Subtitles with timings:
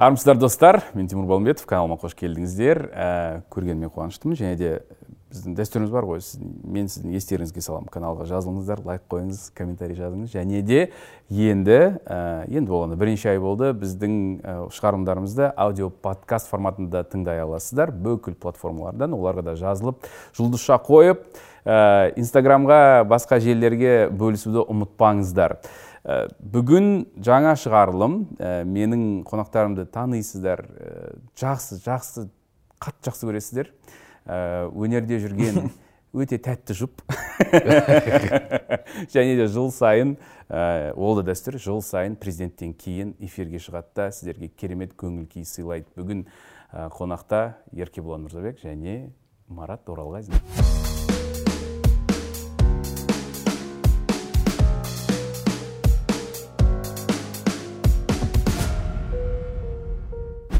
[0.00, 0.82] армысыздар достар.
[0.94, 2.78] Мен тимур балымбетов каналыма қош келдіңіздер.
[2.88, 4.70] Ә, көргеніме қуаныштымын және де
[5.30, 6.22] біздің дәстүріміз бар ғой.
[6.24, 10.32] Сіздің, мен сіздің естеріңізге саламын каналға жазылыңыздар лайк қойыңыз комментарий жазыңыз.
[10.32, 10.80] Және де
[11.28, 13.74] енді ә, енді болғанда бірнеше ай болды.
[13.76, 17.92] Біздің ә, шығарылымдарымызды аудио подкаст форматында тыңдай аласыздар.
[17.92, 20.08] Бүкіл платформалардан оларға да жазылып
[20.38, 21.28] жұлдызша қойып
[21.62, 25.60] ә, инстаграмға басқа желілерге бөлісуді ұмытпаңыздар.
[26.04, 28.16] Бүгін жаңа шығарылым.
[28.40, 30.64] Ә, менің қонақтарымды танисыздар.
[30.64, 32.26] Ә, жақсы жақсы
[32.80, 33.72] қатты жақсы көресіздер.
[34.24, 35.68] Ә, өнерде жүрген
[36.16, 37.04] өте тәтті жұп.
[39.14, 40.16] Және де жыл сайын
[40.48, 45.44] ә, ол да дәстүр жыл сайын президенттен кейін эфирге шығады да сіздерге керемет көңіл күй
[45.44, 45.90] сыйлайды.
[46.00, 46.24] Бүгін
[46.72, 49.10] ә, қонақта еркебұлан мырзабек және
[49.48, 50.89] марат оралғазин.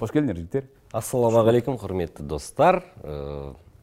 [0.00, 2.80] Қош келдіңдер жігіттер ассалаумағалейкум құрметті достар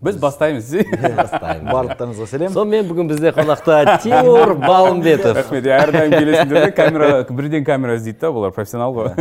[0.04, 0.70] біз бастаймыз
[1.18, 7.66] бастаймыз барлықтарыңызға сәлем сонымен бүгін бізде қонақта тимур балымбетов рахмет әрдайым келесіңдер де камера бірден
[7.66, 9.14] камера іздейді да бұлар профессионал ғой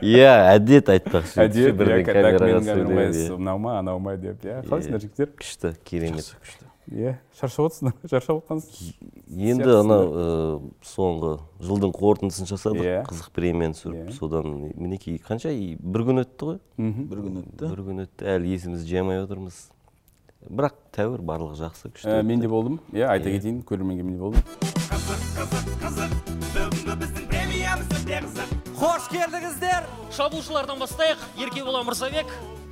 [0.00, 2.78] иә әдет айтпақшы әдет бірден камераға
[3.36, 8.40] мынау ма анау ма деп иә қалайсыңдар жігіттер күшті керемет күшті иә шаршап отырсыңдар шаршап
[8.42, 8.92] отырғансыз
[9.28, 11.32] енді анау соңғы
[11.64, 12.84] жылдың қорытындысын жасадық.
[12.84, 16.58] Иә қызық премияны түсіріп содан мінекей қанша бір күн өтті ғой.
[16.76, 17.70] Бір күн өтті.
[17.70, 18.28] Бір күн өтті.
[18.34, 19.62] Әлі есімізді жимай отырмыз.
[20.44, 22.80] Бірақ тәуір барлығы жақсы күшті мен де болдым.
[22.92, 24.44] Иә айта кетейін көрерменге мен де болдым.
[24.84, 26.18] Қызық қызық қызық
[26.54, 29.88] бүгінгі біздің премиямыз өте қызық қош келдіңіздер.
[30.12, 31.24] Шабуылшылардан бастайық.
[31.40, 32.28] Еркебұлан мырзабек.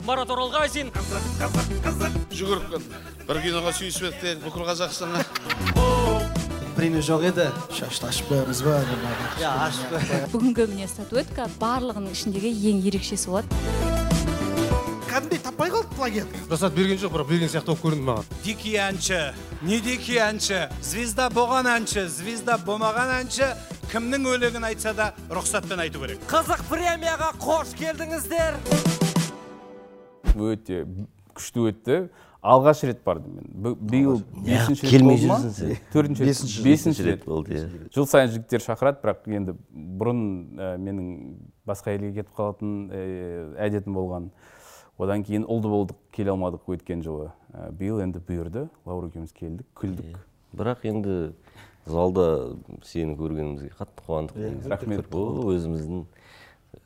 [0.07, 0.91] Марат оралғазин.
[2.33, 2.87] Жүгіріп
[3.29, 5.25] бір киноға сүйісіп едік бүкіл қазақстанға.
[6.77, 7.47] Премия жоқ еді.
[7.77, 8.79] Шашты ашып қоямыз ба
[9.39, 13.47] иә ашып бүгінгі міне статуэтка барлығының ішіндегі ең ерекшесі болады.
[15.13, 16.39] Кәдімгідей таппай қалды плагиат.
[16.49, 18.25] Рұқсат берген жоқ бірақ берген сияқты болып көрінді маған.
[18.47, 19.21] Дикий әнші
[19.61, 20.65] не дикий әнші?
[20.81, 23.53] Звезда болған әнші звезда болмаған әнші.
[23.93, 26.25] Кімнің өлеңін айтса да рұқсатпен айту керек.
[26.33, 28.57] Қызық премияға қош келдіңіздер.
[30.37, 30.85] Өте
[31.37, 31.99] күшті өтті.
[32.43, 33.77] Алғаш рет бардым мен.
[33.79, 35.37] Биыл бесінші рет келмей болды ма?
[35.39, 35.83] жүрсің сен.
[35.93, 37.67] Төртінші рет бесінші рет болды иә.
[37.95, 40.25] Жыл сайын жігіттер шақырады бірақ енді бұрын
[40.59, 41.13] ә, менің
[41.69, 43.05] басқа елге кетіп қалатын ә,
[43.63, 44.33] әдетім болған.
[44.99, 47.31] Одан кейін ұлды болдық келе алмадық өткен жылы.
[47.55, 48.67] Ә, биыл енді бұйырды.
[48.91, 50.19] Лаура екеуміз келдік күлдік.
[50.59, 51.19] Бірақ енді
[51.87, 55.07] залда сені көргенімізге қатты қуандық рахмет.
[55.15, 56.05] О, өзіміздің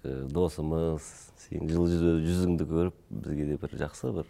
[0.05, 4.29] ә, досымыз сенің жылы жүзіңді көріп бізге де бір жақсы бір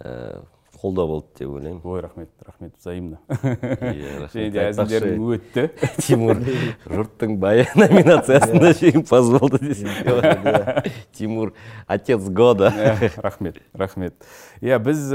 [0.00, 0.42] ә,
[0.80, 1.80] қолдау болды деп ойлаймын.
[1.84, 3.18] Ой рахмет рахмет взаимно.
[3.28, 5.64] Және де әзілдерің өтті.
[6.06, 6.40] Тимур
[6.86, 9.60] жұрттың байы номинациясында жеңімпаз болды
[10.06, 10.84] болады.
[11.12, 11.52] тимур
[11.86, 12.72] отец года.
[13.16, 14.14] Рахмет рахмет.
[14.60, 15.10] Иә біз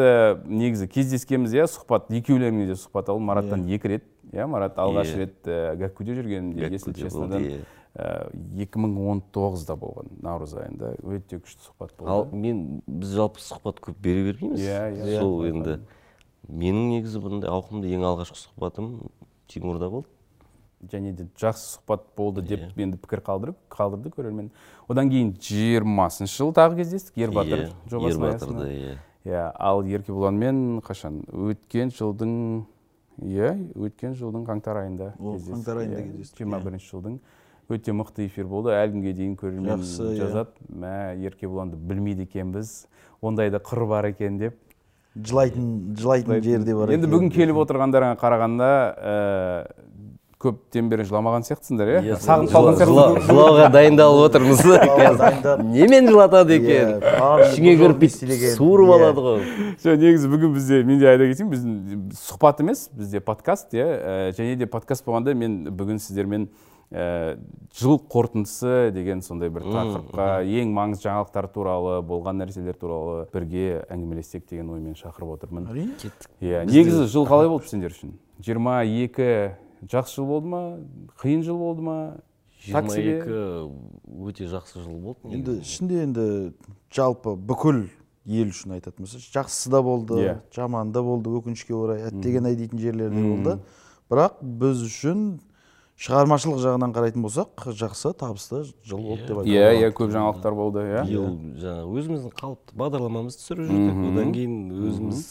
[0.45, 3.31] негізі кездескенбіз иә сұхбат екеулеріңе де сұхбат алдым.
[3.31, 4.05] Мараттан екі рет
[4.35, 5.17] иә марат алғаш Иә.
[5.23, 7.41] рет ә, гәккуде жүргенімде если Гәккуде честно болды,
[7.95, 8.61] иә.
[8.65, 10.95] екі мың он тоғызда болған наурыз айында.
[11.03, 15.19] Өте күшті сұхбат ал болды мен біз жалпы сұхбат көп бере бергенбіз Иә, иә.
[15.21, 15.79] сол енді
[16.49, 18.91] менің негізі бұндай ауқымды ең алғашқы сұхбатым
[19.47, 20.07] тимурда болды.
[20.91, 22.83] Және де жақсы сұхбат болды деп Иә.
[22.83, 24.51] енді пікір қалдырып қалдырды көрермен.
[24.87, 31.23] Одан кейін жиырмасыншы жылы тағы кездестік ербатыр Иә, жобасының ербатырда иә иә ал еркебұланмен қашан?
[31.31, 32.65] Өткен жылдың
[33.21, 36.07] иә өткен жылдың қаңтар айында қаңтар айында иә.
[36.11, 36.65] кездестік, жиырма иә.
[36.65, 37.19] бірінші жылдың
[37.69, 40.15] өте мықты эфир болды әлі күнге дейін көрермен иә.
[40.19, 42.87] жазады мә еркебұланды білмейді екенбіз
[43.21, 44.59] ондайда қыр бар екен деп
[45.15, 49.13] жылайтын жылайтын жері де бар енді бүгін келіп отырғандарыңа қарағанда ә,
[50.45, 52.17] көптен бері жыламаған сияқтысыңдар иә?
[52.21, 56.93] Сағынып қалған сияқтысыңдар жылауға дайындалып отырмыз қазір немен жылатады екен?
[57.49, 59.41] Ішіңе кіріп бүйтіп суырып алады ғой.
[59.83, 63.89] Жоқ негізі бүгін бізде мен де айта кетейін біздің сұхбат емес бізде подкаст иә?
[63.89, 66.47] Ә, және де подкаст болғанда мен бүгін сіздермен
[66.93, 67.37] ә,
[67.75, 74.45] жыл қорытындысы деген сондай бір тақырыпқа ең маңызды жаңалықтар туралы болған нәрселер туралы бірге әңгімелессек
[74.49, 75.67] деген оймен шақырып отырмын.
[75.73, 76.13] әрине.
[76.41, 78.15] Иә негізі жыл қалай болды сендер үшін?
[78.39, 79.55] Жиырма екі
[79.91, 80.61] жақсы жыл болды ма?
[81.21, 81.97] қиын жыл болды ма?
[82.65, 83.39] Жиырма екі
[84.25, 86.27] өте жақсы жыл болды енді ішінде енді
[86.95, 87.83] жалпы бүкіл
[88.25, 90.37] ел үшін айтатын болсақ жақсысы да болды Иә.
[90.55, 93.59] жаманы да болды өкінішке орай әттеген ай дейтін жерлер де болды.
[94.09, 95.21] Бірақ біз үшін
[96.01, 100.79] шығармашылық жағынан қарайтын болсақ жақсы табысты жыл болды деп иә айтуға иә көп жаңалықтар болды
[100.89, 101.05] иә.
[101.05, 101.29] Биыл
[101.61, 104.57] жаңағы өзіміздің қалыпты бағдарламамызды түсіріп жүрдік одан кейін
[104.89, 105.21] өзіміз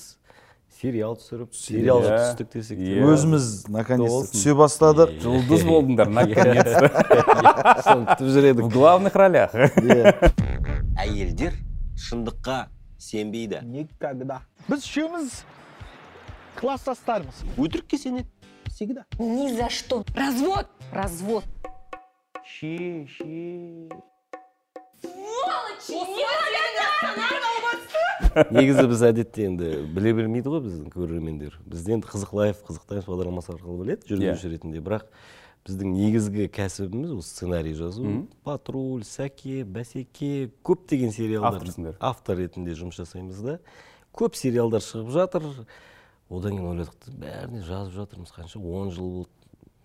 [0.85, 2.17] сериал түсіріп сериалға Иә.
[2.29, 2.91] түстік десек те.
[2.99, 3.05] Иә.
[3.09, 5.15] өзіміз наконец түсе бастадық.
[5.23, 6.91] Жұлдыз болдыңдар наконец-то.
[7.87, 8.65] Соны күтіп жүр едік.
[8.67, 9.55] В главных ролях.
[11.01, 11.57] Әйелдер
[11.97, 12.59] шындыққа
[13.01, 13.63] сенбейді.
[13.65, 14.43] Никогда.
[14.69, 15.41] Біз үшеуміз
[16.61, 17.41] класстастармыз.
[17.57, 18.29] Өтірікке сенеді
[18.69, 19.07] всегда.
[19.19, 20.05] Ни за что.
[20.15, 20.69] Развод.
[20.93, 21.45] Развод.
[22.45, 23.89] ше ше
[28.51, 31.57] негізі біз әдетте енді біле бермейді ғой біздің көрермендер.
[31.67, 34.83] Бізді енді қызық лайф қызық таймс бағдарламасы арқылы біледі жүргізуші ретінде.
[34.85, 35.07] Бірақ
[35.67, 38.27] біздің негізгі кәсібіміз ол сценарий жазу.
[38.45, 41.97] Патруль сәке бәсеке көптеген сериалдар Авторсыңдар.
[42.01, 43.59] автор ретінде жұмыс жасаймыз да.
[44.15, 45.49] Көп сериалдар шығып жатыр.
[46.31, 48.61] Одан кейін ойладық та бәріне жазып жатырмыз қанша.
[48.61, 49.31] Он жыл болды.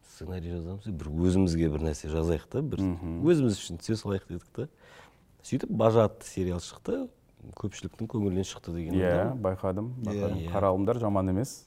[0.09, 2.81] Сценарий жазамыз бір өзімізге бір нәрсе жазайық та бір
[3.23, 4.65] өзіміз үшін түсе салайық дедік та.
[5.47, 7.05] Сөйтіп бажа атты сериал шықты.
[7.59, 10.39] Көпшіліктің көңілінен шықты деген иә байқадым байқадым.
[10.43, 10.51] Иә.
[10.53, 11.65] қаралымдар жаман емес.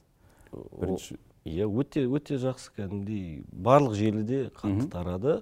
[0.51, 5.39] Бірінші иә өте өте жақсы кәдімгідей барлық желіде қатты тарады.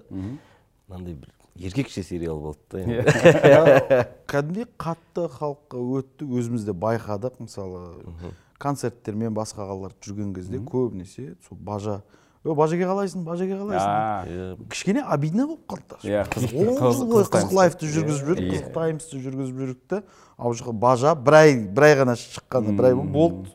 [0.88, 3.02] Мынандай бір еркекше сериал болды да енді.
[3.02, 7.38] Иә, кәдімгідей қатты халыққа өтті өзіміз де байқадық.
[7.44, 8.32] Мысалы
[8.62, 12.02] концерттермен басқа қалаларда жүрген кезде көбінесе сол бажа
[12.44, 13.86] ө бажеге қалайсың бажеге қалайсың?
[13.86, 15.98] А, Иә, кішкене обидно болып қалды.
[16.02, 18.52] Иә, қызық- он жыл бойы қызық лайфты жүргізіп жүрдік Иә.
[18.56, 20.02] қызық таймсты жүргізіп жүрдік та
[20.38, 23.50] ал жаққа бажа бір ай бір ай ғана шыққаны бір ай болды.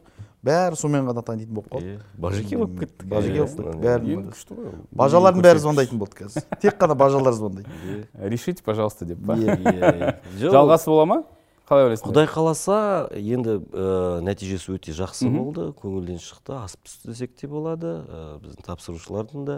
[0.47, 1.97] Бәрі сонымен ғана танитын болып қалды.
[1.97, 2.01] Иә.
[2.17, 3.05] бажеке болып кеттік.
[3.09, 4.67] Бажеке Иә, болып кеттік иә.
[4.69, 4.75] ол.
[4.95, 6.43] бажалардың бәрі звондайтын болды қазір.
[6.61, 7.67] Тек қана бажалар звондайды.
[8.15, 9.33] Решите пожалуйста деп па?
[9.33, 9.57] Иә.
[9.57, 10.15] Иә, иә.
[10.39, 11.23] Жоқ, жалғасы бола ма?
[11.67, 12.07] Қалай ойлайсың?
[12.09, 12.77] Құдай қаласа
[13.11, 15.69] енді ә, нәтижесі өте жақсы болды.
[15.77, 17.91] Көңілден шықты асып түсті десек те болады.
[18.07, 19.57] Ә, біздің тапсырушылардың да.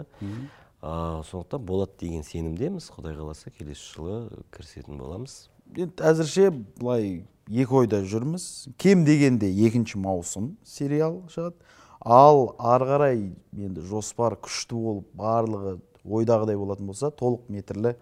[0.82, 0.94] Ә,
[1.30, 2.90] сондықтан болады деген сенімдеміз.
[2.96, 4.16] Құдай қаласа келесі жылы
[4.50, 5.36] кірісетін боламыз.
[5.76, 8.70] Енді әзірше былай екі ойда жүрміз.
[8.80, 11.56] Кем дегенде екінші маусым сериал шығады.
[12.00, 13.18] Ал ары қарай
[13.54, 17.94] енді жоспар күшті болып барлығы ойдағыдай болатын болса толық метрлі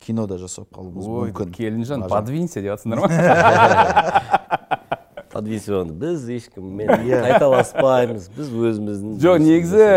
[0.00, 1.52] кино да жасап қалуымыз ой мүмкін.
[1.56, 3.08] Келінжан подвинься деп жатсыңдар ма
[5.32, 6.88] подвесиваны біз ешкіммен
[7.26, 9.88] қайталаспаймыз біз өзіміздің жоқ негізі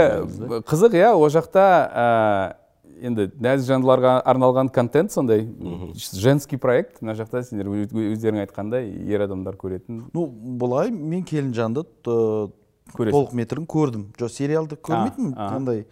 [0.67, 1.65] қызық иә ол жақта
[2.99, 5.45] енді нәзік жандыларға арналған контент сондай
[5.95, 6.97] женский проект.
[7.01, 10.01] Мына жақта сендер өз- өздерің айтқандай ер адамдар көретін.
[10.11, 14.09] Ну былай мен келінжанды толық метрін көрдім.
[14.19, 15.31] Жоқ сериалды көрмейтінмін?
[15.39, 15.85] андай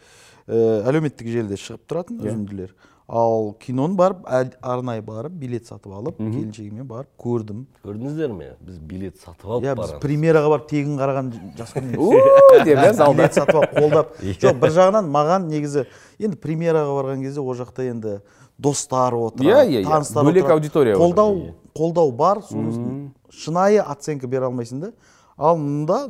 [0.48, 2.76] ә, әлеуметтік желіде шығып тұратын үзінділер.
[3.08, 4.26] Ал киноны барып
[4.62, 9.76] арнайы барып билет сатып алып келіншегіммен барып көрдім көрдіңіздер ме біз билет сатып алып иә
[9.80, 14.12] біз премьераға барып тегін қараған жас билет сатып алып қолдап
[14.44, 15.86] жоқ бір жағынан маған негізі
[16.20, 18.18] енді премьераға барған кезде ол жақта енді
[18.60, 19.84] достар отырады иә, иә.
[19.88, 21.54] таныстар Бөлек аудитория қолдау отыр.
[21.78, 24.92] қолдау бар сосын шынайы оценка бере алмайсың да
[25.38, 26.10] ал мұнда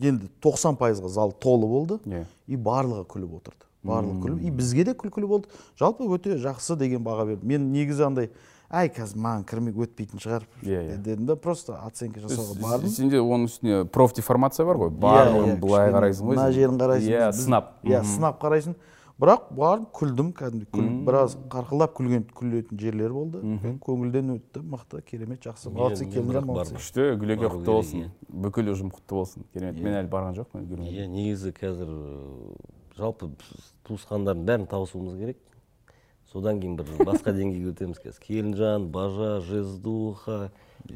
[0.00, 1.98] енді 90 пайызға зал толы болды
[2.46, 5.48] и барлығы күліп отырды барлығы күліп и бізге де күлкілі болды.
[5.78, 8.30] Жалпы өте жақсы деген баға бердім мен негізі андай
[8.70, 10.96] әй қазір маған кірмей өтпейтін шығар Иә, иә.
[11.02, 12.88] дедім да просто оценка жасауға бардым.
[12.88, 14.90] сенде оның үстіне профдеформация бар ғой.
[14.90, 16.36] Барлығын Иә, былай қарайсың ғой.
[16.36, 17.10] мына жерін қарайсың.
[17.10, 17.72] Иә сынап.
[17.82, 18.76] иә сынап қарайсың.
[19.20, 23.42] Бірақ барып күлдім кәдімгі күліп біраз қарқылдап күлген күлетін жерлер болды.
[23.84, 24.62] Көңілден өтті.
[24.64, 25.68] Мықты керемет жақсы.
[25.68, 27.18] Молодцы келіндер молодцы күшті.
[27.20, 28.06] Гүлеке құтты болсын.
[28.06, 28.10] иә.
[28.32, 29.44] бүкіл ұжым құтты болсын.
[29.52, 29.82] Керемет.
[29.82, 30.64] Мен әлі барған жоқпын.
[30.88, 32.54] Иә негізі қазір ыыы,
[32.98, 33.30] жалпы
[33.86, 35.38] туысқандардың бәрін тауысуымыз керек.
[36.32, 38.20] Содан кейін бір басқа деңгейге өтеміз қазір.
[38.22, 40.50] Келінжан бажа жездуха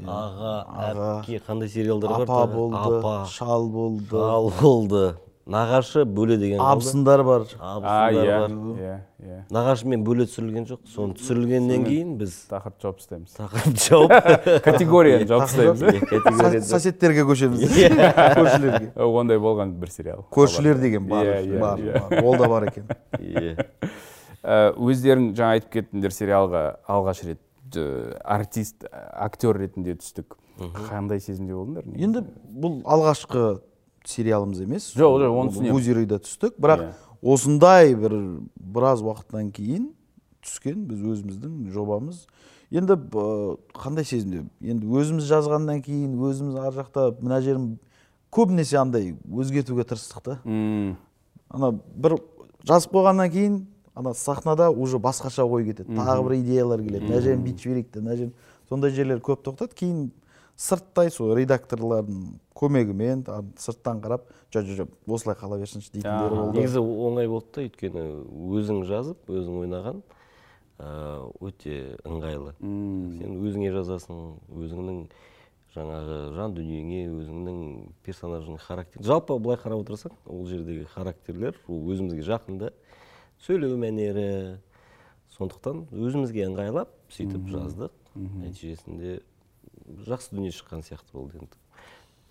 [0.07, 0.52] аға
[0.90, 2.23] әпке қандай сериалдар бар?
[2.23, 3.14] Апа болды апа.
[3.30, 4.11] шал болды.
[4.11, 5.16] Шал болды.
[5.47, 7.43] Нағашы бөле деген абысындар бар.
[7.59, 8.55] Абысындар иә бар.
[8.81, 10.81] иә иә нағашымен бөле түсірілген жоқ.
[10.89, 14.15] Соны түсірілгеннен кейін біз тақырып жауып тастаймыз тақырып жауып
[14.69, 17.61] категорияны жауып тастаймыз Иә, соседтерге көшеміз.
[17.83, 17.91] Иә.
[18.39, 18.93] көршілерге.
[19.05, 20.25] Ондай болған бір сериал.
[20.33, 22.01] Көршілер деген бар Иә, иә, бар иә.
[22.09, 22.25] бар.
[22.25, 22.89] ол да бар екен.
[23.21, 23.67] Иә
[24.45, 27.41] Ә, өздерің жаңа айтып кеттіңдер сериалға алғаш рет
[28.29, 30.37] артист актер ретінде түстік.
[30.91, 31.87] Қандай сезімде болдыңдар?
[31.97, 32.21] Енді
[32.53, 33.63] бұл алғашқы
[34.04, 34.90] сериалымыз емес.
[34.96, 35.75] Жоқ, жоқ, оны түсінемін.
[36.25, 36.58] түстік.
[36.61, 36.92] Бірақ Иә.
[37.23, 38.16] осындай бір
[38.56, 39.90] біраз уақыттан кейін
[40.44, 42.26] түскен біз өзіміздің жобамыз.
[42.70, 42.96] Енді
[43.75, 44.44] қандай сезімде?
[44.61, 47.78] Енді өзіміз жазғаннан кейін өзіміз ар жақта мына жерін
[48.34, 50.38] көбінесе андай өзгертуге тырыстық та.
[50.44, 52.18] Ана бір
[52.66, 55.94] жазып қойғаннан кейін ана сахнада уже басқаша ой кетеді.
[55.94, 57.06] Тағы бір идеялар келеді.
[57.06, 58.32] Мына жерін бүйтіп жіберейік те мына жерін
[58.68, 59.75] сондай жерлер көп тоқтады.
[59.75, 60.11] Кейін
[60.56, 63.25] сырттай сол редакторлардың көмегімен
[63.58, 66.58] сырттан қарап жоқ жоқ жоқ осылай қала берсінші дейтіндері болды.
[66.58, 68.04] негізі оңай болды да өйткені
[68.61, 70.02] өзің жазып өзің ойнаған
[70.78, 72.54] ыыы, өте ыңғайлы.
[72.61, 74.23] Сен өзіңе жазасың
[74.54, 75.00] өзіңнің
[75.75, 77.58] жаңағы жан дүниеңе өзіңнің
[78.06, 79.02] персонажың характер.
[79.02, 82.70] Жалпы былай қарап отырсаң ол жердегі характерлер ол өзімізге жақын да.
[83.42, 84.61] Сөйлеу мәнері
[85.34, 87.94] сондықтан өзімізге ыңғайлап сөйтіп жаздық.
[88.14, 89.18] Нәтижесінде
[90.07, 91.59] жақсы дүние шыққан сияқты болды енді.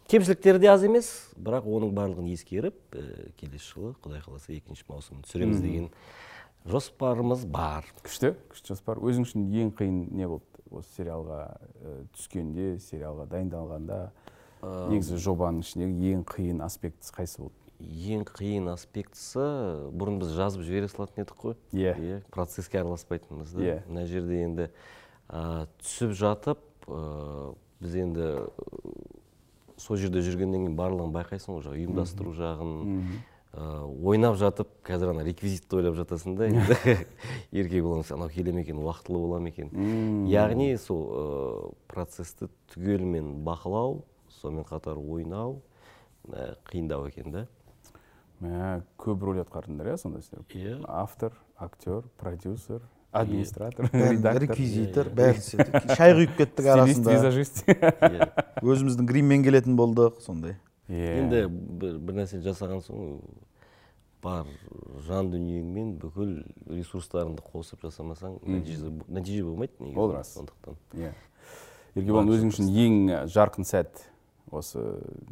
[0.09, 5.23] Кемшіліктері де аз емес бірақ оның барлығын ескеріп ә, келесі жылы құдай қаласа екінші маусымын
[5.23, 5.89] түсіреміз деген
[6.67, 7.87] жоспарымыз бар.
[8.03, 8.99] Күшті күшті жоспар.
[8.99, 13.99] Өзің үшін ең қиын не болды осы сериалға ә, түскенде сериалға дайындалғанда?
[14.63, 17.57] Негізі жобаның ішіндегі ең қиын аспектісі қайсы болды?
[17.83, 19.43] Ең қиын аспектісі
[19.91, 21.57] бұрын біз жазып жібере салатын едік қой.
[21.75, 22.21] Иә.
[22.31, 23.75] процесске араласпайтынбыз да Иә.
[23.89, 24.69] мына жерде енді
[25.27, 28.47] ә, түсіп жатып ә, біз енді ә,
[29.77, 32.73] сол жерде жүргеннен кейін барлығын байқайсың ғой жаңағы ұйымдастыру жағын
[33.53, 33.65] ә,
[34.05, 36.77] ойнап жатып қазір ана реквизитті ойлап жатасың да енді.
[37.59, 39.69] Еркек балаң анау келе ме екен уақытылы бола ма екен?
[40.29, 44.01] Яғни сол ә, процессті түгелімен бақылау
[44.39, 45.61] сонымен қатар ойнау
[46.29, 47.45] ә, қиындау екен да.
[48.43, 50.79] Мә көп рөл атқардыңдар иә сонда сіздер Иә.
[50.89, 52.81] автор актер продюсер
[53.13, 57.15] администратор реквизитор істедік шай құйып кеттік арасында.
[57.15, 57.63] визажист.
[58.63, 60.57] Өзіміздің гриммен келетін болдық сондай.
[60.89, 61.23] Иә.
[61.23, 63.19] енді бір, бір нәрсе жасаған соң
[64.23, 64.47] бар
[65.07, 66.33] жан дүниеңмен бүкіл
[66.67, 69.99] ресурстарыңды қосып жасамасаң нәтиже, нәтиже болмайды негізі.
[69.99, 70.33] Ол рас.
[70.35, 70.75] Сондықтан.
[70.99, 71.13] Иә
[71.95, 72.99] еркебұлан өзің үшін ең
[73.31, 74.05] жарқын сәт
[74.53, 74.81] осы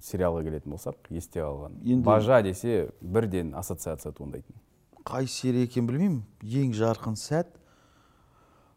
[0.06, 1.80] сериалға келетін болсақ есте қалған.
[1.84, 4.56] Енді- бажа десе бірден ассоциация туындайтын.
[5.04, 6.24] қай серия екенін білмеймін.
[6.44, 7.48] Ең жарқын сәт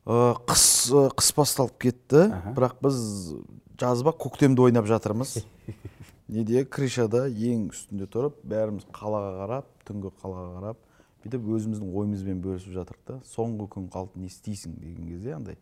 [0.04, 2.26] қыс э, қыс басталып кетті.
[2.56, 2.98] Бірақ біз
[3.80, 5.38] жазба көктемде ойнап жатырмыз.
[6.28, 10.78] Неде крышада ең үстінде тұрып бәріміз қалаға қарап түнгі қалаға қарап
[11.24, 13.18] бүйтіп өзіміздің ойымызбен бөлісіп жатырмық та.
[13.28, 15.58] Соңғы күн қалды не істейсің деген кезде андай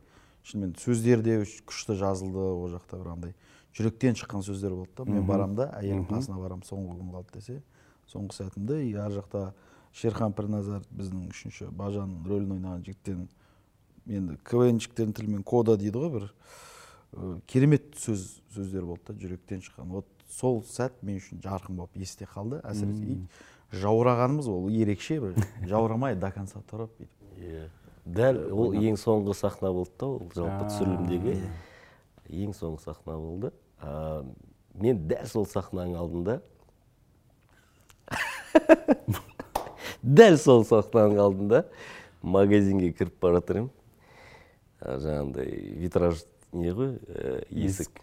[0.47, 3.35] шынымен сөздер де үш- күшті жазылды ол жақта бір андай.
[3.75, 5.05] Жүректен шыққан сөздер болды да.
[5.07, 6.15] Мен барамын да әйелім Мхм.
[6.19, 7.61] қасына барамын соңғы күн қалды десе
[8.11, 9.53] соңғы сәтімді и ар жақта
[9.95, 13.29] шерхан пірназар біздің үшінші бажан рөлін ойнаған жігіттен
[14.07, 19.89] енді квнщиктердің тілімен кода дейді ғой бір э, керемет сөз сөздер болды да жүректен шыққан.
[19.93, 23.03] Вот сол сәт мен үшін жарқын болып есте қалды әсіресе.
[23.03, 25.37] И жаурағанымыз ол ерекше бір
[25.71, 27.29] жаурамай до конца тұрып бүйтіп.
[27.39, 27.67] Иә.
[28.05, 31.37] Дәл ол ең соңғы сахна болды да ол жалпы түсірілімдегі.
[32.43, 33.53] ең соңғы сахна болды.
[34.75, 36.41] Мен дәл сол сахнаның алдында
[40.03, 41.65] дәл сол сахнаның алдында
[42.23, 43.71] магазинге кіріп бара жатыр едім
[44.83, 46.97] жаңағындай витраж не ғой?
[47.09, 48.01] Ә, есік.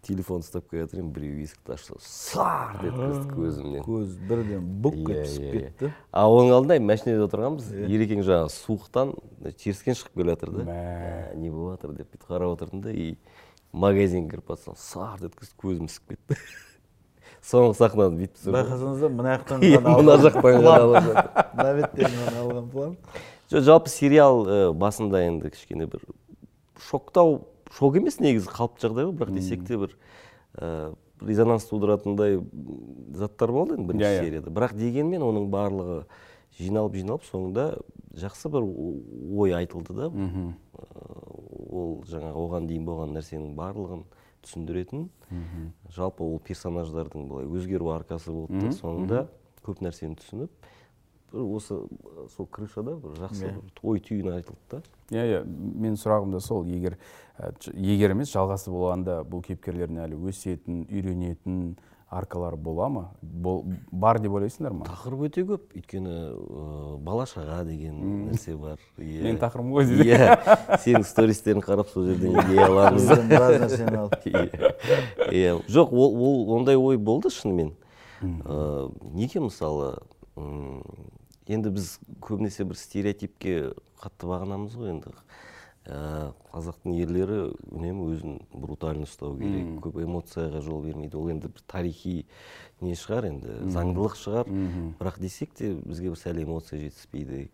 [0.00, 3.82] Телефон ұстап келе жатыр едім біреу есікті ашса сарт еткізді көзімнен.
[3.84, 5.58] Көз бірден бук Иә, етіп түсіп иә, иә.
[5.66, 5.90] кетті.
[6.08, 9.12] А оның алдында машинада отырғанбыз ерекең жаңағы суықтан
[9.60, 13.18] теріскен шығып келе жатыр да «Ә, не болып жатыр деп бүйтіп қарап отырдым да и
[13.76, 16.40] магазинге кіріп барсам сарт еткізді көзім ісіп кетті.
[17.44, 18.56] Соңғы сахнаны бүйтіп түсірдім.
[18.56, 21.04] Байқасаңыздар мына жақтан Иә, мына жақтан ғана
[21.60, 22.96] мына ғана алған план.
[23.50, 26.04] жалпы сериал ә, басында енді кішкене бір
[26.88, 29.16] шоктау шок емес негізі қалыпты жағдай ғой.
[29.18, 29.96] Бірақ десек те бір
[30.56, 32.40] ә, резонанс тудыратындай
[33.14, 34.24] заттар болды енді бірінші Иә, иә.
[34.24, 34.50] серияда.
[34.50, 36.04] Бірақ дегенмен оның барлығы
[36.58, 37.68] жиналып жиналып соңында
[38.14, 38.66] жақсы бір
[39.40, 40.10] ой айтылды да.
[40.10, 40.98] Ә,
[41.74, 44.04] ол жаңағы оған дейін болған нәрсенің барлығын
[44.44, 45.08] түсіндіретін.
[45.94, 49.26] Жалпы ол персонаждардың былай өзгеру аркасы болды да соңында.
[49.64, 50.50] көп нәрсені түсініп.
[51.34, 51.80] Осы
[52.36, 53.54] сол крышада бір жақсы Иә.
[53.58, 54.82] бір ой түйіні айтылды да.
[55.10, 55.40] Иә иә.
[55.46, 56.64] Менің сұрағым да сол.
[56.64, 56.96] Егер
[57.74, 61.74] егер емес жалғасы болғанда бұл кейіпкерлердің әлі өсетін үйренетін
[62.14, 63.02] аркалары бола ма?
[63.22, 64.84] Бол, бар деп ойлайсыңдар ма?
[64.86, 65.64] Тақырып өте көп.
[65.74, 68.78] Өйткені ә, бала шаға деген нәрсе бар.
[69.02, 69.24] Иә.
[69.24, 70.06] Менің тақырыбым ғой дейді.
[70.14, 70.78] иә.
[70.84, 73.08] Сенің стористерін қарап сол жерден идея аламыз.
[73.26, 74.28] Біраз нәрсені алып.
[75.34, 75.56] Иә.
[75.66, 77.74] жоқ ол, ол ондай ой болды шынымен.
[78.22, 79.96] Ә, неге мысалы
[81.48, 85.12] енді біз көбінесе бір стереотипке қатты бағынамыз ғой енді.
[85.84, 91.18] Ә, қазақтың ерлері үнемі өзін брутально ұстау керек көп эмоцияға жол бермейді.
[91.20, 92.14] Ол енді бір тарихи
[92.80, 94.48] не шығар енді заңдылық шығар.
[95.00, 97.50] Бірақ десек те бізге бір сәл эмоция жетіспейді.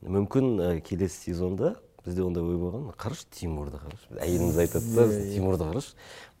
[0.00, 1.74] Мүмкін ә, келесі сезонда
[2.06, 2.88] бізде ондай ой болған.
[2.96, 4.16] Қарашы тимурды қарашы.
[4.16, 5.34] Әйеліміз айтады да Иә, иә.
[5.34, 5.92] тимурды қарашы.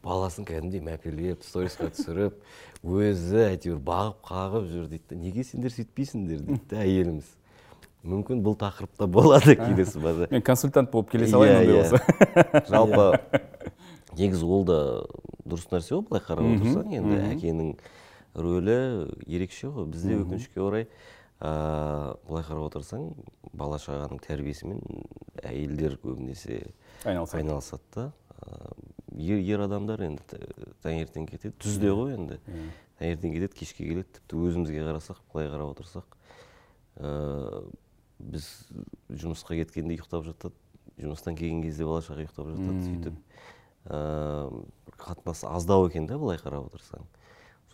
[0.04, 2.38] Баласын кәдімгідей мәпелеп сторисқа түсіріп
[2.86, 7.32] өзі әйтеуір бағып қағып жүр дейді да неге сендер сөйтпейсіңдер дейді да әйеліміз.
[8.08, 10.28] Мүмкін бұл тақырыпта болады келесі база.
[10.30, 12.64] Мен консультант болып келе салайын ондай болса.
[12.70, 13.08] Жалпы
[14.18, 14.78] негізі ол да
[15.44, 16.94] дұрыс нәрсе ғой былай қарап отырсаң.
[16.94, 17.72] Енді әкенің
[18.38, 18.78] рөлі
[19.26, 19.90] ерекше ғой.
[19.90, 20.86] Бізде өкінішке орай
[21.42, 23.10] ыыы былай қарап отырсаң
[23.52, 24.80] бала шағаның тәрбиесімен
[25.46, 26.64] әйелдер көбінесе
[27.04, 27.82] Айналысады.
[27.94, 28.08] да.
[29.18, 30.22] Ер, ер адамдар енді
[30.84, 32.38] таңертең кетеді түзде ғой енді.
[33.00, 36.16] Таңертең кетеді кешке келеді тіпті өзімізге қарасақ былай қарап отырсақ.
[36.98, 37.62] Ә,
[38.18, 38.48] біз
[39.10, 40.54] жұмысқа кеткенде ұйықтап жатады
[40.98, 43.20] жұмыстан келген кезде бала шаға ұйықтап жатады сөйтіп.
[43.86, 44.00] Ә,
[44.98, 47.06] қатынас аздау екен да былай қарап отырсаң.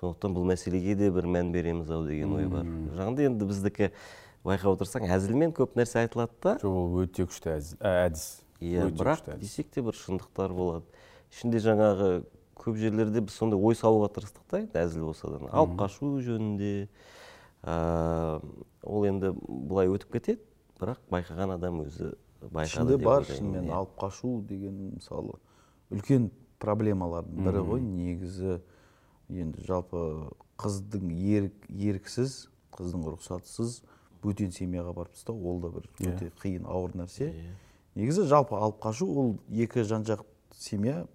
[0.01, 2.65] Сондықтан бұл мәселеге де бір мән береміз ау деген ой бар.
[2.67, 2.93] Мм.
[2.99, 3.91] жаңағыдай енді біздікі
[4.45, 6.57] байқап отырсаң әзілмен көп нәрсе айтылады да.
[6.61, 8.44] Жоқ ол өте күшті әдіс.
[8.61, 10.85] Иә бірақ десек те бір шындықтар болады.
[11.33, 12.11] Ішінде жаңағы
[12.61, 15.41] көп жерлерде біз сондай ой салуға тырыстық та енді әзіл болса да.
[15.51, 16.89] Алып қашу жөнінде
[17.65, 18.41] ә,
[18.83, 20.41] ол енді былай өтіп кетеді
[20.81, 22.13] бірақ байқаған адам өзі
[22.45, 23.75] байқады ішінде бар шынымен иә.
[23.81, 25.39] алып қашу деген мысалы
[25.91, 26.31] үлкен
[26.63, 27.81] проблемалардың бірі ғой.
[27.83, 28.61] Негізі
[29.29, 30.31] енді жалпы
[30.61, 32.47] қыздың ерік еріксіз
[32.77, 33.81] қыздың рұқсатсыз
[34.23, 36.15] бөтен семьяға барып тастау ол да бір Иә.
[36.15, 37.33] өте қиын ауыр нәрсе.
[37.95, 40.25] Негізі жалпы алып қашу ол екі жан жақ
[40.57, 41.07] семья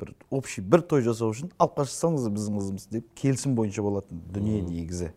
[0.00, 4.22] бір общий бір той жасау үшін алып қашып салыңыз біздің қызымыз деп келісім бойынша болатын
[4.32, 5.12] дүние негізі.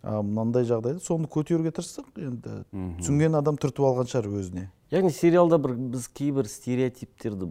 [0.00, 2.62] А мынандай жағдайда соны көтеруге тырыстық енді
[3.02, 4.70] түсінген адам түртіп алған шығар өзіне.
[4.90, 7.50] Яғни сериалда бір біз кейбір стереотиптерді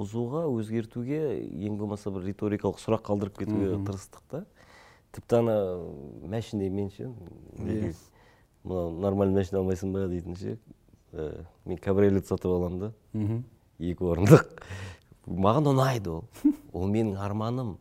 [0.00, 1.20] бұзуға өзгертуге
[1.68, 4.42] ең болмаса бір риторикалық сұрақ қалдырып кетуге тырыстық та.
[5.14, 5.56] Тіпті ана
[6.26, 7.12] машинамен ше.
[7.62, 7.94] Иә.
[8.64, 10.08] мынау нормальный машина алмайсың ба?
[10.08, 10.58] дейтін ше.
[11.14, 12.92] Ә, мен кабриолет сатып аламын да.
[13.78, 14.44] Екі орындық.
[15.26, 16.24] Маған ұнайды ол.
[16.76, 17.76] Ол менің арманым.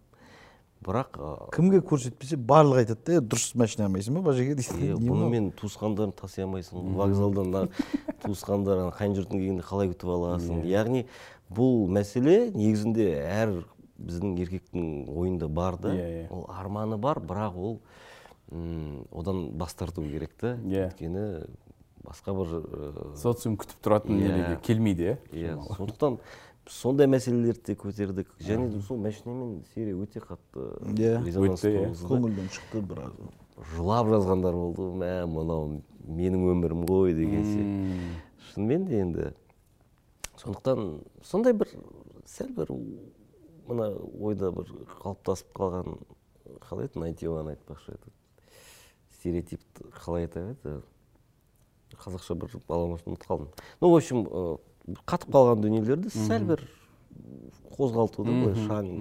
[0.83, 5.13] Бірақ ә, кімге көрсетпесе барлығы айтады да «Е, дұрыс машина алмайсың ба бажеке дейді бұны
[5.13, 6.81] мынау?» мен туысқандарым таси алмайсың.
[6.83, 7.61] Ғой вокзалдан мына
[8.25, 10.59] туысқандар қайын жұртың келгенде қалай күтіп аласың.
[10.67, 11.05] Яғни
[11.53, 13.53] бұл мәселе негізінде әр
[13.95, 15.93] біздің еркектің ойында бар да.
[16.33, 17.79] Ол арманы бар бірақ ол
[18.51, 20.89] одан бас тарту керек та Иә.
[20.91, 21.47] өйткені
[22.03, 24.33] басқа бір ә, социум күтіп тұратын Иә.
[24.37, 25.17] неге келмейді иә?
[25.31, 26.17] Иә сондықтан
[26.65, 28.27] біз сондай мәселелерді де көтердік.
[28.39, 31.21] Және де сол машинамен серия өте қатты Иә.
[31.23, 31.93] иә.
[32.07, 33.13] көңілден шықты біраз.
[33.75, 34.87] Жылап жазғандар болды.
[34.97, 39.33] Мә мынау менің өмірім ғой деген сияқты шынымен де енді
[40.41, 41.69] сондықтан сондай бір
[42.25, 42.71] сәл бір
[43.67, 44.67] мына ойда бір
[45.03, 45.99] қалыптасып қалған
[46.67, 46.99] қалай еді?
[46.99, 48.11] Найтиваны айтпақшы еді.
[49.19, 50.81] Стереотипті қалай айтар еді?
[52.01, 53.49] Қазақша бір баламасын ұмытып қалдым.
[53.81, 54.57] Ну в общем ы,
[55.05, 56.65] қатып қалған дүниелерді сәл бір
[57.77, 58.91] қозғалту да былай шаң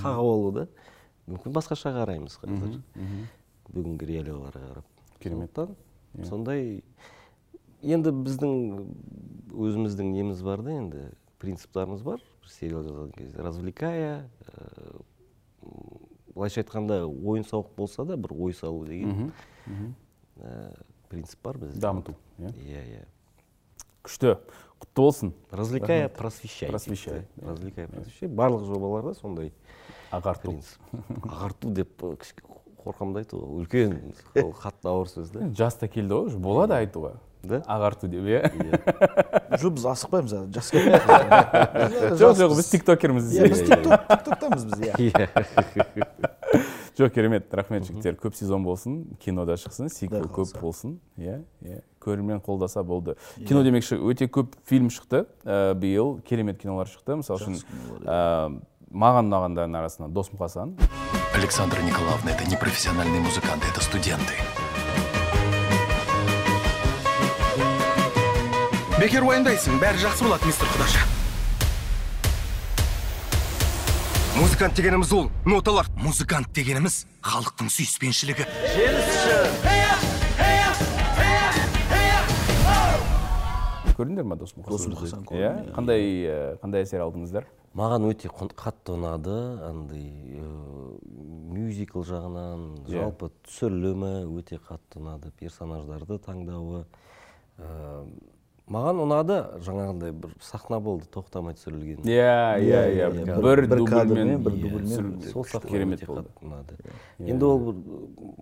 [0.00, 0.66] қағып алу да
[1.28, 2.80] мүмкін басқаша қараймыз қазір.
[3.72, 4.84] Бүгінгі реалияларға қарап.
[5.22, 5.54] Керемет.
[5.54, 6.82] Сондықтан сондай
[7.82, 8.52] енді біздің
[9.52, 11.06] өзіміздің неміз бар да енді
[11.40, 12.20] принциптарымыз бар.
[12.46, 15.00] Сериал жазған кезде развлекая ә,
[16.34, 19.32] былайша айтқанда ойын сауық болса да бір ой салу деген.
[20.36, 20.74] Ә,
[21.12, 22.52] принцип бар бізде дамыту иә?
[22.56, 23.04] Иә иә.
[24.02, 24.38] Күшті.
[24.82, 25.34] Құтты болсын.
[25.52, 28.28] Развлекая просвещай Просвещай, развлекая просвещай.
[28.28, 29.52] Барлық жобаларда сондай
[30.10, 30.56] ағарту.
[31.28, 33.50] ағарту деп ы, кішкене қорқамын да айтуға.
[33.60, 33.94] Үлкен
[34.42, 35.46] ол қатты ауыр сөз да.
[35.54, 36.40] Жас та келді ғой уже.
[36.42, 37.14] Болады айтуға.
[37.42, 37.62] Да?
[37.66, 38.40] Ағарту деп иә?
[39.58, 44.86] Жоқ біз асықпаймыз әлі жас келмейді жоқ жоқ біз тиктокерміз иә біз тикток тиктоктамыз біз
[44.86, 44.94] иә.
[45.10, 45.28] Иә.
[46.98, 48.18] Жоқ керемет рахмет жігіттер.
[48.20, 51.80] Көп сезон болсын кинода шықсын сиквел көп болсын иә иә.
[52.04, 53.16] Көрермен қолдаса болды.
[53.48, 56.20] Кино демекші өте көп фильм шықты ә, биыл.
[56.28, 57.16] Керемет кинолар шықты.
[57.22, 57.56] Мысалы үшін
[58.04, 58.60] ә,
[58.92, 60.76] маған ұнағандардың арасында дос мұқасан
[61.34, 64.34] Александра Николаевна, это не профессиональные музыканты, это студенты.
[69.02, 71.00] Бекер уайымдайсың бәрі жақсы болады мистер құдашы
[74.38, 75.88] Музыкант дегеніміз ол ноталар.
[75.98, 78.46] Музыкант дегеніміз халықтың сүйіспеншілігі.
[83.98, 85.74] көрдіңдер ма дос мұқасан Дос Мұқасан көрдім, иә иә.
[85.76, 86.06] қандай
[86.62, 89.36] қандай әсер алдыңыздар маған өте қатты ұнады
[89.68, 90.06] андай
[91.52, 93.02] мюзикл жағынан Иә.
[93.02, 96.84] жалпы түсірілімі өте қатты ұнады персонаждарды таңдауы
[98.72, 102.06] маған ұнады жаңағындай бір сахна болды тоқтамай түсірілген.
[102.08, 106.30] Иә иә иә иә, бір бір кадрмен, дубльмен бір иә, дубльмен сол сахна керемет болды.
[106.40, 106.78] ұнады.
[107.18, 107.74] Енді ол бір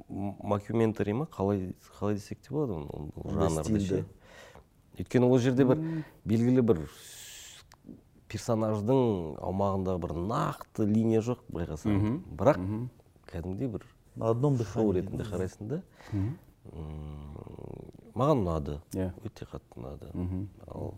[0.08, 1.26] м- мокюментари ма?
[1.26, 4.04] Қалай қалай десек те болады оны ол жанрды ше?
[5.00, 5.80] Өйткені ол жерде бір
[6.24, 6.84] белгілі бір
[8.30, 9.00] персонаждың
[9.42, 12.20] аумағында бір нақты линия жоқ байқасаң.
[12.38, 12.60] Бірақ
[13.32, 13.82] кәдімгідей бір
[14.16, 15.82] на одном шоу дыхании ретінде қарайсың да.
[16.12, 17.34] М,
[18.20, 18.78] маған ұнады.
[18.94, 19.10] Иә.
[19.24, 20.12] өте қатты ұнады.
[20.68, 20.94] Ал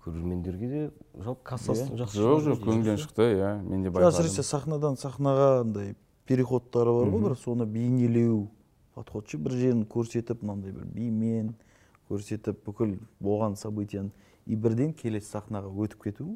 [0.00, 0.82] көрермендерге де
[1.20, 3.50] жалпы кассасы жақсы жоқ жоқ көңілден шықты иә.
[3.62, 4.48] мен де әсіресе байқадым.
[4.48, 5.94] сахнадан сахнаға андай
[6.26, 8.48] переходтары бар ғой бір соны бейнелеу
[8.94, 11.54] подход ше бір жерін көрсетіп мынандай бір бимен
[12.08, 14.10] көрсетіп бүкіл болған событияны
[14.46, 16.26] и бірден келесі сахнаға өтіп кету.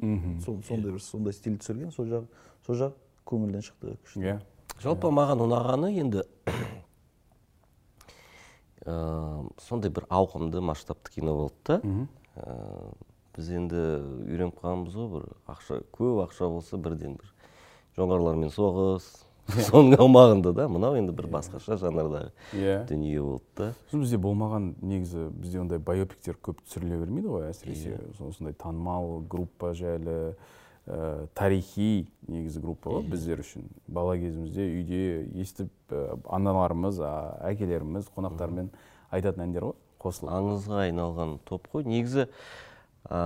[0.45, 2.27] Сол- сондай бір сондай стиль түсірген сол жақ
[2.65, 2.93] сол жақ
[3.25, 4.39] көңілден шықты иә.
[4.83, 6.23] Жалпы маған ұнағаны енді
[8.85, 8.95] ә,
[9.65, 11.79] сондай бір ауқымды масштабты кино болды да.
[12.35, 12.55] Ә,
[13.35, 13.79] біз енді
[14.29, 17.31] үйреніп қалғанбыз ғой бір ақша көп ақша болса бірден бір
[17.97, 19.07] жоңғарлармен соғыс
[19.69, 20.67] соның аумағында да.
[20.71, 22.79] Мынау енді бір басқаша жанрдағы Иә.
[22.89, 23.67] дүние болды да.
[23.91, 29.73] Сосын бізде болмаған негізі бізде ондай байопиктер көп түсіріле бермейді ғой әсіресе осындай танымал группа
[29.77, 30.35] жайлы.
[30.87, 33.69] Ә, тарихи негізі группа ғой біздер үшін.
[33.87, 35.01] Бала кезімізде үйде
[35.41, 37.13] естіп ә, аналарымыз а,
[37.49, 38.69] әкелеріміз қонақтармен
[39.11, 40.33] айтатын әндер ғой қосылып.
[40.37, 41.87] Аңызға айналған топ қой.
[41.89, 42.27] Негізі
[43.09, 43.21] ә,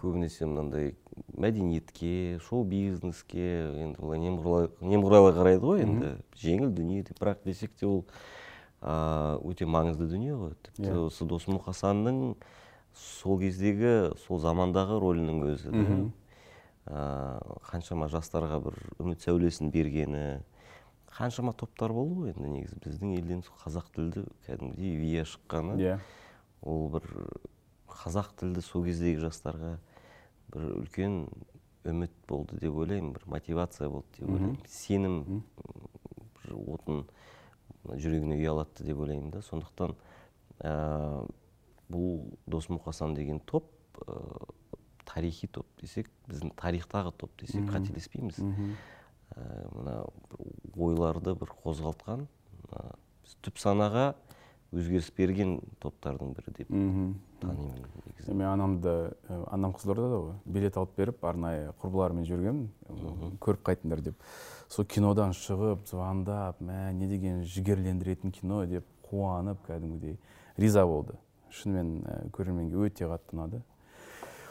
[0.00, 0.94] көбінесе мынандай
[1.36, 3.44] мәдениетке шоу бизнеске
[3.84, 6.14] енді былай немқұрайлы қарайды ғой енді.
[6.40, 8.06] Жеңіл дүние деп бірақ десек те ол
[8.80, 10.56] ә, өте маңызды дүние ғой.
[10.64, 10.96] Тіпті Иә.
[11.10, 12.34] осы дос мұқасанның
[12.96, 15.74] сол кездегі сол замандағы рөлінің өзі
[17.70, 20.40] қаншама жастарға бір үміт сәулесін бергені
[21.14, 22.78] қаншама топтар болды ғой енді негізі.
[22.82, 25.76] Біздің елден сол қазақ тілді кәдімгідей вия шыққаны.
[25.78, 25.98] Иә.
[26.62, 27.06] ол бір
[27.90, 29.76] қазақ тілді сол кездегі жастарға
[30.52, 31.26] бір үлкен
[31.88, 34.58] үміт болды деп ойлаймын бір мотивация болды деп ойлаймын.
[34.68, 35.42] Сенім
[36.40, 37.04] бір отын
[37.84, 39.42] жүрегіне ұялатты деп ойлаймын да.
[39.46, 39.96] Сондықтан
[40.60, 41.26] ә,
[41.90, 43.68] бұл дос мұқасан деген топ
[44.06, 44.16] ә,
[45.10, 48.40] тарихи топ десек біздің тарихтағы топ десек қателеспейміз.
[48.40, 49.96] Ә, мына
[50.76, 52.26] ойларды бір қозғалтқан
[52.70, 52.84] ә,
[53.42, 54.12] түп санаға
[54.70, 56.68] өзгеріс берген топтардың бірі деп
[57.40, 58.34] танимын негізі.
[58.34, 58.92] Мен анамды
[59.26, 60.36] ә, анам қызылордада ғой.
[60.44, 64.22] Билет алып беріп арнайы құрбыларымен жүргенмін көріп қайтыңдар деп.
[64.70, 70.20] Сол кинодан шығып звондап мә не деген жігерлендіретін кино деп қуанып кәдімгідей
[70.56, 71.18] риза болды.
[71.52, 73.62] Шынымен ә, көрерменге өте қатты ұнады.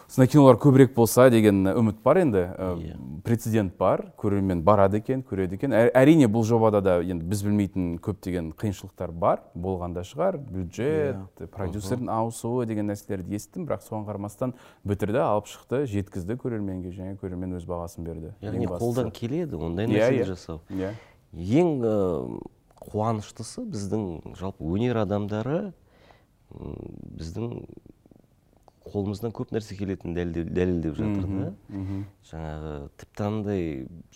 [0.10, 2.42] Осындай кинолар көбірек болса деген үміт бар енді.
[2.58, 4.08] Ә, прецедент бар.
[4.18, 5.70] Көрермен барады екен көреді екен.
[5.70, 9.44] Ә- әрине бұл жобада да енді біз білмейтін көптеген қиыншылықтар бар.
[9.54, 10.40] Болған да шығар.
[10.42, 17.14] Бюджет продюсердің ауысуы деген нәрселерді естідім бірақ соған қарамастан бітірді алып шықты жеткізді көрерменге және
[17.22, 18.34] көрермен өз бағасын берді.
[18.42, 20.26] Яғни қолдан келеді ондай Иә, нәрсені иә.
[20.26, 20.62] жасау.
[20.74, 20.96] Иә.
[21.38, 22.42] Ең
[22.80, 25.74] қуаныштысы біздің жалпы өнер адамдары
[26.50, 27.54] біздің
[28.90, 30.16] қолымыздан көп нәрсе келетінін
[30.50, 31.50] дәлелдеп, жатыр да.
[32.30, 33.66] жаңағы тіпті андай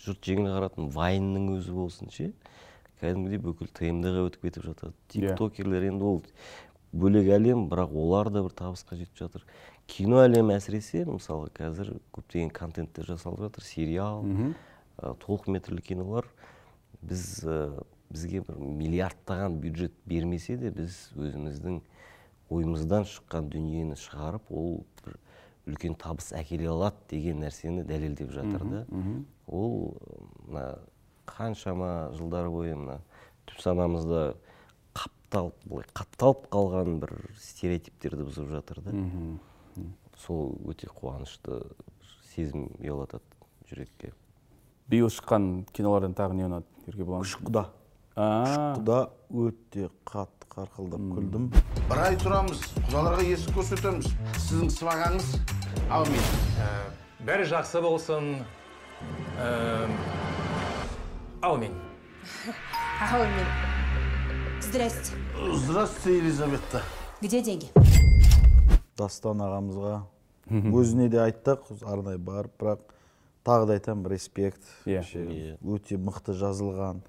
[0.02, 2.32] жұрт жеңіл қаратын вайнның өзі болсын ше.
[3.00, 4.94] Кәдімгідей бүкіл тмд-ға өтіп кетіп жатады.
[4.94, 5.34] Иә.
[5.34, 6.22] тиктокерлер енді ол
[6.94, 9.46] бөлек әлем бірақ олар да бір табысқа жетіп жатыр.
[9.86, 16.30] Кино әлемі әсіресе мысалы қазір көптеген контенттер жасалып жатыр сериал ә, толық метрлі кинолар.
[17.02, 21.82] Біз ә, бізге бір миллиардтаған бюджет бермесе де біз өзіміздің
[22.52, 25.16] ойымыздан шыққан дүниені шығарып ол бір
[25.70, 28.82] үлкен табыс әкеле алады деген нәрсені дәлелдеп жатыр да.
[29.46, 29.96] ол
[30.46, 30.78] мына
[31.26, 32.98] қаншама жылдар бойы мына
[33.48, 34.34] түп санамызда
[34.94, 38.92] қапталып былай қапталып қалған бір стереотиптерді бұзып жатыр да.
[40.20, 41.62] Сол өте қуанышты
[42.34, 43.24] сезім ұялатады
[43.70, 44.12] жүрекке.
[44.88, 47.24] Биыл шыққан кинолардан тағы не ұнады еркебұлан?
[47.24, 47.64] Күш құда.
[48.14, 48.44] А.
[48.44, 48.98] күш құда
[49.32, 51.46] өте қатты қарқылдап күлдім.
[51.90, 54.06] Бір ай тұрамыз құдаларға есік көрсетеміз.
[54.44, 55.30] Сіздің сыбағаңыз
[55.90, 56.28] әумин
[57.26, 58.28] бәрі жақсы болсын.
[61.44, 61.74] Әумин
[63.04, 63.48] Аумин.
[64.62, 65.12] Здрасте.
[65.54, 66.82] здравствуйте елизавета.
[67.20, 67.68] Где деньги?
[68.96, 70.02] дастан ағамызға.
[70.70, 72.80] Өзіне де айттық арнайы барып бірақ
[73.44, 74.62] тағы да айтамын респект.
[74.86, 75.02] Иә.
[75.02, 77.02] Вообще өте мықты жазылған.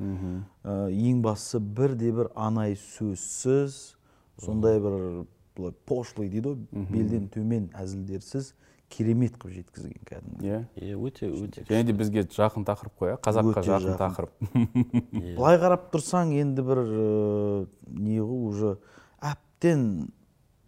[0.64, 3.96] Ә, ең бастысы бірде бір анай сөзсіз
[4.44, 8.54] сондай бір былай пошлый дейді ғой белден төмен әзілдерсіз
[8.92, 10.46] керемет қылып жеткізген кәдімгі.
[10.46, 10.60] Иә.
[10.76, 13.96] Иә өте өте және де бізге жақын тақырып қой иә қазаққа жақын.
[14.02, 14.34] тақырып.
[15.40, 18.76] Былай қарап тұрсаң енді бір ә, не ғой уже
[19.24, 20.12] әбден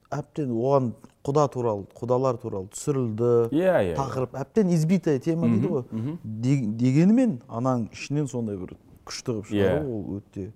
[0.09, 0.91] әбден оған
[1.27, 5.83] құда туралы құдалар туралы түсірілді Иә, иә, тақырып әбден избитая тема дейді ғой.
[6.23, 9.91] Де- дегенімен ананың ішінен сондай бір күшті қылып шығару Иә.
[9.91, 10.47] ол өте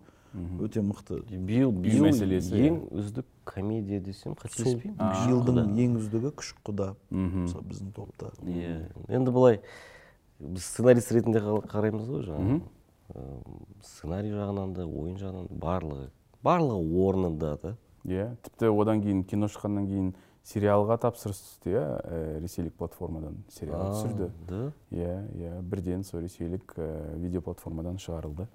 [0.64, 1.18] өте мықты.
[1.44, 3.00] Биыл биыл мәселесі, ең иә.
[3.02, 4.96] үздік комедия десем қателеспеймін.
[5.28, 6.94] Жылдың ең үздігі күш құда.
[7.12, 8.32] Мысалы біздің топта.
[8.48, 8.86] Иә.
[9.10, 9.60] Енді былай
[10.40, 12.62] біз сценарист ретінде қараймыз ғой жаңағы.
[13.84, 16.08] Сценарий жағынан да ойын жағынан да барлығы
[16.46, 17.74] барлығы орнында да.
[18.08, 20.14] Иә тіпті одан кейін кино шыққаннан кейін
[20.48, 21.84] сериалға тапсырыс түсті иә?
[22.02, 24.72] Ә, ресейлік платформадан сериал түсірді.
[24.92, 25.62] иә иә.
[25.62, 28.48] Бірден сол ресейлік ә, видео платформадан шығарылды.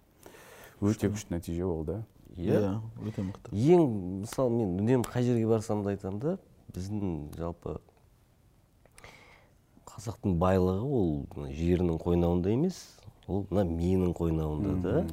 [0.81, 2.03] Өте күшті нәтиже болды.
[2.37, 3.55] Иә, өте мықты.
[3.55, 3.87] ең
[4.27, 6.39] мысалы мен үнемі қай жерге барсам да айтамын да
[6.75, 7.79] біздің жалпы
[9.89, 12.83] қазақтың байлығы ол жерінің қойнауында емес
[13.27, 15.07] ол мына миының қойнауында да.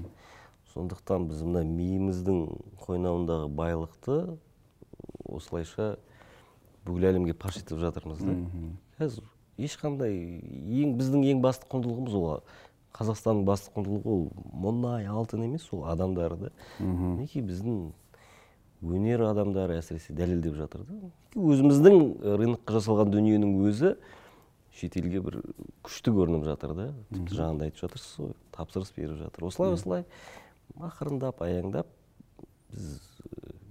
[0.74, 2.44] Сондықтан біз мына миымыздың
[2.84, 4.18] қойнауындағы байлықты
[5.30, 5.94] осылайша
[6.86, 8.36] бүкіл әлемге паш етіп жатырмыз да.
[9.00, 9.26] Қазір
[9.58, 10.15] ешқандай
[10.84, 12.41] ең біздің ең басты құндылығымыз ол
[12.93, 14.24] қазақстанның басты құндылығы ол
[14.65, 16.52] мұнай алтын емес ол адамдар да.
[16.80, 17.91] Мінекей біздің
[18.84, 21.12] өнер адамдары әсіресе дәлелдеп жатыр да.
[21.39, 22.00] Өзіміздің
[22.41, 23.96] рынокқа жасалған дүниенің өзі
[24.74, 25.39] шетелге бір
[25.86, 26.88] күшті көрініп жатыр да.
[27.13, 29.48] Тіпті жаңағыда айтып жатырсыз ғой тапсырыс беріп жатыр.
[29.48, 30.06] Осылай осылай.
[30.82, 31.88] Ақырындап аяңдап
[32.74, 33.00] біз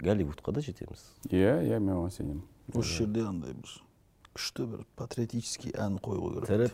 [0.03, 1.05] голливудқа да жетеміз.
[1.31, 2.43] Иә иә мен оған сенемін.
[2.75, 3.81] Осы жерде андай бір
[4.33, 6.73] күшті бір патриотический ән қою керек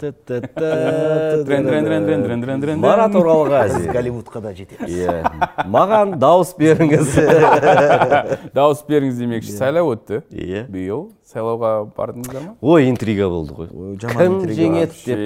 [2.79, 7.09] марат оралғазин голливудқа да жетеміз иә маған дауыс беріңіз
[8.55, 13.69] дауыс беріңіз демекші сайлау өтті иә биыл сайлауға бардыңыздар ма ой интрига болды ғой
[14.07, 15.19] кім жеңеді деп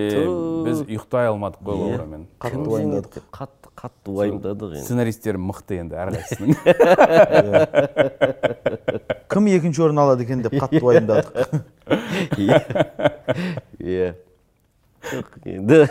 [0.71, 1.85] біз ұйықтай алмадық қой Иә.
[1.85, 6.57] лаурамен жеңеді деп қатты қатты уайымдадық енді сценаристер мықты енді әрқайсысының
[9.33, 11.31] кім екінші орын алады екен деп қатты уайымдадық
[12.39, 12.59] иә
[13.81, 14.11] иә
[15.45, 15.87] енді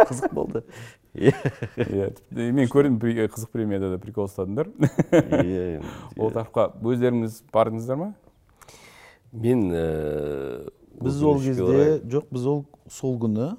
[0.00, 0.64] қызық болды
[1.14, 1.34] иә
[2.34, 4.70] мен көрдім қызық премияда да прикол ұстадыңдар
[5.10, 5.80] Иә,
[6.16, 8.12] ол тақырыпқа өздеріңіз бардыңыздар ма
[9.32, 9.68] мен
[11.00, 13.52] біз ол кезде жоқ біз ол сол күні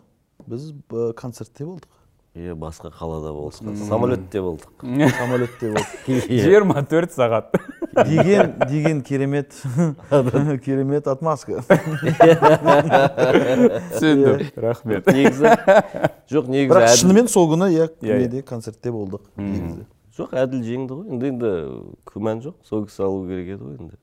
[0.48, 0.72] біз
[1.20, 2.01] концертте болдық
[2.36, 4.72] иә басқа қалада болдық самолетте болдық.
[5.18, 6.08] Самолетте болдық.
[6.46, 7.52] Жиырма төрт сағат.
[8.08, 9.52] Деген деген керемет.
[10.64, 11.60] Керемет отмазка.
[13.92, 14.52] Түсіндім.
[14.56, 15.08] Рахмет.
[15.12, 15.52] Негізі.
[16.32, 18.20] Жоқ негізі бірақ шынымен сол күні иә Иә, иә.
[18.24, 19.86] неде концертте болдық негізі.
[20.16, 21.12] Жоқ әділ жеңді ғой.
[21.12, 21.52] Енді енді
[22.08, 22.56] күмән жоқ.
[22.68, 24.00] Сол кісі алу керек еді ғой енді.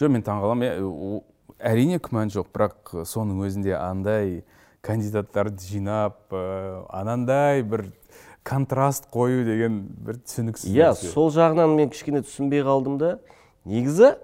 [0.00, 1.22] Жоқ мен таңқаламын иә,
[1.72, 2.52] әрине күмән жоқ.
[2.52, 4.42] Бірақ соның өзінде андай
[4.82, 7.86] кандидаттарды жинап ә, анандай бір
[8.44, 11.12] контраст қою деген бір түсініксіз иә нәрсе.
[11.14, 13.12] сол жағынан мен кішкене түсінбей қалдым да
[13.64, 14.16] негізі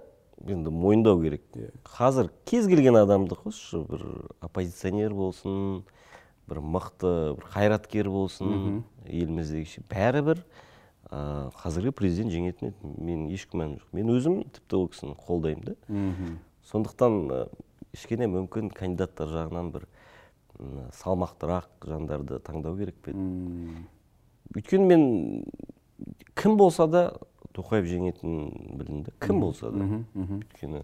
[0.47, 1.41] енді мойындау керек.
[1.83, 4.03] Қазір кез келген адамды қосшы бір
[4.43, 5.83] оппозиционер болсын
[6.49, 10.43] бір мықты бір қайраткер болсын еліміздегі ше- бәрібір
[11.11, 12.93] ә, қазіргі президент жеңетін еді.
[12.99, 13.89] Мен еш күмәнім жоқ.
[13.95, 15.75] Мен өзім тіпті ол кісіні қолдаймын да.
[15.87, 16.37] Мгм.
[16.71, 17.47] сондықтан
[17.95, 19.87] кішкене мүмкін кандидаттар жағынан бір
[20.99, 23.83] салмақтырақ жандарды таңдау керек пе еді?
[24.55, 25.03] Өйткені мен
[26.35, 27.03] кім болса да
[27.55, 29.87] тоқаев жеңетінін білдім да кім болса да.
[30.15, 30.83] Өйткені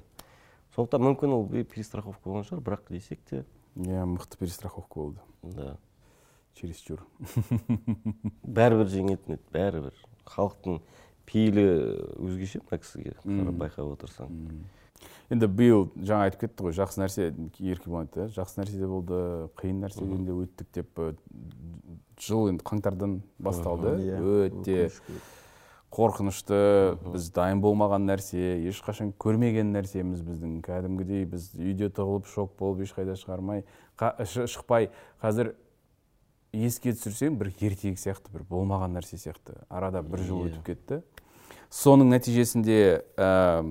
[0.75, 3.43] сондықтан мүмкін ол перестраховка болған шығар бірақ десек те
[3.75, 5.19] иә мықты перестраховка болды.
[5.43, 5.77] Да.
[6.55, 7.03] Чересчур.
[8.43, 10.03] Бәрібір жеңетін еді бәрібір.
[10.29, 10.79] Халықтың
[11.27, 11.65] пейілі
[12.23, 13.15] өзгеше мына кісіге?
[13.25, 14.31] Қарап байқап отырсаң.
[15.30, 19.22] Енді биыл жаңа айтып кетті ғой жақсы нәрсе еркебұлан айтты иә жақсы нәрсе де болды
[19.62, 21.13] қиын нәрседен де өттік деп э,
[22.20, 23.96] жыл енді қаңтардан басталды.
[24.06, 24.89] Иә, өте
[25.96, 26.58] қорқынышты
[27.13, 30.58] біз дайын болмаған нәрсе ешқашан көрмеген нәрсеміз біздің.
[30.65, 33.63] Кәдімгідей біз үйде тығылып шок болып ешқайда шығармай
[33.96, 34.89] шықпай
[35.24, 35.54] қазір
[36.56, 39.56] еске түсірсең бір ертегі сияқты бір болмаған нәрсе сияқты.
[39.70, 40.52] Арада бір жыл Иә.
[40.52, 41.02] өтіп кетті.
[41.72, 43.63] Соның нәтижесінде ә,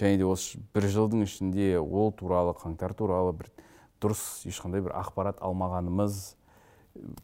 [0.00, 3.50] және де осы бір жылдың ішінде ол туралы қаңтар туралы бір
[4.02, 6.22] дұрыс ешқандай бір ақпарат алмағанымыз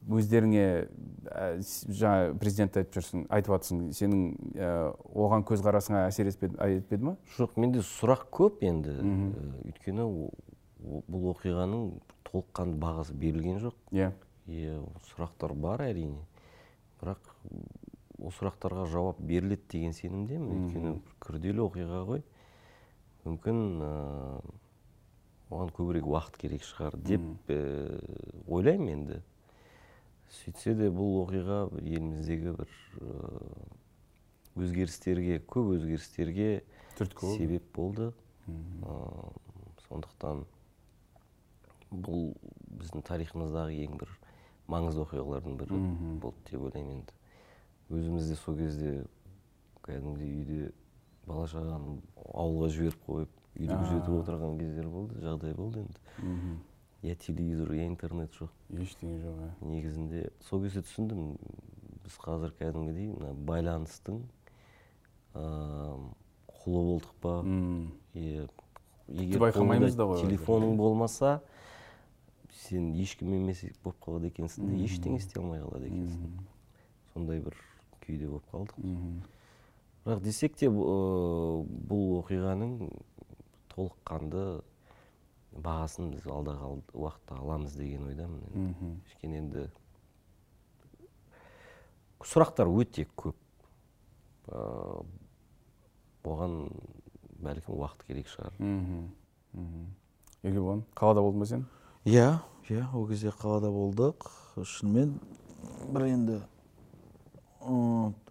[0.08, 0.64] өздеріңе
[1.28, 4.22] ә, жаңа президент айтып жүрсің айтып жатрсың сенің
[4.56, 4.70] ә,
[5.12, 7.16] оған көзқарасыңа әсер етпеді ма?
[7.36, 8.94] Жоқ менде сұрақ көп енді.
[9.02, 10.06] Э, өйткені
[10.78, 11.90] бұл оқиғаның
[12.30, 13.76] толыққанды бағасы берілген жоқ.
[13.92, 14.12] Иә.
[14.48, 16.24] Иә сұрақтар бар әрине.
[17.02, 17.28] Бірақ
[18.18, 20.64] ол сұрақтарға жауап беріледі деген сенімдемін.
[20.64, 22.24] Өйткені күрделі оқиға ғой.
[23.28, 24.52] Мүмкін ыыы,
[25.52, 29.20] оған көбірек уақыт керек шығар деп ііі, ойлаймын енді.
[30.42, 33.68] Сөйтсе де бұл оқиға еліміздегі бір ыыы,
[34.64, 36.48] өзгерістерге көп өзгерістерге
[36.98, 38.10] түрткі себеп болды.
[38.48, 39.30] Ыыы,
[39.88, 40.44] сондықтан
[41.92, 42.32] бұл
[42.80, 44.10] біздің тарихымыздағы ең бір
[44.68, 45.78] маңызды оқиғалардың бірі
[46.20, 47.14] болды деп ойлаймын енді.
[47.88, 48.90] Өзіміз де сол кезде
[49.86, 50.72] кәдімгідей үйде
[51.28, 51.98] бала шағаны
[52.34, 53.78] ауылға жіберіп қойып үйде А.
[53.82, 56.58] күзетіп отырған кездер болды жағдай болды енді.
[57.02, 58.50] Я телевизор я интернет жоқ.
[58.74, 61.36] Ештеңе жоқ иә негізінде сол кезде түсіндім
[62.04, 64.22] біз қазір кәдімгідей мына байланыстың
[65.34, 66.10] ыыы,
[66.64, 67.36] құлы болдық па?
[68.14, 71.38] Егер байқамаймыз да ғой телефоның болмаса
[72.66, 74.84] сен ешкім емес болып қалады екенсің Мгм.
[74.84, 76.34] ештеңе істей алмай қалады екенсің.
[77.14, 77.54] Сондай бір
[78.02, 78.74] күйде болып қалдық.
[80.06, 82.90] Бірақ десек те бұл оқиғаның
[83.74, 84.44] толыққанды
[85.58, 88.74] бағасын біз алдағы ал- уақытта аламыз деген ойдамын енді.
[89.08, 89.66] Кішкене енді
[92.24, 93.36] сұрақтар өте көп.
[94.48, 95.04] Ыыы,
[96.28, 96.54] оған
[97.44, 98.52] бәлкім уақыт керек шығар.
[100.42, 101.66] Еркебұлан қалада болдың ба сен?
[102.04, 104.28] Иә иә ол кезде қалада болдық.
[104.64, 105.18] Шынымен
[105.94, 106.40] бір енді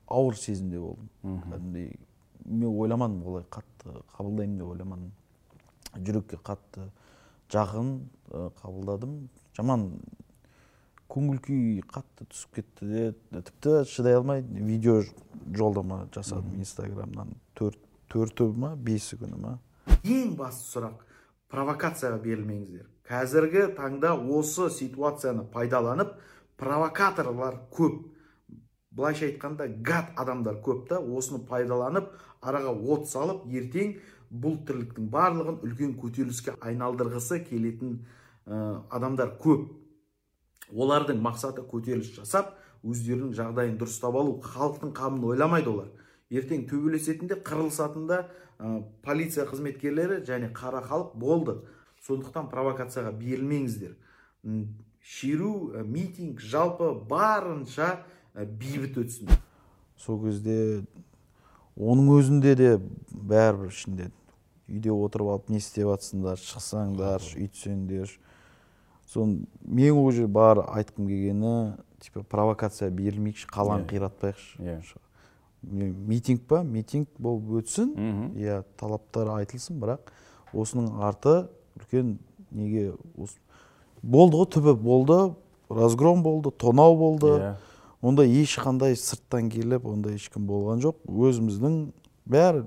[0.07, 1.09] ауыр сезімде болдым.
[1.23, 1.99] Кәдімгідей
[2.45, 5.11] мен ойламадым олай қатты қабылдаймын деп ойламадым.
[5.97, 6.89] Жүрекке қатты
[7.51, 7.93] жақын
[8.61, 9.27] қабылдадым.
[9.57, 9.87] Жаман
[11.11, 15.01] көңіл күй қатты түсіп кетті де тіпті шыдай алмай видео
[15.55, 17.35] жолдама жасадым инстаграмнан.
[17.55, 17.79] Төрт
[18.11, 19.57] төрті ма бесі күні ма?
[20.03, 21.03] Ең басты сұрақ
[21.51, 22.87] провокацияға берілмеңіздер.
[23.07, 26.15] Қазіргі таңда осы ситуацияны пайдаланып
[26.59, 28.03] провокаторлар көп.
[28.97, 32.09] Былайша айтқанда гад адамдар көп та осыны пайдаланып
[32.41, 33.97] араға от салып ертең
[34.31, 37.99] бұл тірліктің барлығын үлкен көтеріліске айналдырғысы келетін
[38.45, 39.69] ә, адамдар көп.
[40.73, 45.87] Олардың мақсаты көтеріліс жасап өздерінің жағдайын дұрыстап алу халықтың қамын ойламайды олар.
[46.29, 48.25] Ертең төбелесетінде қырылысатында
[48.59, 51.61] ә, полиция қызметкерлері және қара халық болды.
[52.03, 53.95] Сондықтан провокацияға берілмеңіздер.
[54.99, 58.03] Шеру ә, митинг жалпы барынша
[58.45, 59.31] бейбіт өтсін.
[59.97, 60.83] Сол кезде
[61.77, 62.69] оның өзінде де
[63.11, 64.11] бәрібір ішінде.
[64.67, 68.17] Үйде отырып алып не істеп жатсыңдар шықсаңдаршы үйтсеңдерші
[69.07, 71.51] соны мен ол жерде бар айтқым келгені
[72.03, 73.89] типа провокация берілмейікші қаланы Иә.
[73.93, 74.59] қиратпайықшы.
[74.59, 74.81] Иә.
[75.63, 76.61] Ме- митинг па?
[76.63, 77.95] Митинг болып өтсін.
[78.35, 80.11] Иә талаптар айтылсын бірақ
[80.53, 81.47] осының арты
[81.79, 82.17] үлкен
[82.51, 83.39] неге ос-
[84.03, 85.33] болды ғой түбі болды
[85.69, 87.27] разгром болды тонау болды.
[87.39, 87.55] Иә.
[88.01, 90.99] Онда ешқандай сырттан келіп ондай ешкім болған жоқ.
[91.07, 91.77] Өзіміздің
[92.29, 92.65] бәрі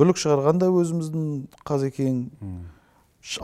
[0.00, 1.24] бүлік шығарған да өзіміздің
[1.68, 2.20] қазекең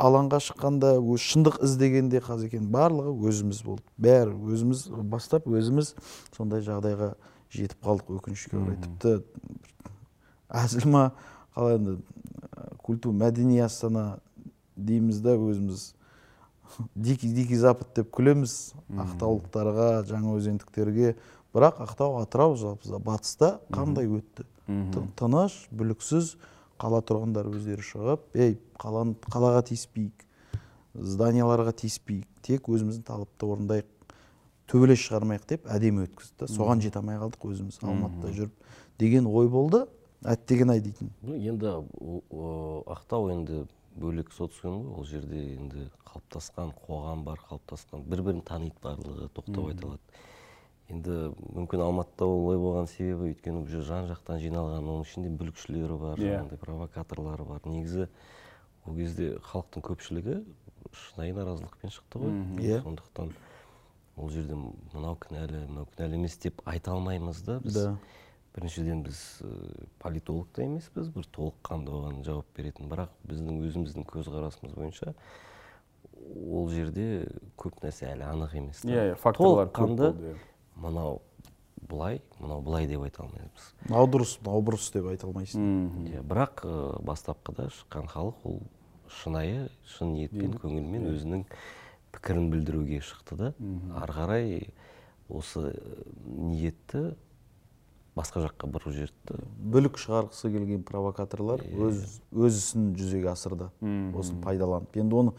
[0.01, 3.85] алаңға шыққанда өз шындық іздегенде қазекең барлығы өзіміз болды.
[4.01, 5.92] Бәрі өзіміз бастап өзіміз
[6.37, 7.12] сондай жағдайға
[7.53, 8.79] жетіп қалдық өкінішке орай.
[8.81, 9.21] Тіпті
[10.49, 11.11] әзіл ма
[11.55, 11.99] қалай енді
[12.83, 14.19] культура мәдени астана
[14.77, 15.90] дейміз да өзіміз
[16.94, 18.74] дикий дикий запад деп күлеміз.
[18.90, 21.14] Ақтаулықтарға жаңаөзендіктерге
[21.55, 24.44] бірақ ақтау атырау жалпы батыста қандай өтті?
[24.66, 26.37] Ты- тыныш бүліксіз
[26.79, 30.24] қала тұрғындары өздері шығып ей қаланы қалаға тиіспейік
[30.94, 33.87] зданияларға тиіспейік тек өзіміздің талапты орындайық
[34.66, 36.48] төбелес шығармайық деп әдемі өткізді.
[36.50, 38.52] Соған жете алмай қалдық өзіміз алматыда жүріп.
[38.98, 39.87] Деген ой болды.
[40.24, 41.11] Әттеген ай дейтін.
[41.22, 41.70] Енді
[42.90, 43.66] ақтау енді
[43.97, 49.71] бөлек социум ғой ол жерде енді қалыптасқан қоғам бар қалыптасқан бір бірін таниды барлығы тоқтап
[49.71, 50.23] айта алады
[50.93, 51.17] енді
[51.57, 56.21] мүмкін алматыда олай болған себебі өйткені бұл жер жан жақтан жиналған оның ішінде бүлікшілері бар
[56.21, 56.37] Иә.
[56.37, 58.07] жаңағыдай провокаторлары бар негізі
[58.87, 60.37] ол кезде халықтың көпшілігі
[60.95, 62.37] шынайы наразылықпен шықты ғой.
[62.63, 62.83] Иә.
[62.85, 63.33] сондықтан
[64.17, 67.97] ол жерде мынау кінәлі мынау кінәлі емес деп айта алмаймыз да біз Да.
[68.57, 69.51] Біріншіден біз ә,
[70.01, 71.11] политолог та емеспіз.
[71.14, 72.88] Бір толыққанды оған жауап беретін.
[72.90, 75.14] Бірақ біздің өзіміздің көзқарасымыз бойынша
[76.51, 77.27] ол жерде
[77.61, 78.83] көп нәрсе әлі анық емес.
[78.88, 80.37] Иә, иә, факторлар көп толыққанды иә.
[80.77, 81.21] мынау
[81.87, 83.69] былай мынау былай деп айта алмаймыз.
[83.88, 85.69] Мынау дұрыс мынау бұрыс деп айта алмайсың.
[86.11, 88.62] Иә бірақ ә, бастапқыда шыққан халық ол
[89.21, 91.12] шынайы шын ниетпен көңілмен Иә.
[91.14, 91.45] өзінің
[92.16, 93.53] пікірін білдіруге шықты да.
[94.01, 94.71] Ары қарай
[95.29, 97.14] осы ә, ниетті
[98.16, 103.68] басқа жаққа бұрып жіберді бүлік шығарғысы келген провокаторлар өз өз ісін жүзеге асырды.
[104.16, 104.96] Осыны пайдаланып.
[104.96, 105.35] Енді оны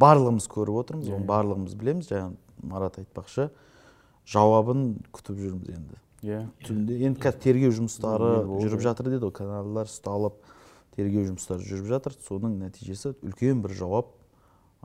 [0.00, 2.08] барлығымыз көріп отырмыз оны барлығымыз білеміз.
[2.08, 2.32] Жаңа
[2.64, 3.50] марат айтпақшы
[4.30, 6.00] жауабын күтіп жүрміз енді.
[6.24, 8.32] Иә түнде енді қазір тергеу жұмыстары
[8.64, 9.36] жүріп жатыр деді ғой.
[9.36, 10.40] Каналдар ұсталып
[10.96, 12.16] тергеу жұмыстары жүріп жатыр.
[12.24, 14.14] Соның нәтижесі үлкен бір жауап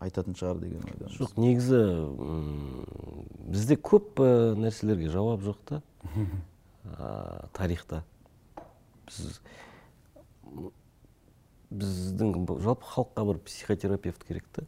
[0.03, 1.15] айтатын шығар деген ойдамыз.
[1.19, 1.79] Жоқ негізі
[3.51, 5.81] бізде көп ә, нәрселерге жауап жоқ та.
[6.85, 8.03] ә, тарихта.
[9.07, 9.39] Біз
[11.69, 14.63] біздің жалпы халыққа бір психотерапевт керек та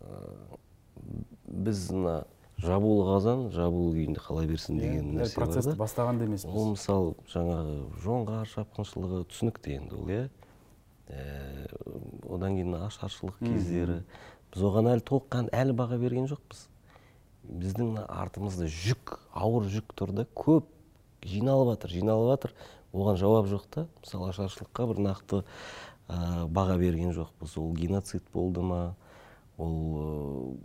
[0.00, 0.56] Ә,
[1.46, 2.14] біз мына
[2.60, 6.26] жабулы қазан жабулы күйінде қала берсін деген Иә, нәрсе бар бастаған да.
[6.28, 10.24] емеспіз ол мысалы жаңағы жоңғар шапқыншылығы түсінікті енді ол иә.
[11.10, 11.68] Ә,
[12.32, 14.00] одан кейін ашаршылық кездері.
[14.54, 16.66] Біз оған әлі толыққан әлі баға берген жоқпыз.
[17.50, 20.68] Біздің артымызда жүк ауыр жүк тұр да көп
[21.26, 22.54] жиналып жатыр жиналып жатыр
[22.94, 23.86] оған жауап жоқ та.
[24.04, 25.42] Мысалы ашаршылыққа бір нақты
[26.08, 27.56] ә, баға берген жоқпыз.
[27.60, 28.94] Ол геноцид болды ма?
[29.58, 30.56] Ол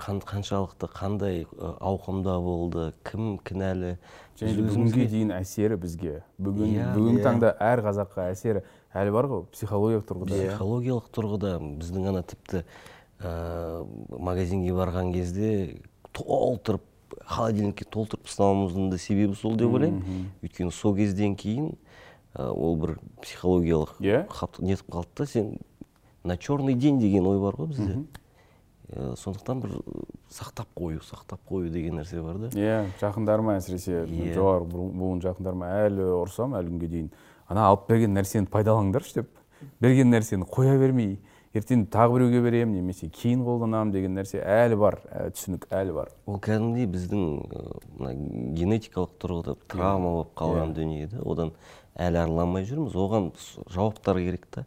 [0.00, 2.92] қан- қаншалықты қандай ауқымда болды?
[3.04, 3.96] Кім кінәлі?
[4.40, 6.22] Және де бүгінге дейін әсері бізге.
[6.40, 7.24] Бүгін Иә, бүгінгі иә.
[7.26, 8.62] таңда әр қазаққа әсері
[8.96, 9.42] әлі бар ғой.
[9.52, 10.38] Психологиялық тұрғыда.
[10.40, 12.64] Психологиялық тұрғыда біздің ана тіпті
[13.20, 13.86] ә,
[14.18, 15.80] магазинге барған кезде
[16.12, 16.82] толтырып
[17.26, 20.28] холодильникке толтырып тастауымыздың да себебі сол деп ойлаймын.
[20.42, 21.72] Өйткені сол кезден кейін
[22.34, 24.24] ә, ол бір психологиялық Иә?
[24.60, 25.58] нетіп қалды да сен
[26.24, 28.04] на черный день деген ой бар ғой бізде.
[28.90, 29.76] Ә, сондықтан бір
[30.30, 32.48] сақтап қою сақтап қою деген нәрсе бар да.
[32.58, 34.34] Иә жақындарыма әсіресе Иә.
[34.34, 37.10] жоғары бу- буын жақындарыма әлі ұрсам әлі күнге дейін
[37.48, 39.30] ана алып берген нәрсені пайдаланыңдаршы деп
[39.80, 41.18] берген нәрсені қоя бермей
[41.54, 46.12] ертең тағы біреуге беремін немесе кейін қолданамын деген нәрсе әлі бар ә, түсінік әлі бар.
[46.26, 47.24] Ол кәдімгідей біздің
[47.98, 48.12] мына
[48.58, 50.76] генетикалық тұрғыда травма болып қалған Иә.
[50.78, 51.52] дүние да одан
[51.98, 52.94] әлі арылмай жүрміз.
[52.94, 53.30] Оған
[53.66, 54.64] жауаптар керек та.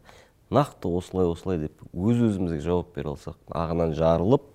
[0.52, 4.52] Нақты осылай осылай деп өз өзімізге жауап бере алсақ ағынан жарылып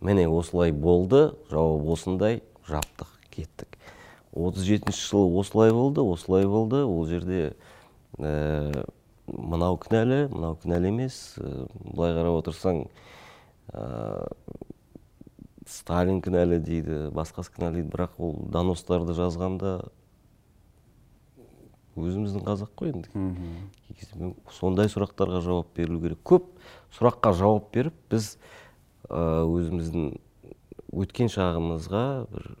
[0.00, 3.68] міне осылай болды жауап осындай жаптық кеттік.
[4.32, 6.84] отыз жетінші жылы осылай болды осылай болды.
[6.84, 7.52] Ол жерде
[8.18, 8.84] ә,
[9.34, 11.36] мынау кінәлі мынау кінәлі емес.
[11.40, 12.84] Ә, былай қарап отырсаң
[13.72, 14.28] ә,
[15.68, 17.92] сталин кінәлі дейді басқасы кінәлі дейді.
[17.94, 19.74] Бірақ ол доностарды жазғанда
[21.98, 23.26] өзіміздің қазақ қой енді.
[24.54, 26.22] Сондай сұрақтарға жауап берілу керек.
[26.22, 26.48] Көп
[26.94, 28.36] сұраққа жауап беріп біз
[29.10, 30.12] ә, өзіміздің
[30.98, 32.52] өткен шағымызға бір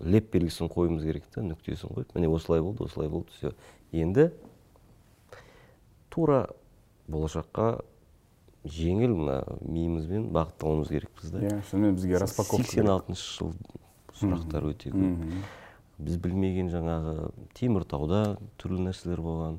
[0.00, 3.52] леп белгісін қоюымыз керек та нүктесін қойып міне осылай болды осылай болды все
[3.92, 4.30] енді
[6.10, 6.42] тура
[7.10, 7.80] болашаққа
[8.64, 11.44] жеңіл мына миымызбен бағыттауымыз керекпіз да.
[11.46, 13.54] Иә шынымен бізге распаковка сексен алтыншы жыл
[14.20, 15.22] сұрақтар өте көп.
[16.00, 18.20] Біз білмеген жаңағы теміртауда
[18.60, 19.58] түрлі нәрселер болған.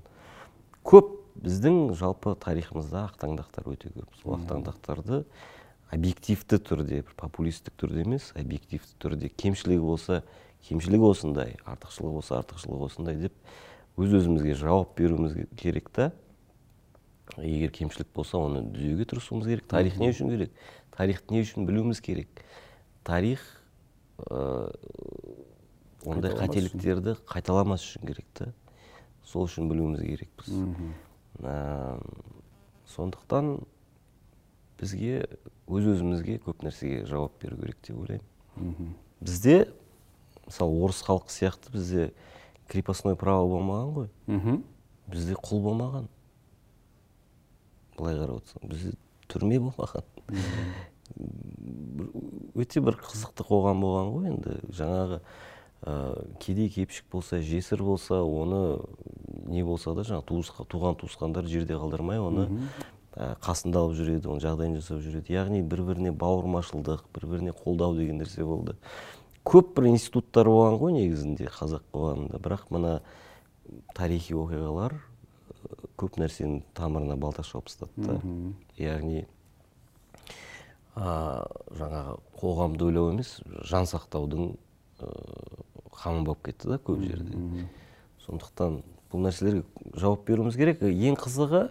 [0.85, 4.13] Көп біздің жалпы тарихымызда ақтаңдақтар өте көп.
[4.21, 5.23] Сол ақтаңдақтарды
[5.91, 10.21] объективті түрде бір популистік түрде емес объективті түрде кемшілігі болса
[10.67, 13.33] кемшілігі осындай артықшылығы болса артықшылығы осындай деп
[13.99, 16.11] өз өзімізге жауап беруіміз керек та.
[17.37, 19.67] Егер кемшілік болса оны түзеуге тырысуымыз керек.
[19.71, 20.51] Тарих не үшін керек?
[20.91, 22.43] Тарихты не үшін білуіміз керек?
[23.07, 23.43] Тарих
[24.17, 24.71] ә,
[26.03, 28.51] ондай қателіктерді қайталамас үшін керек та
[29.23, 30.51] сол үшін білуіміз керекпіз.
[31.41, 32.01] Ә,
[32.91, 33.61] сондықтан
[34.81, 35.27] бізге
[35.71, 38.95] өз өзімізге көп нәрсеге жауап беру керек деп ойлаймын.
[39.21, 39.69] Бізде
[40.45, 42.11] мысалы орыс халқы сияқты бізде
[42.67, 44.09] крепостной право болмаған ғой.
[44.27, 44.63] Мхм.
[45.07, 46.09] Бізде құл болмаған.
[48.01, 48.95] Былай қарап отырсаң бізде
[49.31, 50.03] түрме болмаған
[52.55, 54.57] өте бір қызықты қоғам болған ғой енді.
[54.75, 55.19] Жаңағы
[55.83, 55.93] ә,
[56.43, 58.79] кедей кепшік болса жесір болса оны
[59.47, 62.47] не болса да жаңағы туысқа- туған туысқандар жерде қалдырмай оны
[63.15, 65.33] ә, қасында алып жүреді оның жағдайын жасап жүреді.
[65.35, 68.77] Яғни бір біріне бауырмашылдық бір біріне қолдау деген нәрсе болды.
[69.45, 72.39] Көп бір институттар болған ғой негізінде қазақ қоғамында.
[72.39, 73.01] Бірақ мына
[73.95, 74.99] тарихи оқиғалар
[75.99, 78.17] көп нәрсенің тамырына балта шауып тастады да.
[78.77, 79.25] Яғни
[80.95, 83.37] жаңағы қоғамды ойлау емес
[83.69, 84.55] жан сақтаудың
[86.01, 87.67] қамы болып кетті да көп жерде.
[88.25, 88.81] Сондықтан
[89.11, 89.63] бұл нәрселерге
[89.97, 90.81] жауап беруіміз керек.
[90.81, 91.69] Ең қызығы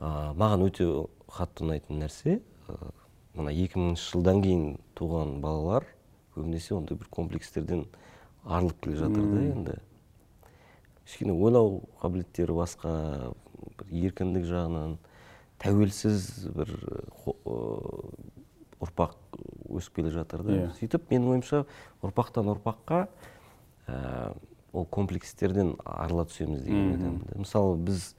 [0.00, 0.86] а, маған өте
[1.34, 2.38] қатты ұнайтын нәрсе
[2.68, 2.92] а,
[3.34, 5.86] мына 2000 жылдан кейін туған балалар
[6.36, 7.84] көбінесе ондай бір комплекстерден
[8.44, 9.76] арылып келе жатыр да енді.
[11.04, 12.92] Кішкене ойлау қабілеттері басқа
[13.78, 14.96] бір еркіндік жағынан
[15.62, 16.72] тәуелсіз бір
[18.84, 19.14] ұрпақ
[19.78, 20.70] өсіп келе жатыр да Иә.
[20.78, 21.62] сөйтіп менің ойымша
[22.04, 23.04] ұрпақтан ұрпаққа
[23.88, 24.34] ә,
[24.72, 26.94] ол комплекстерден арыла түсеміз деген Мгм.
[26.94, 27.38] ойдамын да.
[27.44, 28.14] мысалы біз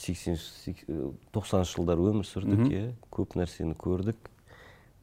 [0.00, 0.36] сексен
[1.34, 4.30] тоқсаныншы жылдары өмір сүрдік иә көп нәрсені көрдік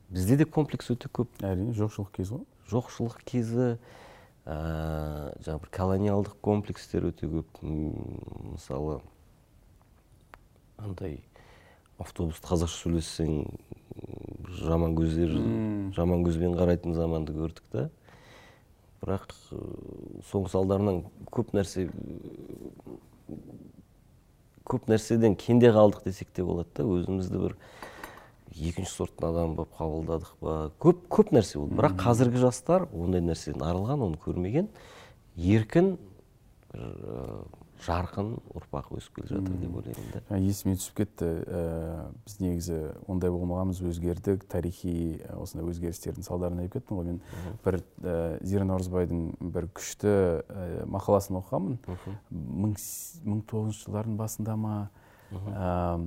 [0.10, 3.78] бізде де комплекс өте көп әрине жоқшылық кез ғой жоқшылық кезі
[4.48, 9.02] ә, жаңағы бір колониалдық комплекстер өте көп мысалы
[10.80, 11.20] андай
[12.00, 13.44] автобуста қазақша сөйлессең
[14.62, 15.34] жаман көздер
[15.98, 17.88] жаман көзбен қарайтын заманды көрдік та.
[19.02, 19.60] Бірақ ә,
[20.30, 21.02] соның салдарынан
[21.34, 21.90] көп нәрсе
[24.68, 27.58] көп нәрседен кенде қалдық десек те болады да өзімізді бір
[28.58, 30.56] екінші сорттың адам болып қабылдадық па?
[30.82, 31.76] Көп көп нәрсе болды.
[31.80, 34.68] Бірақ қазіргі жастар ондай нәрседен арылған оны көрмеген.
[35.38, 35.98] Еркін
[36.74, 37.44] бір,
[37.86, 40.22] жарқын ұрпақ өсіп келе жатыр деп ойлаймын да.
[40.34, 41.28] Ә, есіме түсіп кетті.
[41.46, 41.60] Ә,
[42.26, 42.78] біз негізі
[43.08, 44.48] ондай болмағанбыз өзгердік.
[44.50, 44.94] Тарихи
[45.38, 47.20] осындай өзгерістердің салдарынан деп кеттім ғой мен.
[47.66, 49.22] Бір ә, зира наурызбайдың
[49.54, 51.78] бір күшті ә, мақаласын оқығанмын.
[52.34, 54.76] Мың с- мың тоғыз жүз жылдардың басында ма?
[55.30, 56.00] Ә,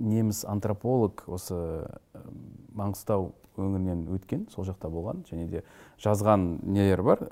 [0.00, 1.86] неміс антрополог осы
[2.74, 3.30] маңғыстау
[3.60, 5.24] өңірінен өткен сол жақта болған.
[5.28, 5.62] Және де
[6.00, 7.26] жазған нелер бар.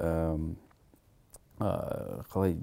[1.59, 2.55] Қалай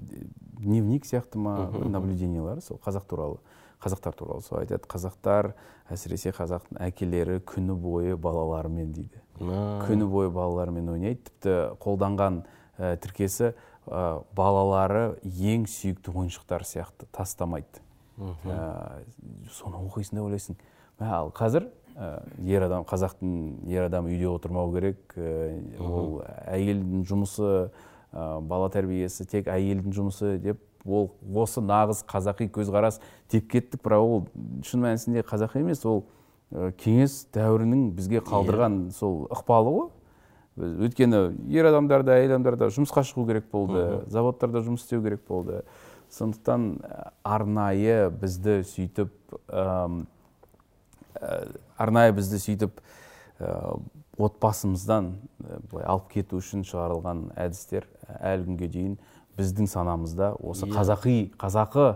[0.56, 1.90] дневник сияқты ма Мгм.
[1.92, 3.38] наблюдениялар сол қазақ туралы
[3.82, 4.86] қазақтар туралы сол айтады.
[4.88, 5.52] Қазақтар
[5.90, 9.20] әсіресе қазақтың әкелері күні бойы балаларымен дейді.
[9.38, 11.20] Күні бойы балаларымен ойнайды.
[11.28, 12.44] Тіпті қолданған
[12.78, 13.52] ә, тіркесі
[13.86, 17.84] ә, балалары ең сүйікті ойыншықтар сияқты тастамайды.
[18.16, 19.02] Ә,
[19.52, 20.56] соны оқисың да ойлайсың.
[20.98, 25.12] Ал қазір ә, ер адам қазақтың ер адамы үйде отырмау керек.
[25.16, 32.48] Ә, ол әйелдің жұмысы ә, бала тәрбиесі тек әйелдің жұмысы деп ол осы нағыз қазақи
[32.54, 33.00] көзқарас
[33.32, 33.82] деп кеттік.
[33.84, 34.24] Бірақ ол
[34.64, 36.06] шын мәнісінде қазақи емес ол
[36.52, 39.90] ә, кеңес дәуірінің бізге қалдырған сол ықпалы ғой.
[40.56, 45.20] Өйткені ер адамдар да әйел адамдар да жұмысқа шығу керек болды заводтарда жұмыс істеу керек
[45.28, 45.66] болды.
[46.10, 49.12] Сондықтан ә, арнайы бізді сөйтіп
[49.48, 50.04] ә,
[51.76, 52.80] арнайы бізді сөйтіп
[53.40, 53.80] ә,
[54.16, 55.12] отбасымыздан
[55.70, 57.88] былай алып кету үшін шығарылған әдістер
[58.20, 58.94] әлі күнге дейін
[59.36, 60.72] біздің санамызда осы Иә.
[60.72, 61.86] қазақи қазақы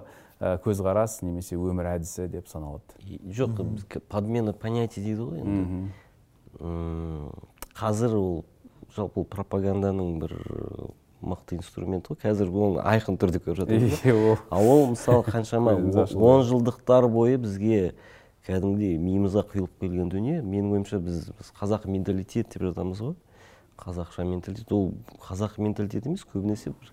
[0.40, 2.96] ә, көзқарас немесе өмір әдісі деп саналады.
[3.32, 3.56] Жоқ
[4.08, 5.92] подмена понятий дейді ғой енді.
[7.80, 8.44] Қазір ол
[8.96, 10.34] жалпы пропаганданың бір
[11.22, 12.18] мықты инструменті ғой.
[12.22, 14.30] Қазір оны айқын түрде көріп жатырмыз Иә, ғой.
[14.32, 15.74] ол- ал ол мысалы қаншама
[16.16, 17.94] он жылдықтар бойы бізге
[18.46, 20.40] кәдімгідей миымызға құйылып келген дүние.
[20.42, 23.14] Менің ойымша біз, біз қазақы менталитет деп жатамыз ғой.
[23.78, 24.72] Қазақша менталитет.
[24.72, 26.92] Ол қазақы менталитет емес көбінесе бір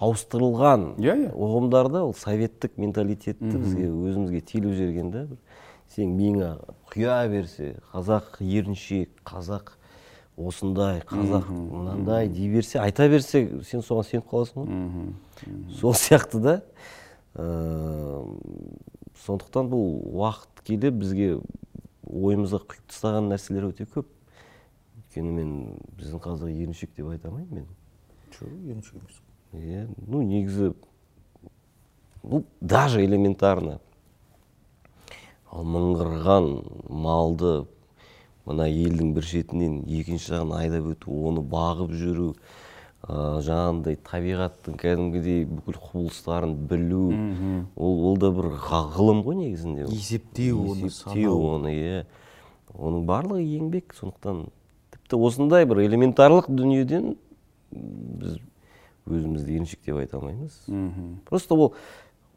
[0.00, 3.62] ауыстырылған Иә, ұғымдарды ол советтік менталитетті Мгм.
[3.62, 5.38] бізге өзімізге теліп жіберген да бір.
[5.90, 6.58] Сен миыңа
[6.92, 9.74] құя берсе қазақ еріншек қазақ
[10.48, 15.12] осындай қазақ мынандай дей берсе айта берсе сен соған сеніп қаласың ғой.
[15.80, 16.54] Сол сияқты да.
[17.34, 18.36] Ыыы,
[19.24, 21.28] сондықтан бұл уақыт келе бізге
[22.06, 24.08] ойымызға құйып тастаған нәрселер өте көп.
[24.98, 25.52] Өйткені мен
[25.98, 27.68] біздің қазақ еріншек деп айта алмаймын мен.
[28.34, 29.20] Жоқ еріншек емес?
[29.52, 30.72] Иә ну негізі
[32.22, 33.78] бұл даже элементарно.
[35.50, 36.50] Мыңғырған
[36.88, 37.64] малды
[38.50, 45.46] мына елдің бір шетінен екінші жағына айдап өту оны бағып жүру ә, жаңағындай табиғаттың кәдімгідей
[45.48, 47.06] бүкіл құбылыстарын білу
[47.76, 52.02] ол, ол да бір ғылым ғой негізінде Есептеу оны, есептеу оны иә.
[52.76, 54.44] Оның барлығы еңбек сондықтан
[54.94, 57.16] тіпті осындай бір элементарлық дүниеден
[57.70, 58.36] біз
[59.10, 60.60] өзімізді еріншек деп айта алмаймыз.
[61.26, 61.72] Просто ол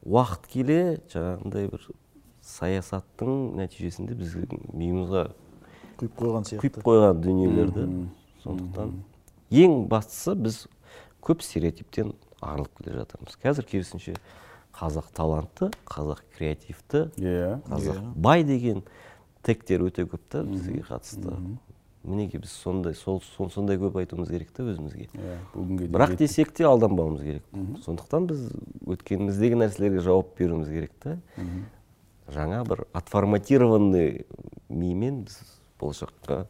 [0.06, 0.80] уақыт келе
[1.14, 1.86] жаңағындай бір
[2.44, 5.28] саясаттың нәтижесінде біздің миымызға
[6.00, 6.62] құйып қойған сияқты.
[6.64, 7.88] Құйып қойған дүниелерді.
[8.44, 8.94] Сондықтан
[9.54, 10.62] ең бастысы біз
[11.24, 13.38] көп стереотиптен арылып келе жатырмыз.
[13.44, 14.16] Қазір керісінше
[14.74, 17.62] қазақ талантты қазақ креативті иә.
[17.70, 18.14] Қазақ Иә.
[18.16, 18.84] бай деген
[19.44, 21.38] тегтер өте көп та бізге қатысты.
[22.04, 25.08] Мінекей біз сондай сол сондай көп айтуымыз керек та өзімізге.
[25.14, 27.44] Иә, бүгінге бірақ десек те алданбауымыз керек.
[27.86, 28.42] Сондықтан біз
[28.84, 31.16] өткеніміздегі нәрселерге жауап беруіміз керек та.
[32.28, 34.26] Жаңа бір отформатированный
[34.68, 35.40] мимен біз
[35.84, 36.44] болашаққа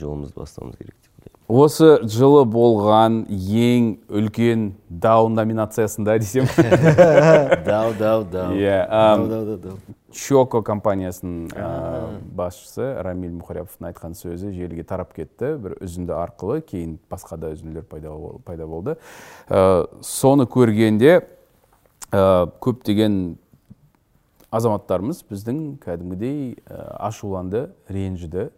[0.00, 1.36] жолымызды бастауымыз керек деп ойлаймын.
[1.50, 6.46] Осы жылы болған ең үлкен дау номинациясында десем?
[7.66, 8.84] Дау дау дау иә
[10.10, 15.52] чоко компаниясының а, басшысы рамиль мұхаряповтың айтқан сөзі желіге тарап кетті.
[15.62, 18.96] Бір үзінді арқылы кейін басқа да үзінділер пайда, бол- пайда болды.
[20.02, 21.20] Соны көргенде
[22.10, 23.20] көптеген
[24.50, 28.50] азаматтарымыз біздің кәдімгідей ә, ашуланды ренжіді.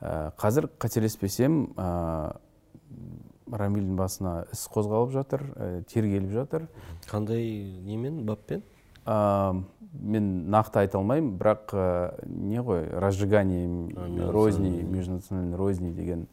[0.00, 2.36] Ә, қазір қателеспесем ә,
[3.48, 6.66] рамильдің басына іс қозғалып жатыр ә, тергеліп жатыр.
[7.10, 7.46] Қандай
[7.86, 8.24] немен?
[8.26, 8.62] Баппен?
[9.06, 9.54] А,
[9.92, 11.86] мен нақты айта алмаймын бірақ ә,
[12.26, 16.26] не ғой разжигание розни межнациональной розни деген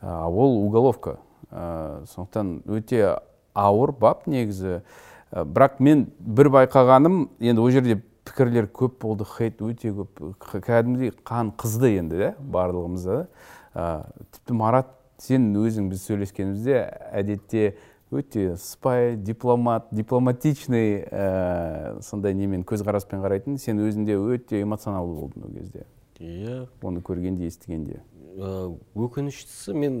[0.00, 1.18] а, ол уголовка.
[1.50, 3.18] А, сондықтан өте
[3.52, 4.82] ауыр бап негізі.
[5.34, 10.22] Бірақ мен бір байқағаным енді ол жерде пікірлер көп болды хейт өте көп.
[10.40, 13.26] Кәдімгідей қан қызды енді да барлығымызда
[13.74, 16.76] А, тіпті марат сен өзің біз сөйлескенімізде
[17.10, 17.74] әдетте
[18.14, 25.56] өте сыпайы дипломат дипломатичный ә, сондай немен көзқараспен қарайтын сен өзінде өте эмоционалды болдың ол
[25.56, 25.88] кезде.
[26.22, 26.68] Иә.
[26.86, 27.98] Оны көргенде естігенде.
[28.38, 29.98] Ә, өкініштісі мен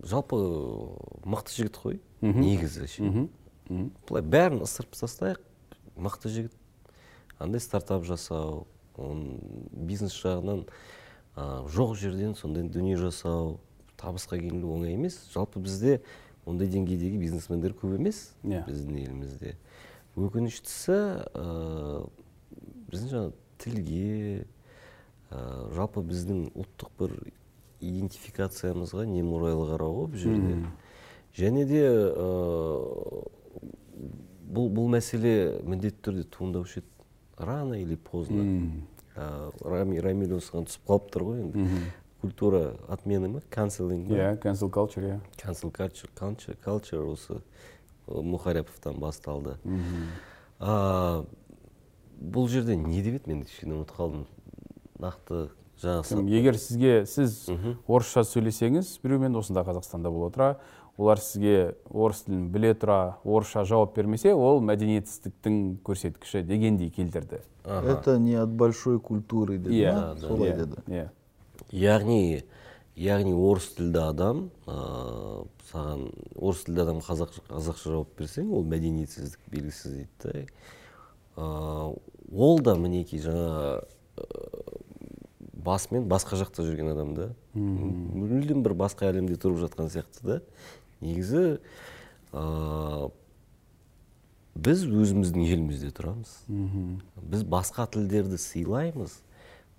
[0.00, 0.40] жалпы
[1.28, 2.00] мықты жігіт қой.
[2.24, 3.28] Негізі ше.
[4.08, 5.44] Былай бәрін ысырып тастайық
[6.00, 6.56] мықты жігіт
[7.40, 8.66] андай стартап жасау
[9.72, 10.66] бизнес жағынан
[11.36, 13.58] ә, жоқ жерден сондай дүние жасау
[14.00, 15.18] табысқа кенелу оңай емес.
[15.34, 16.00] Жалпы бізде
[16.48, 18.64] ондай деңгейдегі бизнесмендер көп емес Иә.
[18.68, 19.56] біздің елімізде.
[20.16, 20.96] Өкініштісі
[21.32, 22.06] ә,
[22.90, 24.46] біздің жаңағы тілге
[25.30, 25.40] ә,
[25.76, 27.18] жалпы біздің ұлттық бір
[27.80, 30.56] идентификациямызға немұрайлы қарау ғой бұл жерде
[31.36, 32.30] және де ә,
[34.50, 36.88] бұл бұл мәселе міндетті түрде туындаушы еді.
[37.40, 38.44] Рано или поздно
[39.64, 41.80] рами рамиль осыған түсіп қалып тұр ғой енді.
[42.20, 43.40] Культура отмены ма?
[43.50, 45.20] Канцелинг иә cancel culture иә.
[45.40, 47.40] Culture, culture осы
[48.06, 49.56] ы, мұхаряповтан басталды.
[50.60, 54.26] Бұл жерде не деп еді мен кішкене ұмытып қалдым
[55.00, 55.48] нақты
[55.80, 57.46] жаңағы егер сізге сіз
[57.88, 60.50] орысша сөйлесеңіз біреумен осында қазақстанда бола тұра
[61.00, 67.40] олар сізге орыс тілін біле тұра орысша жауап бермесе ол мәдениетсіздіктің көрсеткіші дегендей келтірді.
[67.64, 69.94] Это не от большой культуры деді иә.
[69.94, 70.16] ма?
[70.20, 71.06] солай иә, деді иә.
[71.72, 72.42] Яғни
[73.00, 79.40] яғни орыс тілді адам ә, саған орыс тілді адам қазақ, қазақша жауап берсең ол мәдениетсіздік
[79.52, 80.44] белгісіз дейді да
[81.40, 81.96] Ә,
[82.32, 83.80] ол да мінекей жаңа
[84.20, 84.24] ә,
[85.64, 87.28] басымен басқа жақта жүрген адам да.
[87.54, 90.40] Мүлдем бір басқа әлемде тұрып жатқан сияқты да.
[91.00, 91.58] Негізі
[92.32, 93.10] ә,
[94.54, 96.36] біз өзіміздің елімізде тұрамыз.
[97.22, 99.20] Біз басқа тілдерді сыйлаймыз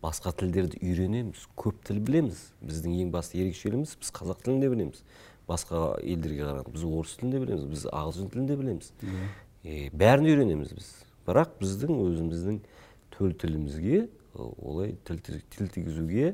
[0.01, 2.39] басқа тілдерді үйренеміз көп тіл білеміз.
[2.65, 5.03] Біздің ең басты ерекшелігіміз біз қазақ тілін де білеміз.
[5.47, 8.91] Басқа елдерге қарағанда біз орыс тілін де білеміз біз ағылшын тілін де білеміз.
[9.63, 10.89] Е, бәрін үйренеміз біз.
[11.27, 12.59] Бірақ біздің өзіміздің
[13.13, 15.21] төл тілімізге олай тіл
[15.69, 16.33] тигізуге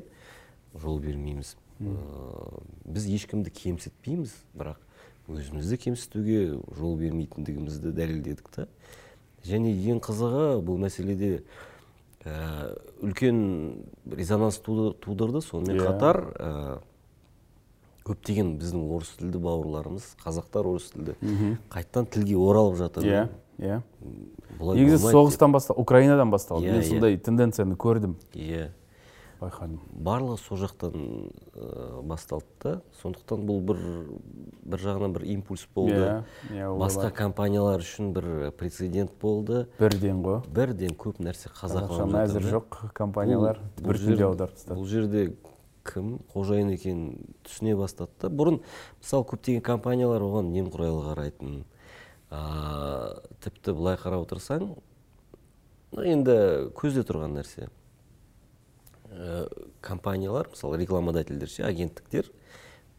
[0.74, 1.56] жол бермейміз.
[1.78, 4.80] Ә, біз ешкімді кемсітпейміз бірақ
[5.30, 6.38] өзімізді кемсітуге
[6.78, 8.66] жол бермейтіндігімізді дәлелдедік та.
[9.46, 11.44] Және ең қызығы бұл мәселеде
[12.26, 12.74] ә,
[13.04, 15.38] үлкен резонанс туды- тудырды.
[15.44, 15.86] Сонымен Иә.
[15.86, 16.80] қатар ә,
[18.08, 21.14] көптеген біздің орыс тілді бауырларымыз қазақтар орыс тілді
[21.70, 23.04] қайтадан тілге оралып жатыр.
[23.04, 23.28] Иә
[23.60, 23.82] иә.
[24.58, 26.88] Негізі соғыстан бастал украинадан басталды Иә, мен иә.
[26.88, 28.16] сондай тенденцияны көрдім.
[28.34, 28.70] Иә.
[29.40, 29.78] Байқадым.
[29.92, 30.94] Барлығы сол жақтан
[31.54, 32.72] ә, басталды да.
[33.00, 33.80] Сондықтан бұл бір
[34.68, 35.98] бір жағынан бір импульс болды.
[35.98, 36.16] Иә,
[36.54, 37.14] иә, ол басқа бар.
[37.20, 39.66] компаниялар үшін бір прецедент болды.
[39.78, 40.42] Бірден ғой.
[40.48, 42.26] Бірден көп нәрсе қазақша да.
[42.42, 43.62] жоқ компаниялар.
[43.80, 45.24] Біртіндеп аударып тастады бұл жерде
[45.88, 48.28] кім қожайын екенін түсіне бастады да.
[48.28, 48.60] Бұрын
[49.00, 51.64] мысалы көптеген компаниялар оған немқұрайлы қарайтын.
[52.30, 54.74] А, тіпті былай қарап отырсаң
[55.92, 56.34] ну, енді
[56.76, 57.70] көзде тұрған нәрсе.
[59.08, 59.46] Ә,
[59.80, 62.28] компаниялар мысалы рекламодательдер ше агенттіктер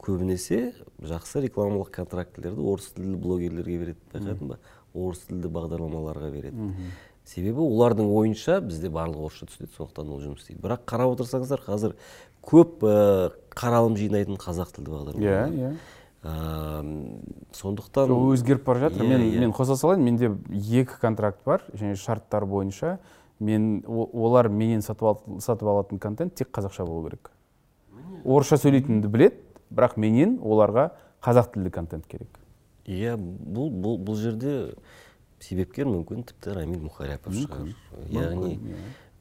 [0.02, 0.74] көбінесе
[1.06, 4.58] жақсы рекламалық контрактілерді орыс тілді блогерлерге береді байқадың ба?
[4.96, 6.72] Орыс тілді бағдарламаларға береді.
[7.30, 10.64] Себебі олардың ойынша бізде барлығы орысша түсінеді сондықтан ол жұмыс істейді.
[10.64, 11.94] Бірақ қарап отырсаңыздар қазір
[12.42, 15.54] көп ә, қаралым жинайтын қазақ тілді бағдарламалар.
[15.54, 15.70] иә.
[15.70, 15.74] Иә
[16.20, 16.84] Ә,
[17.56, 19.06] сондықтан өзгеріп бара жатыр.
[19.06, 19.40] Иә, мен иә.
[19.40, 22.98] мен қоса салайын менде екі контракт бар және шарттар бойынша.
[23.40, 27.32] Мен олар менен сатып, ал, сатып алатын контент тек қазақша болу керек.
[28.26, 29.40] Орысша сөйлейтінімді білет
[29.72, 30.90] бірақ менен оларға
[31.24, 32.40] қазақ тілді контент керек.
[32.86, 34.74] Иә бұл, бұл, бұл жерде
[35.40, 37.74] себепкер мүмкін тіпті рамиль мұхаряпов шығар.
[38.12, 38.58] яғни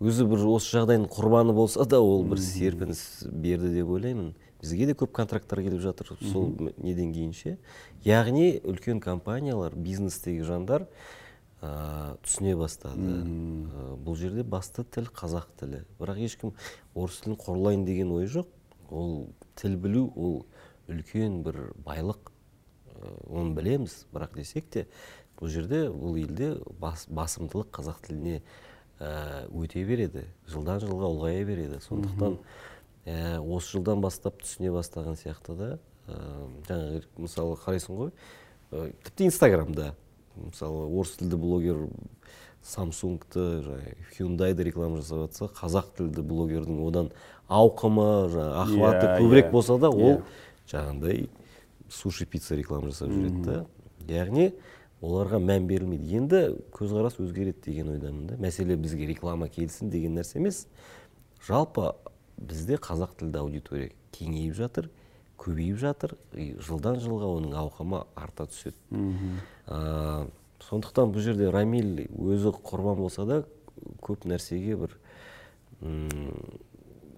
[0.01, 4.35] өзі бір осы жағдайдың құрбаны болса да ол бір серпіліс берді деп ойлаймын.
[4.63, 6.49] Бізге де көп контракттар келіп жатыр сол
[6.83, 7.59] неден кейін ше
[8.03, 10.89] яғни үлкен компаниялар бизнестегі жандар
[11.63, 13.19] ә, түсіне бастады.
[13.19, 15.83] Ә, бұл жерде басты тіл қазақ тілі.
[15.99, 16.55] Бірақ ешкім
[16.95, 18.51] орыс тілін қорлайын деген ой жоқ.
[18.91, 19.29] Ол
[19.59, 20.39] тіл білу ол
[20.89, 22.33] үлкен бір байлық.
[22.95, 24.05] Ә, оны білеміз.
[24.15, 24.87] Бірақ десек те
[25.39, 28.41] бұл жерде бұл елде бас, басымдылық қазақ тіліне
[28.99, 30.25] өте береді.
[30.51, 31.79] Жылдан жылға ұлғая береді.
[31.85, 32.39] Сондықтан
[33.07, 35.69] ә, осы жылдан бастап түсіне бастаған сияқты да
[36.09, 36.19] ә,
[36.69, 38.11] жаңағы мысалы қарайсың ғой
[38.73, 39.93] ә, тіпті инстаграмда.
[40.47, 41.83] Мысалы орыс тілді блогер
[42.63, 47.11] самсунгты жаңағы hyundai'ды реклама жасап жатса қазақ тілді блогердің одан
[47.49, 50.23] ауқымы жаңағы охваты Иә, көбірек иә, болса да ол иә.
[50.73, 51.29] жаңағындай
[51.89, 53.67] суши пицца реклама жасап жүреді да
[54.09, 54.51] яғни
[55.01, 56.09] оларға мән берілмейді.
[56.19, 56.39] Енді
[56.75, 58.37] көзқарас өзгереді деген ойдамын да.
[58.43, 60.67] Мәселе бізге реклама келсін деген нәрсе емес.
[61.47, 61.93] Жалпы
[62.37, 64.91] бізде қазақ тілді аудитория кеңейіп жатыр.
[65.39, 66.17] Көбейіп жатыр.
[66.35, 68.77] И жылдан жылға оның ауқымы арта түседі.
[69.69, 70.27] Ә,
[70.69, 73.43] сондықтан бұл жерде рамиль өзі құрбан болса да
[74.03, 74.97] көп нәрсеге бір
[75.81, 76.09] м,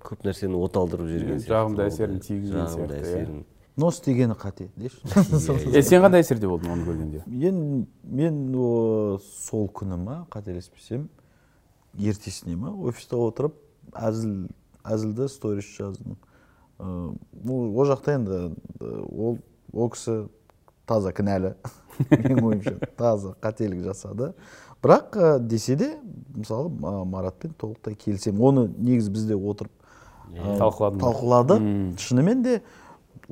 [0.05, 3.01] көп нәрсені оталдырып жіберген сияқты жағымды әсерін тигізген жағымды сияқты, иә.
[3.01, 3.41] әсерін.
[3.81, 4.99] Но істегені қате деші.
[5.77, 7.23] Е сен қандай әсерде болдың оны көргенде?
[7.27, 11.07] Мен мен о, сол күні ма қателеспесем
[11.97, 13.57] ертесіне ма офиста отырып
[13.95, 14.51] әзіл
[14.85, 16.19] әзілді сторис жаздым.
[16.81, 18.39] Ол жақта енді
[18.81, 19.39] э, ол
[19.73, 20.27] ол кісі
[20.87, 21.55] таза кінәлі.
[22.11, 24.33] Менің ойымша таза қателік жасады.
[24.83, 25.91] Бірақ ә, десе де
[26.35, 28.41] мысалы ә, маратпен толықтай келісемін.
[28.41, 29.73] Оны негізі бізде отырып
[30.33, 31.67] ә, талқыладық.
[32.01, 32.61] Шынымен де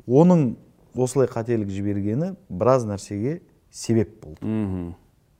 [0.05, 0.53] оның
[0.95, 3.39] осылай қателік жібергені біраз нәрсеге
[3.71, 4.93] себеп болды.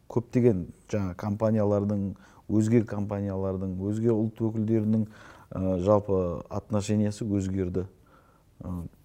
[0.10, 2.10] Көптеген жаңа компаниялардың
[2.49, 7.86] өзге компаниялардың өзге ұлт өкілдерінің ә, жалпы отношениясы өзгерді.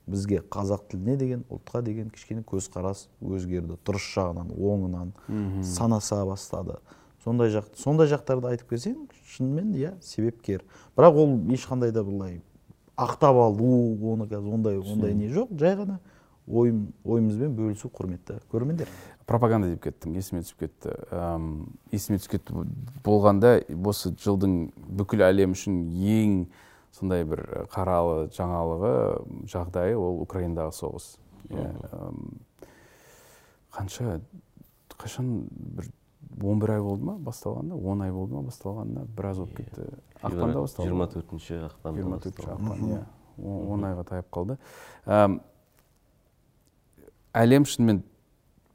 [0.06, 5.12] Бізге қазақ тіліне деген ұлтқа деген кішкене көзқарас өзгерді дұрыс жағынан оңынан
[5.64, 6.80] санаса бастады.
[7.24, 10.64] Сондай жақ сондай жақтарды айтып келсең шынымен иә себепкер.
[10.96, 12.42] Бірақ ол ешқандай да былай
[12.96, 15.54] ақтап алу оны қазір ондай ондай не жоқ.
[15.56, 16.00] Жай ғана
[16.46, 18.42] ойым ойымызбен бөлісу құрметті.
[18.52, 18.90] Көрермендер.
[19.24, 20.92] Пропаганда деп кеттің есіме түсіп кетті.
[21.90, 22.66] Есіме түсіп кетті.
[23.06, 23.56] Болғанда
[23.88, 24.58] осы жылдың
[25.00, 26.36] бүкіл әлем үшін ең
[26.94, 27.42] сондай бір
[27.72, 28.94] қаралы жаңалығы
[29.50, 31.10] жағдайы ол украинадағы соғыс.
[31.50, 31.68] Иә
[33.74, 34.20] қанша
[34.94, 35.90] қашан бір
[36.42, 39.88] он бір ай болды ма басталғанына он ай болды ма басталғанына біраз болып кетті.
[40.22, 43.02] Ақпанда басталды жиырма төртінші ақпанда жиырма төртінші ақпан иә.
[43.42, 44.56] Он айға таяп қалды.
[45.06, 45.40] Әм,
[47.34, 48.02] әлем шынымен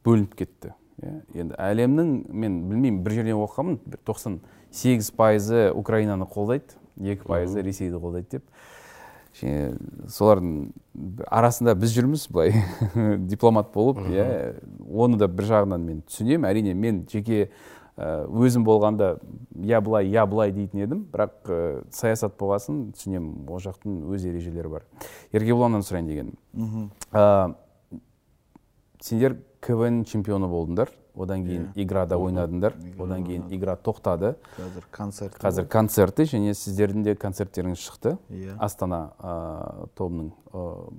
[0.06, 0.74] бөлініп кетті.
[1.00, 4.40] Иә енді әлемнің мен білмеймін бір жерден оқығанмын бір тоқсан
[4.72, 6.79] сегіз пайызы украинаны қолдайды.
[7.00, 8.46] Екі пайызы ресейді қолдайды деп.
[9.40, 9.76] Және
[10.10, 10.72] солардың
[11.30, 12.56] арасында біз жүрміз былай
[13.32, 14.56] дипломат болып иә.
[14.90, 16.50] Оны да бір жағынан мен түсінемін.
[16.50, 17.50] Әрине мен жеке
[18.00, 19.18] өзім болғанда
[19.66, 21.06] я былай я былай дейтін едім.
[21.12, 21.60] Бірақ ә,
[21.92, 24.86] саясат болғасын түсінемін ол жақтың өз ережелері бар.
[25.36, 26.90] Еркебұланнан сұрайын дегенім.
[27.12, 27.56] Ә,
[29.04, 30.94] сендер квн чемпионы болдыңдар.
[31.20, 31.84] Одан кейін Иә.
[31.84, 32.74] играда ойнадыңдар.
[33.00, 34.36] одан кейін игра тоқтады.
[34.58, 38.18] Қазір концерт қазір концерті және сіздердің де концерттеріңіз шықты.
[38.30, 38.58] Иә.
[38.60, 40.94] астана ә, тобының ә,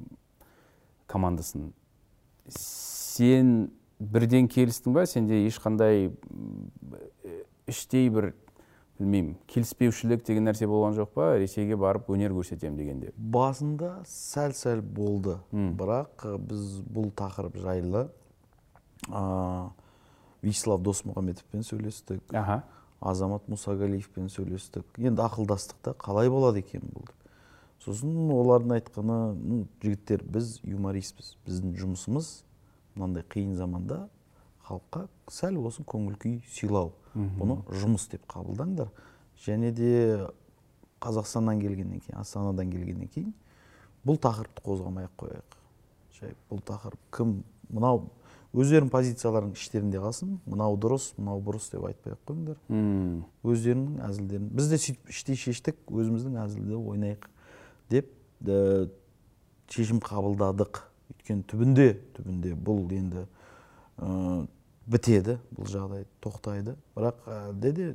[1.07, 1.73] командасын.
[2.49, 5.07] Сен бірден келістің ба?
[5.07, 6.11] Сенде ешқандай
[7.67, 8.33] іштей бір
[9.01, 11.31] білмеймін келіспеушілік деген нәрсе болған жоқ па?
[11.41, 13.13] Ресейге барып өнер көрсетемін дегенде.
[13.17, 15.39] Басында сәл сәл болды.
[15.53, 18.09] Бірақ ә, біз бұл тақырып жайлы
[19.09, 19.71] ә,
[20.43, 22.23] вячеслав досмұхамедовпен сөйлестік.
[22.35, 22.63] Аха.
[23.01, 24.85] Азамат мұсагалиевпен сөйлестік.
[24.99, 27.07] Енді ақылдастық та қалай болады екен бұл?
[27.09, 27.21] Деп
[27.81, 31.35] сосын олардың айтқаны ну жігіттер біз юмористпіз.
[31.47, 32.29] Біздің жұмысымыз
[32.95, 34.03] мынандай қиын заманда
[34.69, 36.93] халыққа сәл болсын көңіл күй сыйлау.
[37.15, 38.91] Бұны жұмыс деп қабылдаңдар.
[39.47, 39.93] Және де
[41.01, 43.33] қазақстаннан келгеннен кейін астанадан келгеннен кейін
[44.05, 45.57] бұл тақырыпты қозғамай ақ қояйық.
[46.21, 47.39] Жай бұл тақырып кім?
[47.73, 48.11] Мынау
[48.51, 50.39] өздерінің позицияларының іштерінде қалсын.
[50.51, 52.57] Мынау дұрыс мынау бұрыс деп айтпай ақ қойыңдар.
[52.69, 53.23] Мм.
[53.47, 54.49] өздерінің әзілдерін.
[54.51, 57.29] Біз де сөйтіп іштей шештік өзіміздің әзілді ойнайық
[57.95, 58.11] деп
[58.43, 58.89] ә,
[59.71, 60.83] шешім қабылдадық.
[61.15, 61.89] Өйткені түбінде
[62.19, 63.27] түбінде бұл енді
[64.03, 64.47] ә,
[64.91, 66.75] бітеді бұл жағдай тоқтайды.
[66.99, 67.91] Бірақ әлде де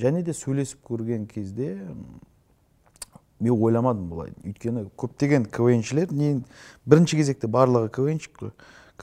[0.00, 1.74] және де сөйлесіп көрген кезде
[3.42, 4.32] мен ойламадым бұлай.
[4.46, 6.38] Өйткені көптеген квншілер не
[6.86, 8.52] бірінші кезекте барлығы квнщик қой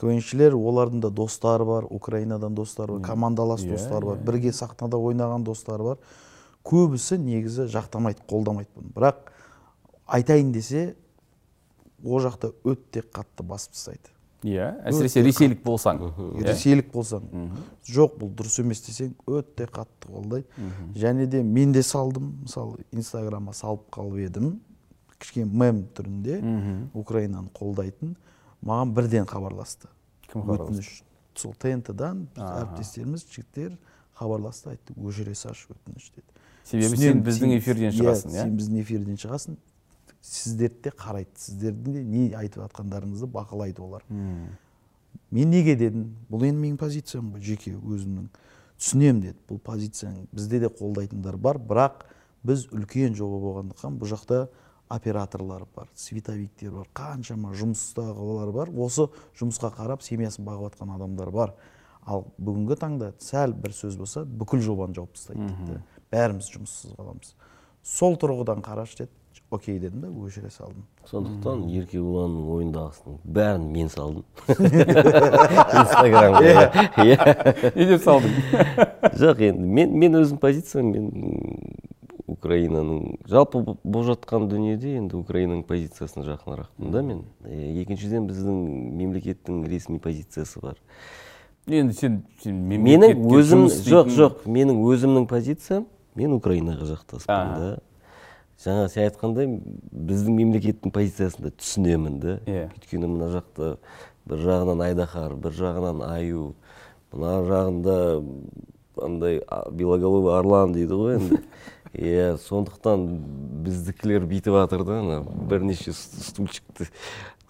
[0.00, 4.24] квншілер олардың да достары бар украинадан достары бар командалас Иә, достары бар иә.
[4.24, 5.98] бірге сахнада ойнаған достары бар.
[6.64, 8.92] Көбісі негізі жақтамайды қолдамайды бұны.
[8.96, 9.28] Бірақ
[10.06, 10.94] айтайын десе
[12.04, 14.08] ол жақта өте қатты басып тастайды.
[14.42, 16.00] Иә әсіресе ресейлік болсаң.
[16.00, 16.46] Иә?
[16.48, 17.26] ресейлік болсаң.
[17.84, 20.46] Жоқ бұл дұрыс емес десең өте қатты қолдайды.
[20.96, 24.60] Және де мен де салдым мысалы инстаграмға салып қалып едім.
[25.20, 26.40] Кішкене мем түрінде
[26.94, 28.16] украинаны қолдайтын.
[28.66, 29.88] Маған бірден хабарласты.
[30.28, 30.74] Кім хабарласты?
[30.74, 30.90] өтініш
[31.40, 33.76] сол тнт дан әріптестеріміз жігіттер
[34.18, 36.26] хабарласты айтты өшіре салшы өтініш деді.
[36.64, 38.44] Себебі сен біздің эфирден иә, шығасың, иә?
[38.44, 39.56] сен біздің эфирден шығасың.
[40.20, 44.04] Сіздерді де қарайды сіздердің де не айтып жатқандарыңызды бақылайды олар.
[44.10, 45.76] Мен неге?
[45.76, 46.10] дедім.
[46.28, 48.28] Бұл енді менің позициям ғой жеке өзімнің
[48.76, 49.38] түсінемін деді.
[49.48, 52.04] Бұл позицияң бізде де қолдайтындар бар бірақ
[52.44, 54.42] біз үлкен жоба болғандықтан бұл жақта
[54.90, 58.72] операторлар бар световиктер бар қаншама жұмыстағылар бар.
[58.74, 59.06] Осы
[59.38, 61.54] жұмысқа қарап семьясын бағып жатқан адамдар бар.
[62.06, 65.80] Ал бүгінгі таңда сәл бір сөз болса бүкіл жобаны жауып тастайды дейді.
[66.10, 67.34] Бәріміз жұмыссыз қаламыз.
[67.86, 69.12] Сол тұрғыдан қарашы деді
[69.50, 70.84] окей дедім да өшіре салдым.
[71.10, 74.24] Сондықтан еркебұланның ойындағысының бәрін мен салдым.
[75.80, 76.42] Инстаграмға
[77.02, 77.16] иә.
[77.78, 78.36] не деп салдың?
[79.18, 81.10] Жоқ енді мен мен өзім позициям мен
[82.34, 87.24] украинаның жалпы болып жатқан дүниеде енді украинаның позициясына жақынырақпын да мен.
[87.44, 88.60] Екіншіден біздің
[89.00, 90.78] мемлекеттің ресми позициясы бар.
[91.68, 95.86] Енді сен, сен менің өзім жоқ жоқ менің өзімнің позициям
[96.18, 97.70] мен украинаға жақтаспын да.
[98.60, 99.48] Жаңа сен айтқандай
[99.90, 102.38] біздің мемлекеттің позициясын да түсінемін да.
[102.46, 102.66] Иә.
[102.74, 103.76] өйткені мына жақта
[104.28, 106.50] бір жағынан айдаһар бір жағынан аю
[107.12, 107.96] мына жағында
[109.04, 109.40] андай
[109.72, 111.40] белоголовый орлан дейді ғой енді.
[111.90, 113.02] Иә сондықтан
[113.66, 115.16] біздікілер бүйтіп жатыр да ана
[115.50, 116.86] бірнеше ст- стульчикті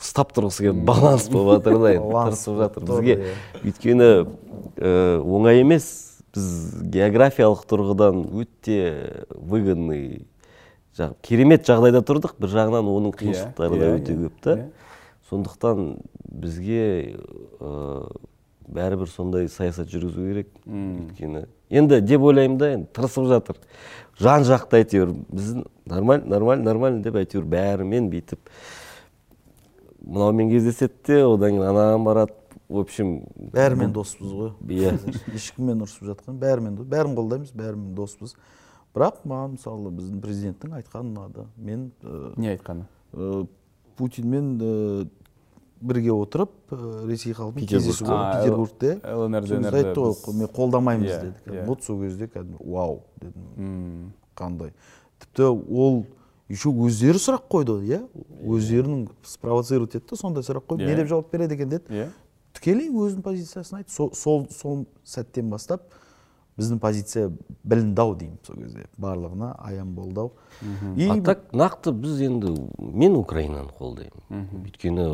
[0.00, 2.86] ұстап тұрғысы келіп баланс болып жатыр да енді тырысып жатыр.
[2.88, 3.34] бізге иә.
[3.68, 4.08] өйткені
[4.80, 5.90] ә, оңай емес.
[6.30, 6.46] Біз
[6.94, 10.22] географиялық тұрғыдан өте выгодный
[11.26, 12.36] керемет жағдайда тұрдық.
[12.38, 14.54] Бір жағынан оның қиыншылықтары да иә, өте иә, көп та.
[14.54, 14.68] иә.
[15.28, 15.98] сондықтан
[16.30, 17.18] бізге
[17.60, 18.06] ә,
[18.74, 20.50] бәрібір сондай саясат жүргізу керек.
[20.66, 23.58] Өйткені енді деп ойлаймын да енді тырысып жатыр.
[24.20, 28.52] Жан жақты әйтеуір біздің нормально нормально нормально деп әйтеуір бәрімен бүйтіп
[30.00, 32.36] мынаумен кездеседі де одан кейін анаған барады.
[32.70, 33.20] В общем
[33.54, 34.52] бәрімен доспыз ғой.
[34.70, 34.94] Иә.
[35.34, 38.36] Ешкіммен ұрысып жатқан бәрімен бәрін қолдаймыз бәрімен доспыз.
[38.94, 41.90] Бірақ маған мысалы біздің президенттің айтқаны ұнады мен
[42.36, 42.86] не айтқаны?
[43.14, 43.46] Ә,
[43.98, 45.08] путинмен ә,
[45.80, 46.50] бірге отырып
[47.08, 48.94] ресей халқымен кездесу А, петербургте.
[49.02, 51.66] ДНР-ді айтты ғой мен қолдамаймыз Иә, деді иә.
[51.66, 53.02] вот сол кезде кәдімгі вау!
[53.20, 53.46] дедім.
[53.56, 54.12] М.
[54.36, 54.72] қандай?
[55.20, 56.06] Тіпті ол
[56.48, 58.02] еще өздері сұрақ қойды иә?
[58.44, 60.96] Өздерінің спровоцировать етті сондай сұрақ қойып не Иә.
[60.96, 61.68] деп жауап береді екен?
[61.68, 61.84] деді.
[61.88, 62.08] Иә.
[62.52, 63.92] Тікелей өзінің позициясын айтты.
[63.92, 65.82] Сол сол сол сәттен бастап
[66.58, 67.30] біздің позиция
[67.64, 68.86] білінді ау деймін сол кезде.
[68.98, 70.32] Барлығына аян болды ау
[70.96, 74.48] и а так нақты біз енді мен украинаны қолдаймын.
[74.66, 75.06] Өйткені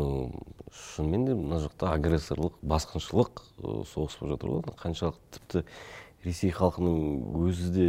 [0.71, 3.41] шынымен де мына жақта агрессорлық басқыншылық
[3.87, 4.63] соғыс болып жатыр ғой.
[4.81, 5.63] Қаншалықты тіпті
[6.25, 7.87] ресей халқының өзі де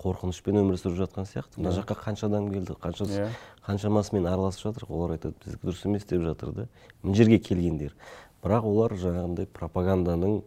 [0.00, 1.60] қорқынышпен өмір сүріп жатқан сияқты.
[1.60, 1.82] Мына Иә.
[1.82, 2.72] жаққа қанша адам келді?
[2.80, 3.28] Қанша Иә.
[3.66, 4.86] қаншамасымен араласып жатыр?
[4.88, 6.68] Олар айтады біздікі дұрыс емес деп жатыр да.
[7.02, 7.94] Мына жерге келгендер
[8.42, 10.42] бірақ олар жаңағындай пропаганданың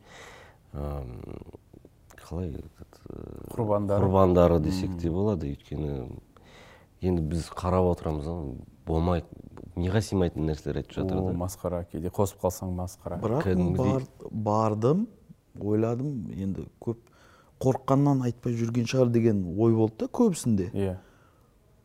[0.74, 2.50] қалай
[3.54, 4.02] Құрбандары.
[4.02, 5.54] құрбандары десек те болады.
[5.54, 6.18] Өйткені
[7.04, 8.26] енді біз қарап отырамыз
[8.88, 9.28] болмайды
[9.80, 11.34] миға сыймайтын нәрселер айтып жатыр да?
[11.38, 12.12] масқара кейде.
[12.14, 13.20] Қосып қалсаң масқара.
[13.24, 15.08] Бірақ бар, бардым
[15.60, 16.30] ойладым.
[16.36, 17.00] Енді көп
[17.64, 20.70] қорыққаннан айтпай жүрген шығар деген ой болды да көбісінде.
[20.74, 20.98] Иә.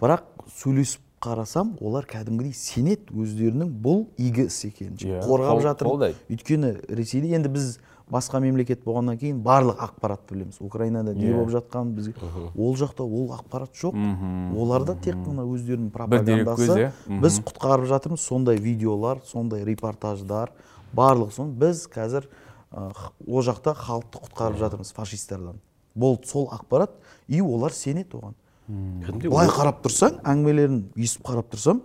[0.00, 0.26] Бірақ
[0.60, 4.98] сөйлесіп қарасам олар кәдімгідей сенеді өздерінің бұл игі іс екенін.
[5.02, 5.88] Иә, қорғап жатыр.
[5.90, 6.18] қолдайды.
[6.30, 7.78] өйткені ресейде енді біз
[8.10, 10.60] басқа мемлекет болғаннан кейін барлық ақпаратты білеміз.
[10.60, 11.34] Украинада не Иә.
[11.36, 12.14] болып жатқанын бізге
[12.56, 13.94] ол жақта ол ақпарат жоқ.
[14.56, 16.90] Оларда тек қана өздерінің пропагандасы.
[17.08, 17.20] иә.
[17.20, 20.50] Біз құтқарып жатырмыз сондай видеолар сондай репортаждар
[20.94, 22.28] барлығы сон біз қазір
[22.72, 25.60] ол жақта халықты құтқарып жатырмыз фашистерден
[25.94, 26.90] болды сол ақпарат
[27.28, 28.34] и олар сенеді оған.
[28.68, 31.80] Былай қарап тұрсаң әңгімелерін естіп қарап тұрсам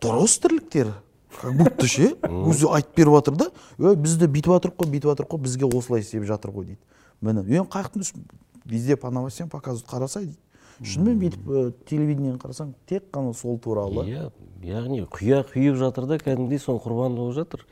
[0.00, 0.94] дұрыс тірліктері
[1.40, 2.14] как будто ше
[2.50, 5.70] өзі айтып беріп жатыр да ей біз де бүйтіп жатырмық қой бүйтіп жатырмық қой бізге
[5.70, 6.80] осылай істеп жатыр ғой дейді.
[7.20, 8.24] Міне енді қаяқтың
[8.64, 10.38] везде по новостям показывают қараса дейді.
[10.80, 14.06] Шынымен бүйтіп телевидениені қарасаң тек қана сол туралы.
[14.08, 14.30] Иә
[14.64, 17.66] яғни құя құйып жатыр да кәдімгідей соның құрбаны болып жатыр.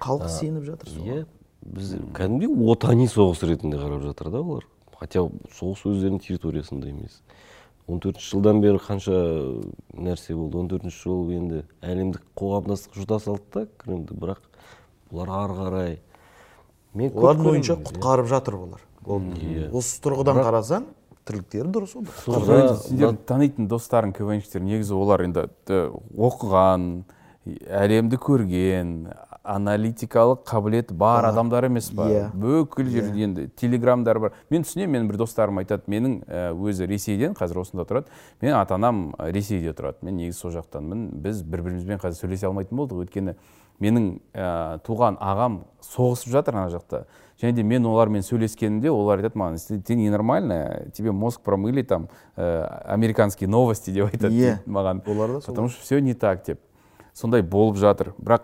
[0.00, 1.04] Халық сеніп жатыр соған.
[1.04, 1.26] иә
[1.64, 4.66] біз кәдімгідей отани соғыс ретінде қарап жатыр да олар.
[4.98, 7.20] Хотя соғыс өздерінің территориясында емес.
[7.86, 9.18] Он төртінші жылдан бері қанша
[9.92, 10.58] нәрсе болды.
[10.58, 14.40] он төртінші жыл енді әлемдік қоғамдастық жұта салды да кремді бірақ
[15.12, 15.96] бұлар ары қарай
[16.94, 19.68] мен көп олардың ойынша құтқарып жатыр ол Иә.
[19.72, 20.86] осы тұрғыдан қарасаң
[21.28, 21.92] тірліктері дұрыс
[22.86, 25.44] сендер танитын достарың квнщиктер негізі олар енді
[26.16, 26.88] оқыған
[27.68, 28.94] әлемді көрген
[29.44, 32.06] аналитикалық қабілеті бар адамдар емес па?
[32.08, 32.28] Иә.
[32.32, 34.32] бүкіл жерде енді телеграмдар бар.
[34.50, 36.16] Мен түсінемін менің бір достарым айтады менің
[36.56, 38.08] өзі ресейден қазір осында тұрады.
[38.40, 40.00] Менің ата анам ресейде тұрады.
[40.02, 41.10] Мен негізі сол жақтанмын.
[41.20, 43.04] Біз бір бірімізбен қазір сөйлесе алмайтын болдық.
[43.04, 43.36] Өйткені
[43.82, 47.04] менің ә, туған ағам соғысып жатыр ана жақта.
[47.42, 52.84] Және де мен олармен сөйлескенімде олар айтады маған «Ты- ненормальная тебе мозг промыли там ә,
[52.86, 54.60] американские новости деп айтады Иә.
[54.62, 55.00] дейді маған
[55.44, 56.60] потому что все не так деп.
[57.12, 58.14] Сондай болып жатыр.
[58.22, 58.42] Бірақ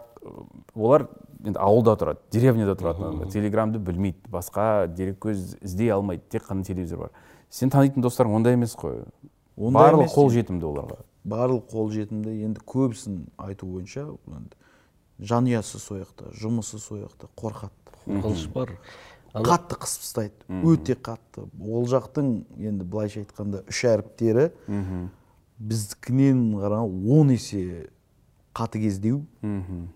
[0.74, 1.08] олар
[1.44, 3.28] енді ауылда тұрады деревняда тұрады адамдар.
[3.32, 7.10] телеграмды білмейді басқа дереккөз іздей алмайды тек қана телевизор бар.
[7.50, 9.04] Сен танитын достарың ондай емес қой.
[9.56, 12.32] Ондай барлығы емес қол жетімді оларға барлық қолжетімді.
[12.46, 14.56] Енді көбісін айту бойынша енді
[15.20, 17.72] жанұясы сол жақта жұмысы сол жақта қорқады
[18.06, 18.76] қорқыныш бар.
[19.30, 21.44] Қатты қысып тастайды өте қатты.
[21.60, 24.50] Ол жақтың енді былайша айтқанда үш әріптері
[25.60, 27.90] біздікінен қарағанда он есе
[28.54, 29.24] қатыгездеу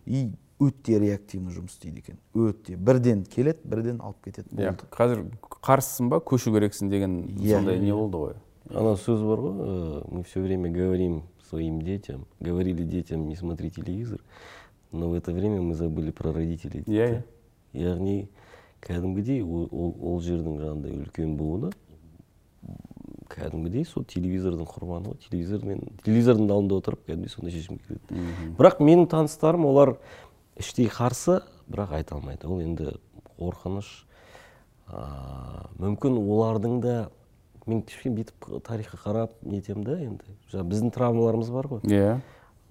[0.06, 2.18] и өте реактивно жұмыс істейді екен.
[2.34, 2.76] Өте.
[2.76, 4.48] Бірден келеді бірден алып кетеді.
[4.54, 4.88] Иә болды.
[4.94, 5.24] қазір
[5.64, 6.20] қарсысың ба?
[6.22, 7.58] Көшу керексің деген Иә.
[7.58, 8.34] сондай не болды ғой?
[8.70, 13.70] Ана сөз бар ғой э, мы все время говорим своим детям говорили детям не смотри
[13.70, 14.20] телевизор
[14.94, 16.84] но в это время мы забыли про родителей.
[16.86, 17.22] Иә, да.
[17.74, 18.28] яғни
[18.84, 21.72] кәдімгідей ол, жердің жаңағындай үлкен буыны
[23.34, 29.08] кәдімгідей сол телевизордың құрбаны ғой телевизормен телевизордың алдында отырып кәдімгідей сондай шешімге келеді бірақ менің
[29.12, 29.96] таныстарым олар
[30.60, 32.94] іштей қарсы бірақ айта алмайды ол енді
[33.38, 33.90] қорқыныш
[34.86, 36.96] а, мүмкін олардың да
[37.66, 42.18] мен кішкене бүйтіп тарихқа қарап нетемін да енді жаңа біздің травмаларымыз бар ғой иә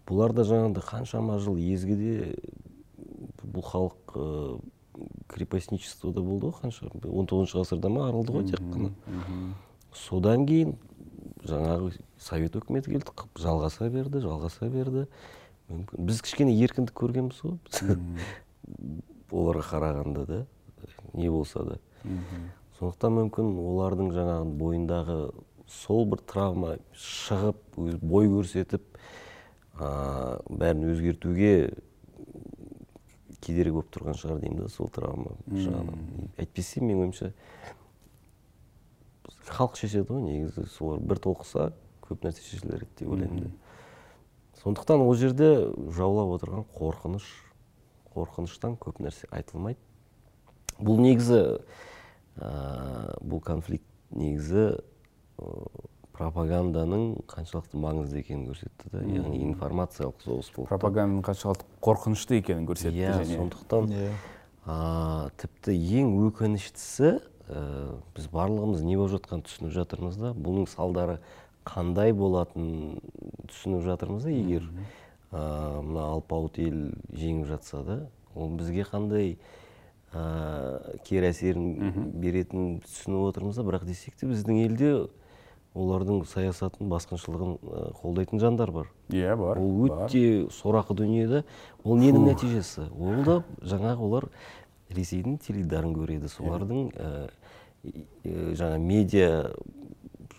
[0.07, 2.35] бұлар да жаңағыдай қаншама жыл езгіде
[3.43, 4.59] бұл халық ә,
[5.33, 8.93] крепостничествода болды ғой қанша он тоғызыншы ғасырда ма арылды ғой тек қана
[9.95, 10.75] содан кейін
[11.47, 13.13] жаңағы совет үкіметі келді
[13.43, 15.05] жалғаса берді жалғаса берді.
[15.71, 17.57] Мүмкін біз кішкене еркіндік көргенбіз ғой.
[19.33, 20.41] Оларға қарағанда да
[21.13, 21.77] не болса да.
[22.79, 25.17] Сондықтан мүмкін олардың жаңағы бойындағы
[25.71, 28.83] сол бір травма шығып өз- бой көрсетіп
[29.79, 31.53] ә, бәрін өзгертуге
[33.43, 36.03] кедергі болып тұрған шығар деймін да сол травма жағынан.
[36.39, 37.31] Әйтпесе менің ойымша
[39.49, 41.01] халық шешеді ғой негізі солар.
[41.03, 41.71] Бір толқыса
[42.03, 43.51] көп нәрсе шешілер еді деп ойлаймын да.
[44.63, 45.49] Сондықтан ол жерде
[45.95, 47.25] жаулап отырған қорқыныш
[48.13, 49.79] қорқыныштан көп нәрсе айтылмайды.
[50.79, 51.41] Бұл негізі
[52.37, 54.77] ә, бұл конфликт негізі
[55.37, 55.49] ә,
[56.13, 59.01] пропаганданың қаншалықты маңызды екенін көрсетті да.
[59.01, 60.67] Яғни информациялық соғыс болды.
[60.67, 60.69] Да.
[60.75, 63.37] пропаганданың қаншалықты қорқынышты екенін көрсетті иә және.
[63.39, 63.89] сондықтан
[64.65, 67.15] а, тіпті ең өкініштісі
[67.49, 70.33] ә, біз барлығымыз не болып жатқанын түсініп жатырмыз да.
[70.33, 71.19] Бұның салдары
[71.67, 72.99] қандай болатынын
[73.51, 74.69] түсініп жатырмыз да егер
[75.31, 76.79] ә, мына алпауыт ел
[77.13, 77.99] жеңіп жатса да
[78.35, 79.35] ол бізге қандай
[80.13, 83.67] ә, кері әсерін беретінін түсініп отырмыз да.
[83.67, 84.93] Бірақ десек те біздің елде
[85.73, 87.55] олардың саясатын басқыншылығын
[87.97, 88.89] қолдайтын жандар бар.
[89.09, 91.43] Иә бар ол өте сорақы дүние да.
[91.83, 92.85] Ол ненің нәтижесі?
[92.93, 94.29] Ол да жаңағы олар
[94.97, 97.09] ресейдің теледидарын көреді солардың ә,
[97.85, 99.29] ә, жаңа медиа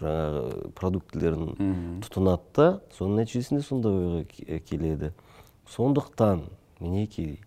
[0.01, 5.13] жаңағы продуктілерін тұтынады да соның нәтижесінде сондай ойға ke- келеді.
[5.71, 6.43] Сондықтан
[6.81, 7.39] мінекей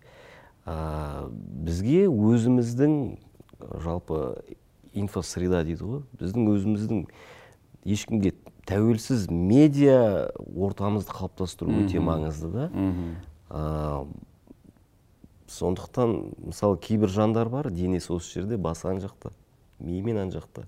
[0.66, 3.18] ә, бізге өзіміздің
[3.84, 4.20] жалпы
[4.94, 7.04] инфосреда дейді ғой біздің өзіміздің
[7.88, 8.32] ешкімге
[8.68, 12.66] тәуелсіз медиа ортамызды қалыптастыру өте маңызды да.
[13.50, 14.04] А,
[15.48, 19.32] сондықтан мысалы кейбір жандар бар денесі осы жерде басы ана жақта
[19.78, 20.66] миы мен ана жақта.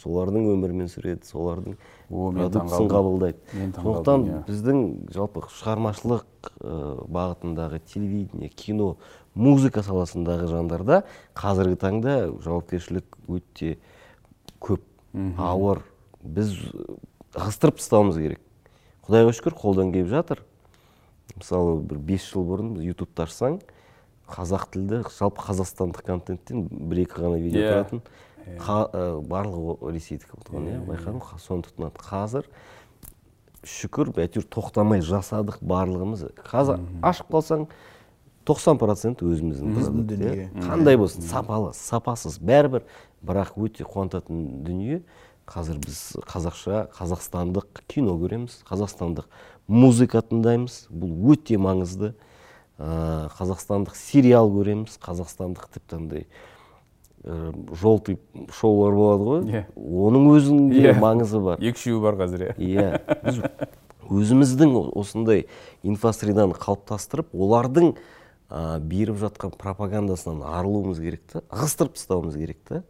[0.00, 1.76] Солардың өмірімен сүреді солардың
[2.08, 2.90] таңғалдым.
[2.90, 3.38] қабылдайды.
[3.74, 4.38] Сондықтан иә.
[4.46, 6.24] біздің жалпы шығармашылық
[6.60, 8.96] ә, бағытындағы телевидение кино
[9.34, 11.02] музыка саласындағы жандарда
[11.34, 13.78] қазіргі таңда жауапкершілік өте
[14.60, 14.80] көп
[15.36, 15.82] ауыр.
[16.22, 16.54] Біз
[17.34, 18.40] ығыстырып тастауымыз керек.
[19.06, 20.44] Құдайға шүкір қолдан келіп жатыр.
[21.36, 23.60] Мысалы бір бес жыл бұрын ютубты ашсаң
[24.30, 27.70] қазақ тілді жалпы қазақстандық контенттен бір екі ғана видео Иә.
[27.70, 28.02] тұратын
[28.94, 31.38] ә, барлығы ресейдікі болған иә байқадың ба?
[31.38, 32.00] соны тұтынады.
[32.00, 32.48] Қазір
[33.66, 36.22] шүкір әйтеуір тоқтамай жасадық барлығымыз.
[36.48, 37.66] Қазір ашып қалсаң
[38.48, 40.16] 90 процент өзіміздің Біздің продукт, иә.
[40.16, 40.46] дүние.
[40.64, 42.86] қандай болсын сапалы сапасыз бәрібір.
[43.22, 45.02] Бірақ өте қуантатын дүние.
[45.46, 49.26] Қазір біз қазақша қазақстандық кино көреміз қазақстандық
[49.68, 50.86] музыка тыңдаймыз.
[50.90, 52.14] Бұл өте маңызды.
[52.80, 54.96] Қазақстандық сериал көреміз.
[55.02, 56.26] Қазақстандық тіпті андай
[57.24, 58.18] ә, желтый
[58.56, 59.42] шоулар болады ғой.
[59.50, 59.64] Иә.
[59.76, 60.94] оның өзінде Иә.
[61.00, 61.60] маңызы бар.
[61.60, 62.54] Екі үшеуі бар қазір иә.
[62.56, 62.88] Иә.
[63.24, 63.42] Біз
[64.10, 65.44] өзіміздің осындай
[65.86, 67.92] инфосреданы қалыптастырып олардың
[68.50, 72.82] ә, беріп жатқан пропагандасынан арылуымыз керек та ығыстырып тастауымыз керек та.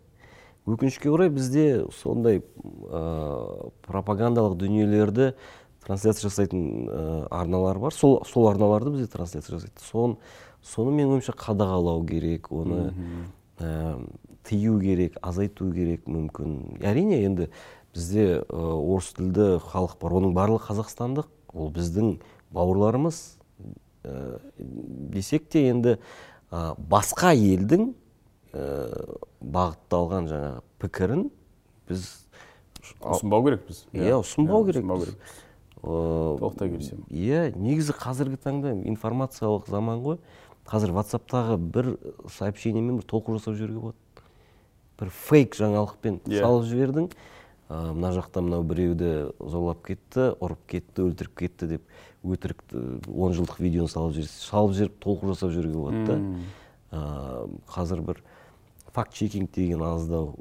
[0.71, 5.33] Өкінішке орай бізде сондай ә, пропагандалық дүниелерді
[5.85, 7.95] трансляция жасайтын ә, арналар бар.
[7.95, 9.81] Сол, сол арналарды бізде трансляция жасайды.
[9.83, 10.17] Сон,
[10.63, 12.93] соны менің ойымша қадағалау керек оны
[13.59, 13.99] ә,
[14.45, 16.81] тыю керек азайту керек мүмкін.
[16.85, 17.51] Әрине енді
[17.95, 20.17] бізде ә, орыс тілді халық бар.
[20.21, 21.31] Оның барлығы қазақстандық.
[21.53, 22.19] Ол біздің
[22.55, 23.23] бауырларымыз.
[24.05, 25.99] Ә, десек те енді
[26.51, 27.93] ә, басқа елдің
[28.53, 28.65] ә,
[29.41, 31.29] бағытталған жаңағы пікірін
[31.89, 32.09] біз
[33.01, 33.85] ұсынбау керекпіз.
[33.93, 34.81] Иә ұсынбау біз.
[34.81, 35.39] керекпіз.
[35.83, 40.19] Толықтай келісемін иә негізі қазіргі таңда информациялық заман ғой.
[40.71, 41.95] Қазір ватсаптағы бір
[42.31, 44.27] сообщениемен бір толқу жасап жіберуге болады.
[45.01, 46.43] Бір фейк жаңалықпен Иә.
[46.45, 47.11] салып жібердің.
[47.71, 51.83] Ә, мына жақта мынау біреуді зорлап кетті ұрып кетті өлтіріп кетті деп
[52.27, 52.63] өтірік
[53.09, 56.19] он жылдық видеоны салып жіберсе салып жіберіп толқу жасап жіберуге болады да.
[56.91, 58.23] Ә, қазір бір
[58.93, 60.35] факт чекинг деген аздау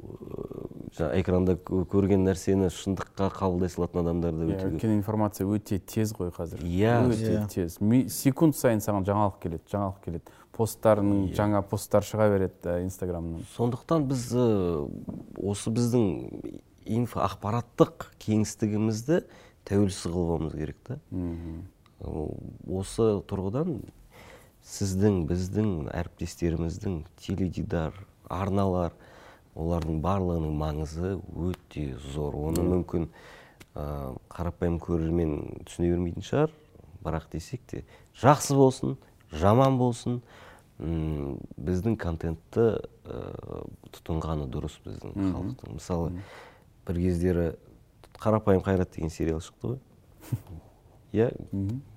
[0.96, 4.72] жаңа экранда кө- көрген нәрсені шындыққа қабылдай салатын адамдар да иә өте көп.
[4.74, 6.62] өйткені информация өте тез ғой қазір.
[6.66, 7.08] Иә.
[7.08, 7.48] өте Иә.
[7.48, 7.78] тез.
[8.12, 10.24] Секунд сайын саған жаңалық келеді жаңалық келеді.
[10.56, 11.34] Посттарының Иә.
[11.38, 13.46] жаңа посттар шыға береді инстаграмнан.
[13.56, 16.08] Сондықтан біз осы біздің
[16.86, 19.22] инфо ақпараттық кеңістігімізді
[19.64, 20.98] тәуелсіз қылып алуымыз керек та.
[22.00, 23.78] Осы тұрғыдан
[24.64, 27.92] сіздің біздің әріптестеріміздің теледидар
[28.30, 28.94] арналар.
[29.58, 31.16] Олардың барлығының маңызы
[31.48, 32.36] өте зор.
[32.38, 33.08] Оны мүмкін
[33.74, 36.54] ә, қарапайым көрермен түсіне бермейтін шығар.
[37.04, 37.82] Бірақ десек те
[38.22, 38.96] жақсы болсын
[39.32, 40.20] жаман болсын
[40.78, 42.66] м, біздің контентті
[43.04, 43.20] ә,
[43.96, 45.74] тұтынғаны дұрыс біздің халықтың.
[45.80, 46.14] Мысалы
[46.86, 47.46] бір кездері
[48.20, 49.80] қарапайым қайрат деген сериал шықты ғой.
[51.16, 51.32] Иә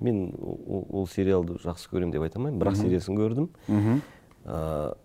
[0.02, 2.60] мен ол, сериалды жақсы көремін деп айта алмаймын.
[2.64, 3.50] Бірақ сериясын көрдім.
[4.46, 4.96] Ә,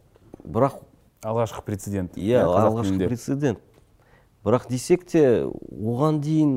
[0.48, 0.78] бірақ
[1.26, 3.58] алғашқы прецедент иә қазақ алғашқы прецедент
[4.46, 6.52] бірақ десек те оған дейін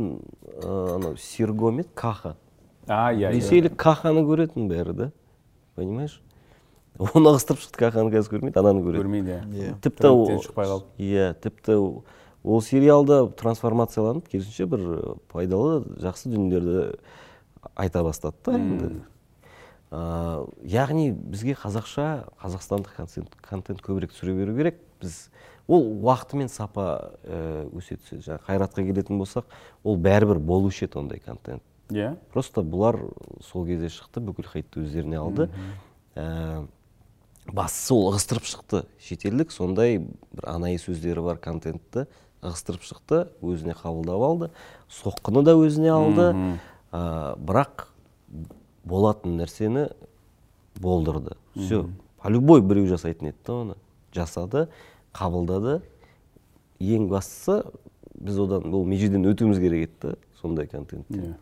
[0.61, 2.35] ә, анау серго ма еді каха.
[2.87, 3.33] А иә иә.
[3.33, 5.11] ресейлік каханы көретін бәрі да
[5.75, 6.21] понимаешь?
[6.99, 9.01] Оны ығыстырып шықты каханы қазір көрмейді ананы көреді.
[9.01, 9.75] Көрмейді иә.
[9.81, 10.85] Тіпті ол- Трендтен шықпай қалды.
[10.99, 12.03] иә тіпті ол-
[12.43, 16.99] ол сериалда трансформацияланып керісінше бір э, пайдалы жақсы дүниелерді
[17.75, 19.01] айта бастады да енді.
[19.91, 24.79] Ә, яғни бізге қазақша қазақстандық контент, контент көбірек түсіре беру керек.
[25.01, 25.27] Біз
[25.67, 29.51] ол уақытымен сапа ә, өсе түседі жаңағы қайратқа келетін болсақ
[29.83, 31.63] ол бәрібір болушы еді ондай контент.
[31.91, 32.15] Иә.
[32.31, 33.01] Просто бұлар
[33.43, 35.49] сол кезде шықты бүкіл хейтті өздеріне алды.
[36.15, 36.63] Ә,
[37.51, 38.85] бастысы ол ығыстырып шықты.
[39.03, 42.07] Шетелдік сондай бір анайы сөздері бар контентті
[42.39, 44.51] ығыстырып шықты өзіне қабылдап алды.
[44.87, 46.31] Соққыны да өзіне алды.
[46.31, 46.59] Мгм.
[46.91, 47.90] Ә, бірақ
[48.85, 49.91] болатын нәрсені
[50.79, 51.35] болдырды.
[51.55, 51.85] Все
[52.21, 53.75] по любой біреу жасайтын еді да оны.
[54.13, 54.67] Жасады
[55.13, 55.81] қабылдады.
[56.79, 57.61] Ең бастысы
[58.17, 61.35] біз одан бұл межеден өтуіміз керек еді да сондай контенттен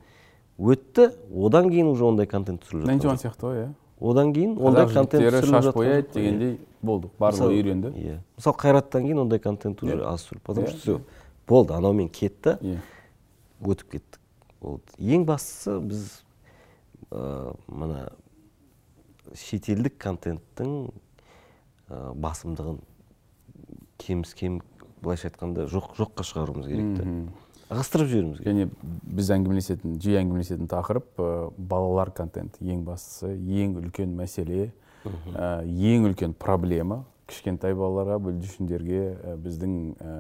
[0.60, 1.12] өтті.
[1.34, 3.22] Одан кейін уже ондай контент түсіріліп нантиман жоқ.
[3.24, 3.70] сияқты ғой иә.
[4.02, 7.10] Одан кейін ондай контент түсіріліп шаш бояйды дегендей болдық.
[7.20, 7.88] Барлығы Мысалы- үйренді.
[7.96, 8.18] иә.
[8.38, 10.04] Мысалы қайраттан кейін ондай контент уже Иә.
[10.06, 11.02] аз түсірілді потому Иә, что все
[11.48, 12.78] болды анаумен кетті Иә.
[13.62, 14.20] өтіп кеттік.
[14.62, 14.84] Болды.
[15.00, 16.24] Ең бастысы біз
[17.12, 18.08] ә, мына
[19.38, 20.74] шетелдік контенттің
[21.90, 22.80] ә, басымдығын
[24.00, 24.62] кеміс кем
[25.04, 27.06] былайша айтқанда жоқ жоққа шығаруымыз керек та
[27.70, 28.48] ығыстырып жіберуіміз керек.
[28.50, 28.68] Және
[29.20, 34.72] біз әңгімелесетін жиі әңгімелесетін тақырып ә, балалар контенті ең бастысы ең үлкен мәселе
[35.06, 40.16] ә, ең үлкен проблема кішкентай балаларға бүлдіршіндерге ә, біздің ә,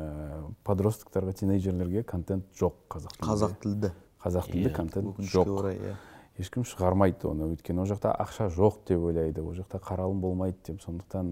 [0.67, 3.31] подростковтарға тинейджерлерге контент жоқ қазақ тілінде.
[3.31, 3.91] Қазақ тілді.
[4.19, 5.49] Қазақ тілді Иә, контент жоқ.
[5.57, 5.95] орай, иә.
[6.39, 7.51] Ешкім шығармайды оны.
[7.53, 9.43] Өйткені ол жақта ақша жоқ деп ойлайды.
[9.43, 10.81] Ол жақта қаралым болмайды деп.
[10.81, 11.29] Сондықтан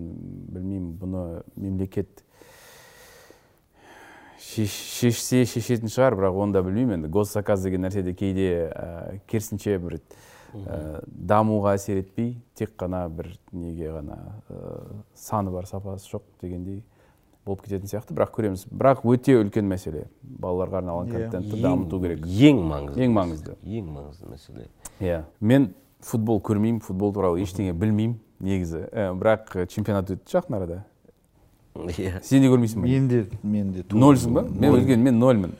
[0.54, 1.24] білмеймін бұны
[1.56, 2.24] мемлекет
[4.40, 7.12] шеш- шешсе шешетін шығар бірақ оны да білмеймін енді.
[7.14, 10.00] Госзаказ деген нәрсе де кейде ә, керісінше бір
[10.54, 16.84] ә, дамуға әсер етпей тек қана бір неге ғана ә, саны бар сапасы жоқ дегендей
[17.48, 18.14] болып кететін сияқты.
[18.18, 18.66] Бірақ көреміз.
[18.70, 20.06] Бірақ өте үлкен мәселе.
[20.24, 21.24] Балаларға арналған Иә.
[21.32, 22.26] контентті дамыту керек.
[22.28, 23.00] ең маңызды.
[23.08, 23.56] Ең маңызды.
[23.66, 24.68] Ең маңызды мәселе.
[25.02, 25.24] Иә.
[25.42, 26.82] Мен футбол көрмеймін.
[26.84, 28.84] Футбол туралы ештеңе білмеймін негізі.
[28.92, 30.84] Ә, бірақ чемпионат өтті жақын арада.
[31.78, 32.22] Иә.
[32.24, 32.88] Сен де көрмейсің ба?
[32.88, 34.42] Мен де мен де нольсың ба?
[34.50, 35.52] мен өзген мен нольмін.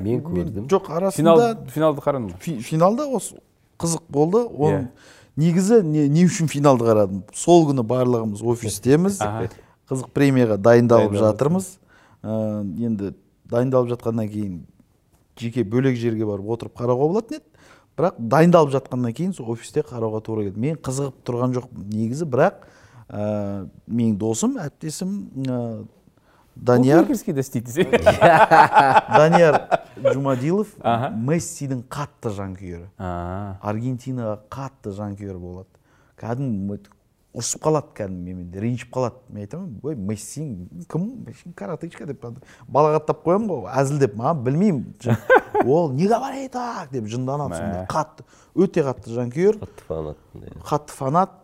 [0.00, 0.66] Мен көрдім.
[0.68, 2.38] Жоқ арасында финал финалды қарадың ба?
[2.40, 3.38] Фи- финалда осы
[3.78, 4.44] қызық болды.
[4.58, 4.88] Оны Иә.
[5.36, 7.22] негізі не, не үшін финалды қарадым?
[7.32, 9.20] Сол күні барлығымыз офистеміз.
[9.90, 11.72] Қызық премияға дайындалып жатырмыз.
[12.22, 12.34] Ә,
[12.86, 13.14] енді
[13.50, 14.58] дайындалып жатқаннан кейін
[15.40, 17.46] жеке бөлек жерге барып отырып қарауға болатын еді.
[17.98, 20.60] Бірақ дайындалып жатқаннан кейін сол офисте қарауға тура келді.
[20.62, 22.62] Мен қызығып тұрған жоқпын негізі бірақ
[23.08, 25.16] ә, менің досым әріптесім
[25.46, 25.58] ә,
[26.54, 27.10] данияр.
[27.10, 27.90] Істейді десең
[29.18, 29.58] данияр
[30.06, 30.72] жұмадилов
[31.26, 32.86] мессидің қатты жанкүйері.
[33.00, 35.68] Аргентинаға қатты жанкүйер болады.
[36.20, 36.66] Кәдімгі
[37.30, 39.20] ұрысып қалады кәдімгі менімен ренжіп қалады.
[39.30, 40.44] Мен айтамын ой месси
[40.90, 41.04] кім?
[41.54, 42.24] Каратычка деп
[42.66, 45.20] балағаттап қоямын ғой әзілдеп маған білмеймін
[45.66, 46.90] ол не говорит так?
[46.90, 49.60] деп жынданады сондай қатты өте қатты жанкүйер.
[49.62, 50.18] Қатты фанат
[50.66, 51.36] қатты фанат.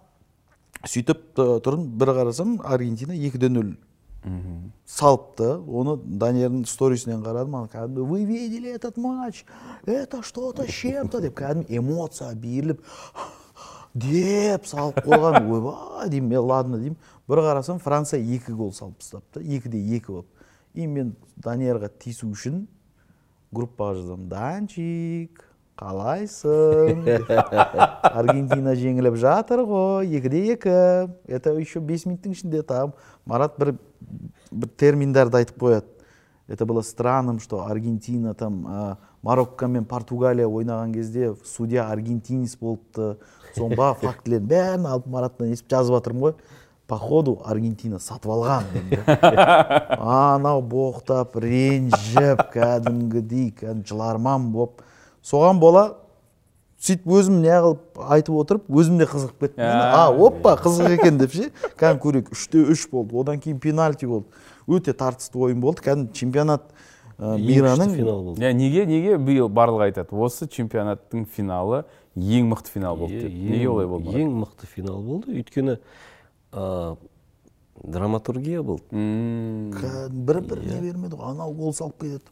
[0.86, 3.72] Сөйтіп тұрдым бір қарасам аргентина екі де нөл.
[4.90, 5.54] Салыпты.
[5.70, 9.44] Оны даниярдың сторисінен қарадым ана кәдімгі вы видели этот матч?
[9.86, 12.82] Это что то с чем то деп кәдімгі эмоция беріліп
[13.96, 16.98] деп салып қойған ойбай деймін е ладно деймін.
[17.28, 19.40] Бір қарасам франция екі гол салып тастапты.
[19.40, 20.28] Екі де екі болып.
[20.74, 22.66] И мен даниярға тиісу үшін
[23.54, 24.28] группаға жазамын.
[24.28, 25.42] Данчик
[25.80, 27.02] қалайсың?
[28.20, 30.76] Аргентина жеңіліп жатыр ғой екі де екі.
[31.26, 32.94] Это еще бес минуттың ішінде там
[33.24, 33.76] марат бір,
[34.50, 35.92] бір терминдарды айтып қояды.
[36.46, 43.16] Это было странным что аргентина там марокко мен португалия ойнаған кезде судья аргентинец болыпты.
[43.56, 46.34] Соның барлық фактілердің бәрін алып мараттан естіп жазып жатырмын ғой.
[46.86, 48.66] Походу аргентина сатып алған
[49.98, 54.84] анау боқтап ренжіп кәдімгідей кәдімгі жыларман болып.
[55.26, 55.88] Соған бола
[56.78, 59.64] сөйтіп өзім неғылып айтып отырып өзім де қызығып кеттім.
[59.64, 61.48] А, а оппа қызық екен деп ше.
[61.80, 63.16] Кәдімгі көрейік үште үш болды.
[63.18, 64.28] Одан кейін пенальти болды.
[64.68, 65.82] Өте тартысты ойын болды.
[65.86, 66.68] Кәдімгі чемпионат
[67.18, 67.94] ә, мираның
[68.36, 70.16] иә неге неге биыл барлығы айтады?
[70.16, 71.84] Осы чемпионаттың финалы
[72.16, 73.32] ең мықты финал болды деп.
[73.32, 75.36] неге олай болды ең мықты финал болды.
[75.36, 75.78] Өйткені
[76.52, 76.96] ә,
[77.82, 78.84] драматургия болды.
[78.90, 81.32] Кәдімгі бір біріне бермеді ғой.
[81.32, 82.24] Анау гол салып кетеді.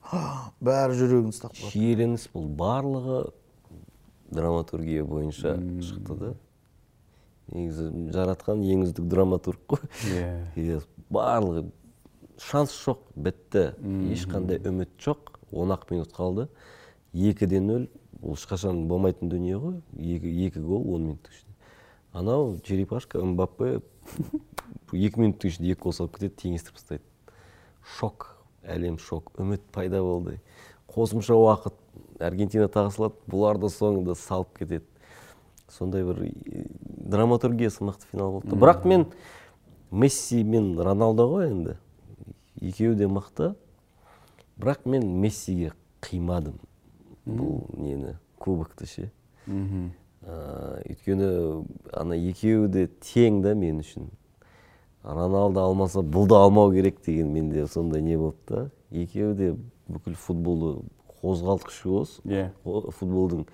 [0.64, 1.72] Бәрі жүрегін ұстап қалады.
[1.72, 2.48] Шиеленіс бұл.
[2.58, 3.20] Барлығы
[4.34, 6.34] драматургия бойынша шықты да.
[7.52, 9.82] Негізі жаратқан ең үздік драматург қой.
[10.08, 10.28] Иә.
[10.56, 10.80] Иә,
[11.12, 11.66] барлығы
[12.38, 13.74] шанс жоқ бітті.
[14.12, 15.38] Ешқандай үміт жоқ.
[15.52, 16.48] Он ақ минут қалды.
[17.12, 17.88] Екіде нөл.
[18.22, 19.80] Ол ешқашан болмайтын дүние ғой.
[19.98, 21.54] Екі, екі гол он минуттың ішінде.
[22.12, 23.80] Анау черепашка мбаппе
[24.92, 27.04] екі минуттың ішінде екі гол салып кетеді теңестіріп тастайды.
[27.98, 28.30] Шок
[28.62, 30.40] әлем шок үміт пайда болды.
[30.90, 31.76] Қосымша уақыт
[32.22, 34.84] аргентина тағы салады бұлар да соңында салып кетеді.
[35.70, 36.20] Сондай бір
[37.10, 38.56] драматургиясы мықты финал болды.
[38.56, 39.06] Бірақ мен
[39.90, 41.76] месси мен роналдо ғой енді.
[42.60, 43.54] Екеуі де мықты.
[44.58, 46.58] Бірақ мен мессиге қимадым.
[47.26, 48.16] Бұл нені?
[48.38, 49.10] Кубокты ше?
[49.46, 49.92] Мхм
[50.24, 54.06] Ә, өйткені ана екеуі де тең да мен үшін.
[55.04, 59.50] Роналдо алмаса бұл да алмау керек деген менде сондай не болды да екеуі де
[59.88, 60.86] бүкіл футболды
[61.20, 62.46] қозғалтқыш күш Иә.
[62.64, 63.44] футболдың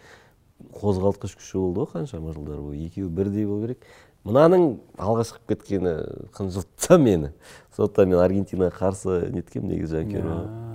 [0.78, 2.86] қозғалтқыш күші болды ғой қаншама жылдар бойы.
[2.86, 3.82] Екеуі бірдей болу керек.
[4.28, 4.66] Мынаның
[5.00, 5.94] алға шығып кеткені
[6.36, 7.32] қынжылтты мені.
[7.76, 10.70] Сондықтан мен аргентинаға қарсы неткенмін негізі жанкүйер болған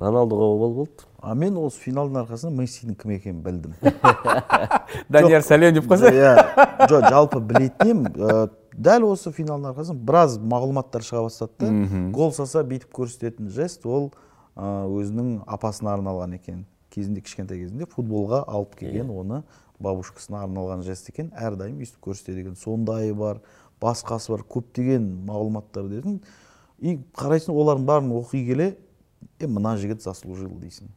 [0.00, 1.06] роналдоға обал болды.
[1.20, 3.74] А мен осы финалдың арқасында мессидің кім екенін білдім.
[5.12, 6.32] Данияр сәлем деп қойса иә.
[6.88, 8.06] Жоқ жалпы білетін едім.
[8.16, 12.02] Ә, дәл осы финалдың арқасында біраз мағлұматтар шыға бастады да.
[12.16, 14.08] Гол салса бүйтіп көрсететін жест ол
[14.56, 16.64] ә, өзінің апасына арналған екен.
[16.90, 19.42] Кезінде кішкентай кезінде футболға алып келген оны
[19.80, 21.30] бабушкасына арналған жест екен.
[21.32, 22.56] Әрдайым өйстіп көрсетеді екен.
[22.60, 23.40] Сондайы бар
[23.80, 26.20] басқасы бар көптеген мағлұматтар дедің
[26.80, 28.74] и қарайсың олардың бәрін оқи келе
[29.40, 30.90] е мына жігіт заслужил дейсің.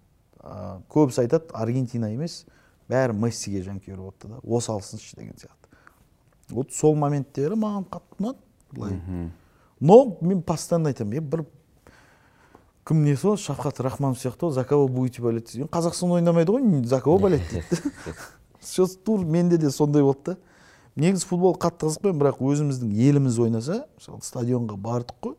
[0.44, 2.44] Ә, көбісі айтады аргентина емес
[2.92, 5.72] бәрі мессиге жанкүйер болыпты да осалсыншы деген сияқты.
[6.50, 8.38] Вот сол моменттері маған қатты ұнады
[8.72, 9.32] былай.
[9.80, 11.46] Но мен постоянно айтамын е бір
[12.88, 17.00] кім несі ғой шафқат рахманов сияқты ғой за кого будете болеть қазақстан ойнамайды ғой за
[17.02, 17.82] кого болеть дейді.
[18.60, 20.38] Все тур менде де сондай болды да.
[20.96, 25.34] Негізі футбол қатты қызықпаймын бірақ өзіміздің еліміз ойнаса мысалы стадионға бардық қой.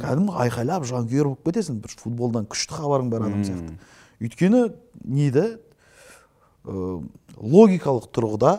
[0.00, 3.76] Кәдімгі айқайлап жанкүйер болып кетесің бір футболдан күшті хабарың бар адам сияқты.
[4.22, 4.62] Өйткені
[5.04, 5.44] не да
[6.64, 7.02] ә,
[7.36, 8.54] логикалық тұрғыда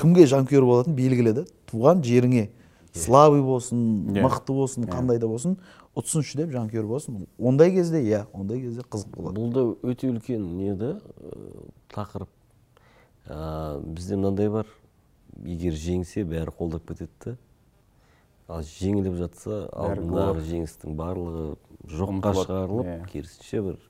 [0.00, 1.44] кімге жанкүйер болатыны белгілі да.
[1.68, 2.48] Туған жеріңе
[2.96, 3.78] слабый болсын
[4.16, 5.58] мықты болсын қандай да болсын
[5.96, 9.40] ұтсыншы деп жанкүйер болсын ондай кезде иә ондай кезде қызық болады.
[9.40, 11.64] Бұл да өте үлкен не да ә,
[11.94, 12.28] тақырып.
[13.26, 14.68] Ә, бізде мынандай бар.
[15.44, 17.36] Егер жеңсе бәрі қолдап кетеді да.
[18.48, 21.46] Ал жеңіліп жатса алдындағы жеңістің барлығы
[21.90, 23.08] жоққа шығарылып иә.
[23.10, 23.80] керісінше бір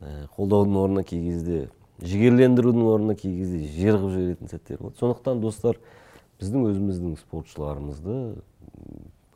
[0.00, 1.68] ә, қолдаудың орнына кей кезде
[2.02, 4.98] жігерлендірудің орнына кей кезде жер қылып жіберетін сәттер болады.
[4.98, 5.78] Сондықтан достар
[6.40, 8.16] біздің өзіміздің спортшыларымызды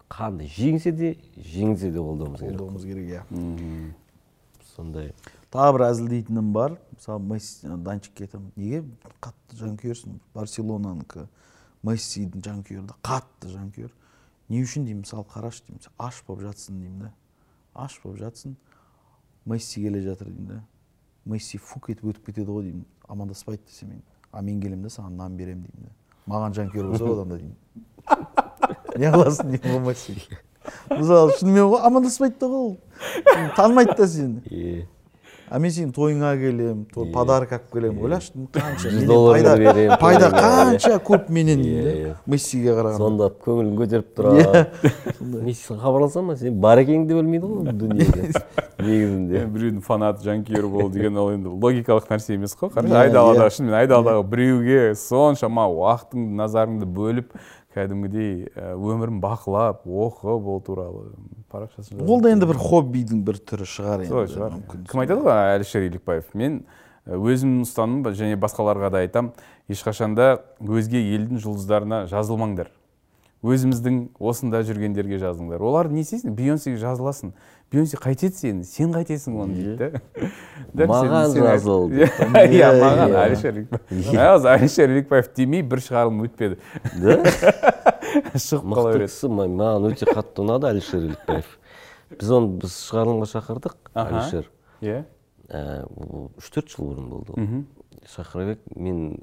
[0.07, 2.57] м, қандай жеңсе де жеңілсе де қолдауымыз керек.
[2.61, 3.93] Қолдауымыз керек иә.
[4.77, 5.13] Сондай.
[5.51, 6.79] Тағы бір әзілдейтінім бар.
[6.95, 8.53] Мысалы месси данчикке айтамын.
[8.57, 8.85] Неге
[9.21, 10.19] қатты жанкүйерсің?
[10.35, 11.27] Барселонанікі
[11.87, 13.93] мессидің жанкүйері да қатты жанкүйер.
[14.49, 15.05] Не үшін деймін?
[15.05, 15.87] Мысалы қарашы деймін.
[15.99, 17.13] Аш болып жатсын деймін да
[17.75, 18.57] аш болып жатсын.
[19.47, 20.63] Месси келе жатыр деймін да
[21.25, 22.85] месси фук етіп өтіп кетеді ғой деймін.
[23.09, 24.03] Амандаспайды десем мен.
[24.33, 25.95] А мен келемін да саған нан беремін деймін да
[26.35, 27.57] маған жанкүйер болса одан да деймін.
[28.99, 30.17] не қыласың ғой месси
[30.91, 32.77] мысалы шынымен ғой амандаспайды да ғой ол.
[33.57, 34.43] Танымайды да сені.
[34.51, 34.85] Иә
[35.47, 38.01] а мен сенің тойыңа келемін той подарок алып келемін.
[38.03, 42.97] Ойлашы қанша жүз пайда- беремін пайда тойыңа, қанша көп менен Иә, да, мессиге қарағанда.
[42.97, 44.17] Звондап көңілін көтеріп Иә.
[44.17, 48.33] тұрады месси хабарласа ма сен бар екеніңді де білмейді ғой дүниеде
[48.83, 49.45] негізінде.
[49.55, 52.73] Біреудің фанаты жанкүйері бол деген ол енді логикалық нәрсе емес қой.
[52.75, 53.55] Қарашы айдаладағы иә.
[53.55, 57.31] шынымен айдаладағы біреуге соншама уақытыңды назарыңды бөліп
[57.77, 61.11] кәдімгідей өмірін бақылап оқып ол туралы
[61.53, 64.57] парақшасын ол да енді бір хоббидің бір түрі шығар солай енді шығар.
[64.57, 64.87] мүмкін.
[64.91, 66.33] Кім айтады ғой әлішер елікбаев?
[66.35, 66.63] Мен
[67.07, 69.31] өзімнің ұстанымым және басқаларға да айтам
[69.71, 72.73] ешқашанда өзге елдің жұлдыздарына жазылмаңдар.
[73.47, 76.33] Өзіміздің осында жүргендерге жазыңдар олар не істейсің?
[76.35, 77.35] Бейонсеге жазыласың.
[77.73, 80.87] Бейонсе қайтеді сені сен қайтесің оны дейді да.
[80.91, 83.59] Маған жазыл иә маған әлішер
[83.91, 86.59] нағыз әлішер елікбаев демей бір шығарылым өтпеді.
[87.03, 87.17] Да?
[88.39, 89.31] Шығып қала береді.
[89.33, 91.51] Ма- маған өте қатты ұнады әлішер елікбаев
[92.21, 94.51] біз оны біз шығарылымға шақырдық әлішер
[94.87, 95.01] иә
[96.39, 97.67] үш төрт жыл бұрын болды Мгм.
[98.15, 99.19] шахрабек мен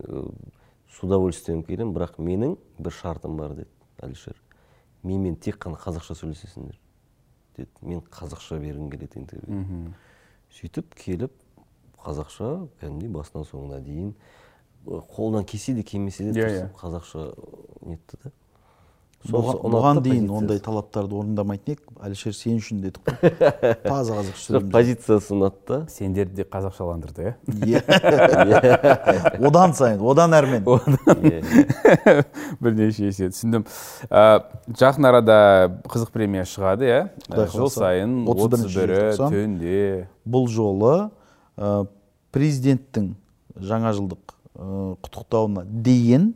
[0.92, 3.70] с удовольствием келемін бірақ менің бір шартым бар деді
[4.04, 4.36] әлішер
[5.04, 6.78] менімен тек қана қазақша сөйлесесіңдер.
[7.58, 7.70] Деді.
[7.82, 9.94] Мен қазақша бергім келеді интервью
[10.54, 11.32] сөйтіп келіп
[12.04, 14.14] қазақша кәдімгідей басынан соңына дейін
[14.86, 16.80] қолынан келсе де келмесе де Иә, тырысып иә.
[16.82, 18.32] қазақша нетті да
[19.24, 21.84] Бұған, дейін ондай талаптарды орындамайтын едік.
[22.04, 23.32] Әлішер сен үшін дедік қой.
[23.86, 25.78] Таза қазақша Жоқ, сөйлейміз позициясы ұнатты.
[25.94, 27.34] Сендерді де қазақшаландырды
[27.64, 27.80] Иә.
[29.48, 30.68] одан сайын одан әрмен.
[32.64, 33.64] Бірнеше есе түсіндім.
[34.12, 35.40] Жақын арада
[35.88, 37.02] қызық премия шығады иә?
[37.30, 39.82] Құдай Ә, жыл сайын 31 отыз бірі түнде.
[40.28, 40.96] Бұл жолы
[42.36, 43.14] президенттің
[43.56, 46.34] жаңа жылдық құттықтауына дейін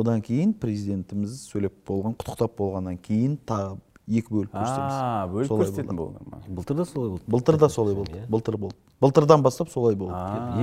[0.00, 3.76] одан кейін президентіміз сөйлеп болған құттықтап болғаннан кейін тағы
[4.08, 4.96] екі бөліп көрсетеміз.
[5.00, 6.18] а бөліп көрсететін болады.
[6.18, 6.42] болды ма?
[6.48, 7.24] Былтыр да солай болды.
[7.26, 8.76] Былтыр да солай болды былтыр болды.
[9.00, 10.14] Былтырдан бастап солай болды.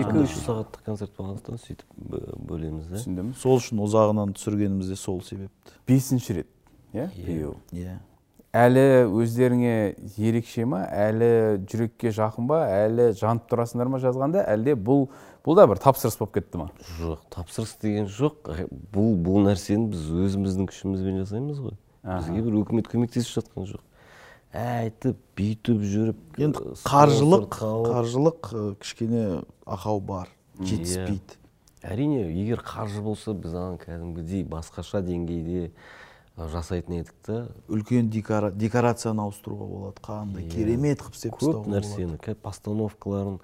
[0.02, 4.96] Екі үш сағаттық концерт болғандықтан сөйтіп бө- бөлеміз да түсіндім сол үшін ұзағынан түсіргеніміз де
[4.96, 5.76] сол себепті.
[5.88, 6.48] Бесінші рет
[6.94, 7.10] иә?
[7.26, 7.98] Биыл иә.
[8.52, 10.82] Әлі өздеріңе ерекше ма?
[10.92, 12.66] Әлі жүрекке жақын ба?
[12.68, 14.44] Әлі жанып тұрасыңдар ма жазғанда?
[14.44, 15.06] Әлде бұл
[15.46, 16.68] бұл да бір тапсырыс болып кетті ма?
[17.00, 18.52] Жоқ тапсырыс деген жоқ.
[18.94, 21.78] Бұл бұл нәрсені біз өзіміздің күшімізбен жасаймыз ғой.
[22.06, 23.82] Бізге бір өкімет көмектесіп жатқан жоқ.
[24.52, 28.50] Әйтіп бүйтіп жүріп енді қаржылық қаржылық
[28.84, 29.26] кішкене
[29.66, 30.30] ақау бар.
[30.60, 31.38] Жетіспейді.
[31.82, 35.72] Әрине егер қаржы болса біз ана кәдімгідей басқаша деңгейде
[36.38, 37.40] жасайтын едік та.
[37.70, 43.40] Үлкен декора- декорацияны ауыстыруға болады қандай керемет қылып істеп көп нәрсені ка- постановкаларын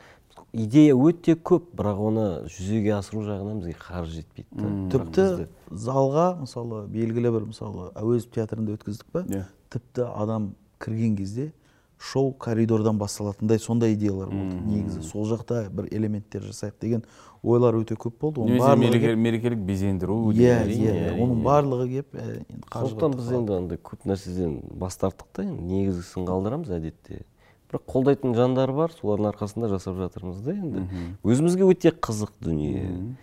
[0.57, 4.71] идея өте көп бірақ оны жүзеге асыру жағынан бізге қаржы жетпейді да.
[4.93, 5.27] тіпті
[5.71, 9.23] залға мысалы белгілі бір мысалы әуезов театрында өткіздік па?
[9.27, 9.45] Иә.
[9.69, 11.51] тіпті адам кірген кезде
[11.97, 14.59] шоу коридордан басталатындай сондай идеялар болды.
[14.69, 17.03] Негізі сол жақта бір элементтер жасайық деген
[17.43, 18.41] ойлар өте көп болды.
[18.43, 20.77] Оның барлығы мерекелік, кеп- мерекелік безендіру иә деген.
[20.77, 22.27] иә әрине, оның барлығы келіп ә,
[22.73, 25.47] сондықтан біз енді андай көп нәрседен бас тарттық та.
[25.47, 27.23] Енді негізгісін қалдырамыз әдетте.
[27.67, 30.85] Бірақ қолдайтын жандар бар солардың арқасында жасап жатырмыз да енді.
[31.27, 33.15] Өзімізге өте қызық дүние.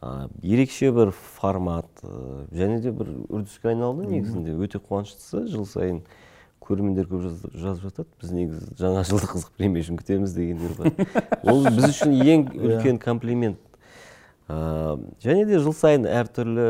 [0.00, 1.88] А, ерекше бір формат
[2.54, 4.54] және де бір үрдіске айналды негізінде.
[4.56, 5.42] Өте қуаныштысы.
[5.50, 6.02] Жыл сайын
[6.62, 8.08] көрермендер көп жаз- жазып жатады.
[8.22, 10.94] Біз негізі жаңа жылды қызық премия үшін күтеміз дегендер бар.
[11.50, 13.58] Ол біз үшін ең үлкен комплимент.
[14.48, 16.68] Ә, және де жыл сайын әртүрлі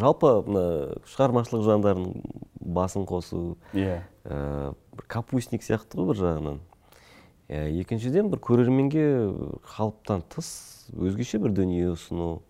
[0.00, 0.64] жалпы мына
[1.12, 2.12] шығармашылық жандардың
[2.60, 4.00] басын қосу Иә.
[4.24, 6.58] ә, бір капустник сияқты ғой бір жағынан.
[7.48, 9.04] Ә, екіншіден бір көрерменге
[9.74, 12.40] қалыптан тыс өзгеше бір дүние ұсыну.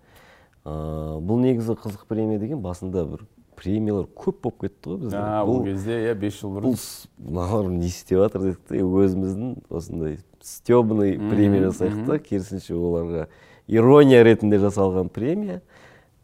[0.64, 3.26] Ә, бұл негізі қызық премия деген басында бір
[3.58, 6.74] премиялар көп болып кетті ғой бізде а ол кезде иә бес жыл бұрын.
[6.74, 13.24] бұл мыналар не істеп жатыр дедік та өзіміздің осындай стебный премия жасайық та керісінше оларға
[13.66, 15.60] ирония ретінде жасалған премия.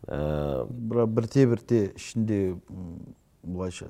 [0.06, 2.56] Ә, бірақ бірте бірте ішінде
[3.42, 3.86] былайша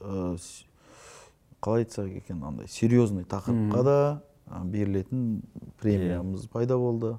[0.00, 0.64] ә, с-
[1.62, 4.22] қалай айтсақ екен андай серьезный тақырыпқа да
[4.64, 5.42] берілетін
[5.80, 7.14] премиямыз пайда болды.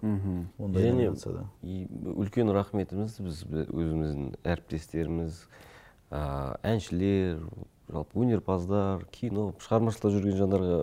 [0.59, 5.39] Ондай және номинацияда и үлкен рахметіміз біз бі- өзіміздің әріптестеріміз
[6.11, 7.39] ә, әншілер
[7.89, 10.77] жалпы өнерпаздар кино шығармашылықта жүрген жандарға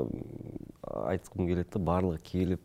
[1.12, 2.60] айтқым келеді да барлығы келіп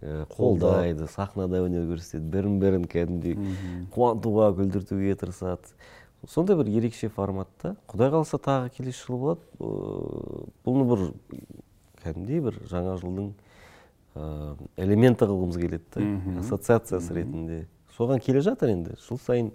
[0.00, 3.34] қолдайды сахнада өнер көрсетеді бірін бірін кәдімгідей
[3.94, 5.74] қуантуға күлдіртуге тырысады.
[6.26, 9.42] Сондай бір ерекше форматта құдай қаласа тағы келесі жылы болады.
[10.66, 11.04] Бұны бір
[12.04, 13.32] кәдімгідей бір жаңа жылдың
[14.14, 17.64] ә, элементі қылғымыз келеді да ассоциациясы ретінде.
[17.98, 18.94] Соған келе жатыр енді.
[19.02, 19.52] Жыл сайын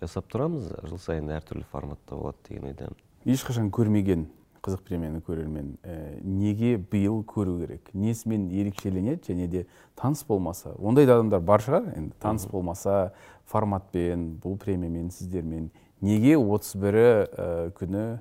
[0.00, 2.96] жасап тұрамыз жыл сайын әртүрлі форматта болады деген ойдамын.
[3.28, 4.26] Ешқашан көрмеген
[4.62, 7.90] қызық премияны көрермен ә, неге биыл көру керек?
[7.94, 9.66] Несімен ерекшеленеді және де
[9.98, 10.76] таныс болмаса?
[10.78, 12.14] Ондай да адамдар бар шығар енді.
[12.22, 13.12] Таныс болмаса
[13.50, 15.70] форматпен бұл премиямен сіздермен.
[16.00, 18.20] Неге отыз бірі ә, күні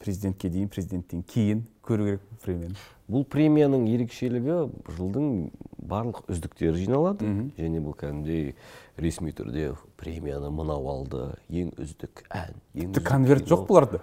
[0.00, 2.76] президентке дейін президенттен кейін көру керек бұл премияны?
[3.10, 4.60] Бұл премияның ерекшелігі
[4.96, 5.50] жылдың
[5.90, 7.26] барлық үздіктері жиналады.
[7.56, 8.54] Және бұл кәдімгідей
[9.00, 11.24] ресми түрде премияны мынау алды.
[11.48, 14.00] Ең үздік ән ең тіпті конверт жоқ бұларда.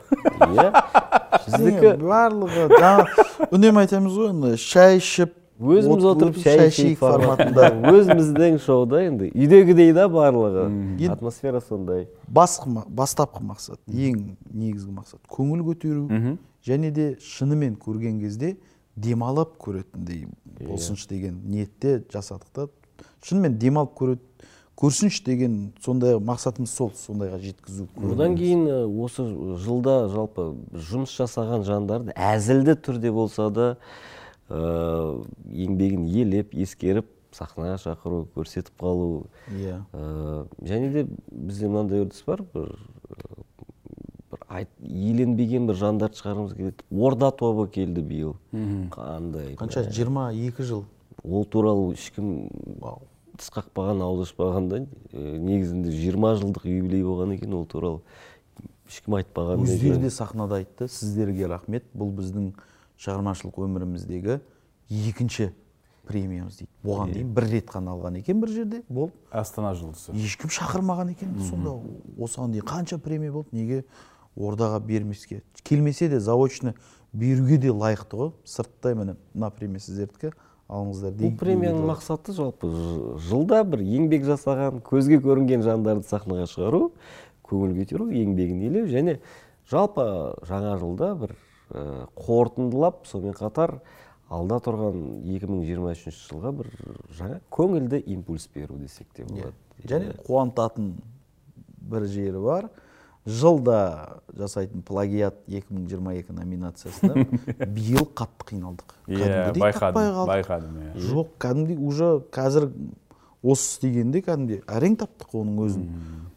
[0.49, 1.16] Иә.
[1.47, 7.69] Біздікі барлығы жаңа үнемі айтамыз ғой енді шай ішіп өзіміз от отырып шай ішейік форматында
[7.89, 10.67] өзіміздің шоуда енді үйдегідей да барлығы
[11.09, 16.35] атмосфера сондай бастапқы мақсат ең негізгі мақсат көңіл көтеру
[16.67, 18.55] және де шынымен көрген кезде
[18.95, 20.27] демалып көретіндей
[20.61, 22.67] болсыншы деген ниетте жасадық та
[23.25, 24.21] шынымен демалып көрет
[24.77, 28.67] көрсінші деген сондай мақсатымыз сол сондайға жеткізу одан кейін
[29.03, 29.25] осы
[29.63, 30.51] жылда жалпы
[30.89, 33.69] жұмыс жасаған жандарды әзілді түрде болса да
[34.49, 34.59] ә,
[35.49, 39.81] еңбегін елеп ескеріп сахнаға шақыру көрсетіп қалу Иә.
[39.93, 42.75] Ә, және де бізде мынандай үрдіс бар бір
[44.31, 46.85] бір айт, еленбеген бір жандарды шығарғымыз келеді.
[46.91, 48.35] Орда тобы келді биыл.
[48.93, 49.85] Қандай қанша?
[50.11, 50.29] мә.
[50.35, 50.85] 22 жыл.
[51.23, 52.49] Ол туралы ешкім
[53.37, 58.01] тіс қақпаған ауыз ашпағанда ә, негізінде 20 жылдық юбилей болған екен ол туралы.
[58.87, 60.87] Ешкім айтпаған өздері де сахнада айтты.
[60.87, 61.85] Сіздерге рахмет.
[61.93, 62.51] Бұл біздің
[62.97, 64.39] шығармашылық өміріміздегі
[64.89, 65.51] екінші
[66.07, 66.71] премиямыз дейді.
[66.87, 68.81] Оған дейін бір рет қана алған екен бір жерде.
[68.89, 70.15] Болып астана жұлдызы.
[70.15, 71.35] Ешкім шақырмаған екен.
[71.49, 71.75] Сонда
[72.15, 73.51] осыған дейін қанша премия болды?
[73.51, 73.83] Неге
[74.35, 75.43] ордаға бермеске?
[75.63, 76.73] Келмесе де заочно
[77.11, 78.31] беруге де лайықты ғой.
[78.45, 80.31] Сырттай міне мына премия сіздердікі.
[80.67, 82.69] Алыңыздар бұл премияның мақсаты жалпы
[83.29, 86.81] жылда бір еңбек жасаған көзге көрінген жандарды сахнаға шығару
[87.47, 89.19] көңіл көтеру еңбегін елеу және
[89.71, 90.07] жалпы
[90.49, 91.35] жаңа жылда бір
[91.71, 93.77] ә, қорытындылап сонымен қатар
[94.27, 96.71] алда тұрған 2023 жылға бір
[97.15, 99.55] жаңа көңілді импульс беру десек те болады.
[99.87, 100.95] Және қуантатын
[101.87, 102.69] бір жері бар.
[103.27, 107.25] Жылда жасайтын плагиат 2022 номинациясында
[107.75, 108.93] биыл қатты қиналдық.
[109.11, 110.93] Иә, байқадым, байқадым, иә.
[111.09, 112.69] жоқ кәдімгідей уже қазір
[113.43, 115.89] осы істегенде кәдімгідей әрең таптық оның өзін.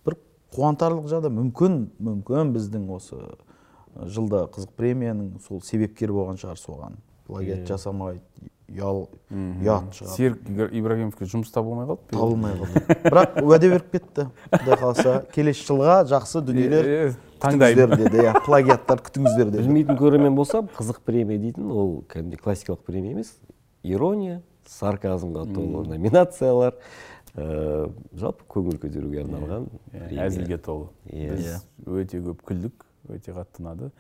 [0.06, 0.18] Бір
[0.56, 1.34] қуантарлық жағдай.
[1.36, 3.20] Мүмкін мүмкін біздің осы
[3.94, 6.98] жылда қызық премияның сол себепкер болған шығар соған.
[7.30, 7.66] Плагиат Иә.
[8.70, 10.12] Ұял ұят шығар.
[10.14, 12.06] Серік ибрагимовке жұмыс табылмай қалды?
[12.12, 12.82] Табылмай қалды.
[13.05, 15.14] Бірақ уәде беріп кетті құдай қаласа.
[15.34, 17.97] Келесі жылға жақсы дүниелер таңдаймын.
[18.05, 19.64] деді иә плагиаттар күтіңіздер деді.
[19.64, 23.34] Білмейтін көрермен болса қызық премия дейтін ол кәдімгідей классикалық премия емес.
[23.82, 26.76] Ирония сарказмға толы номинациялар.
[27.34, 29.68] Ә, жалпы көңіл көтеруге арналған
[30.18, 30.88] әзілге толы.
[31.06, 31.60] Иә.
[31.86, 32.86] өте көп күлдік.
[33.16, 33.91] Өте қатты ұнады.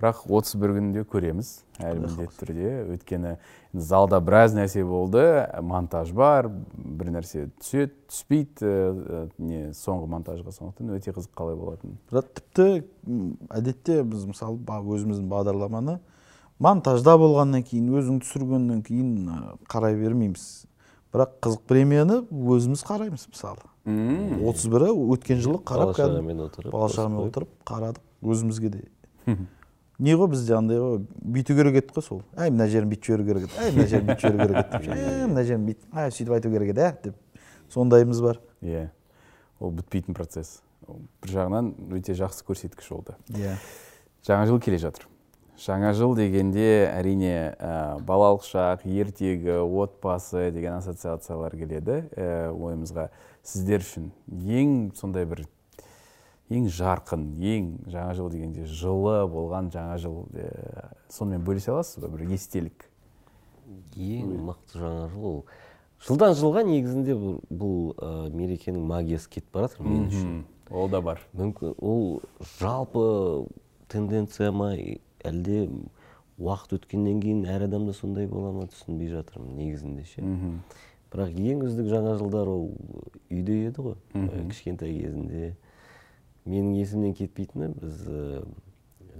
[0.00, 1.50] Бірақ 31 күнінде көреміз
[1.82, 2.70] әлі міндетті түрде.
[2.94, 3.34] Өйткені
[3.74, 5.24] залда біраз нәрсе болды
[5.60, 11.98] монтаж бар бір нәрсе түседі түспейді ә, не соңғы монтажға сондықтан өте қызық қалай болатынын.
[12.08, 12.68] Бірақ тіпті
[13.52, 16.00] әдетте біз мысалы өзіміздің бағдарламаны
[16.60, 19.30] монтажда болғаннан кейін өзің түсіргеннен кейін
[19.70, 20.46] қарай бермейміз.
[21.10, 23.64] Бірақ қызық премияны өзіміз қараймыз мысалы.
[24.46, 25.96] Отыз бірі өткен жылы қарап
[26.70, 28.04] бала шағамен отырып қарадық.
[28.22, 28.84] Өзімізге де.
[30.00, 32.22] Не ғой бізде андай ғой бүйту керек еді ғой сол.
[32.40, 33.58] Әй мына жерін бүйтіп жіберу керек еді.
[33.60, 34.80] Әй мына жерін бүйтіп жіберу керек еді.
[34.80, 37.18] Деп «Ә, мына жерін бүйтіп әй сөйтіп айту керек еді ә деп.
[37.74, 38.40] Сондайымыз бар.
[38.64, 38.86] Иә.
[39.60, 40.62] Ол бітпейтін процесс.
[40.88, 41.68] Ол бір жағынан
[41.98, 43.58] өте жақсы көрсеткіш ол да иә.
[44.24, 45.04] Жаңа жыл келе жатыр.
[45.60, 52.06] Жаңа жыл дегенде әрине ә, балалық шақ ертегі отбасы деген ассоциациялар келеді.
[52.16, 53.10] Ә, ойымызға
[53.44, 55.44] сіздер үшін ең сондай бір
[56.50, 62.10] ең жарқын ең жаңа жыл дегенде жылы болған жаңа жыл ә, сонымен бөлісе аласыз ба?
[62.10, 62.86] Бір естелік.
[63.96, 65.40] Ең мықты жаңа жыл ол.
[66.00, 70.36] Жылдан жылға негізінде бұл, бұл ә, мерекенің магиясы кетіп бара жатыр мен үшін.
[70.70, 71.22] Ол да бар.
[71.36, 72.22] Мүмкін ол
[72.58, 73.46] жалпы
[73.92, 74.72] тенденция ма
[75.26, 75.66] әлде
[76.40, 80.24] уақыт өткеннен кейін әр адамда сондай бола ма түсінбей жатырмын негізінде ше
[81.10, 82.68] бірақ ең үздік жаңа жылдар ол
[83.30, 83.96] үйде еді ғой.
[84.50, 85.56] Кішкентай кезінде.
[86.48, 88.42] Менің есімнен кетпейтіні біз ә,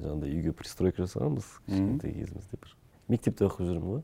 [0.01, 2.75] жаңағыдай үйге пристройка жасағанбыз кішкентай кезімізде бір
[3.11, 4.03] мектепте оқып жүрмін ғой.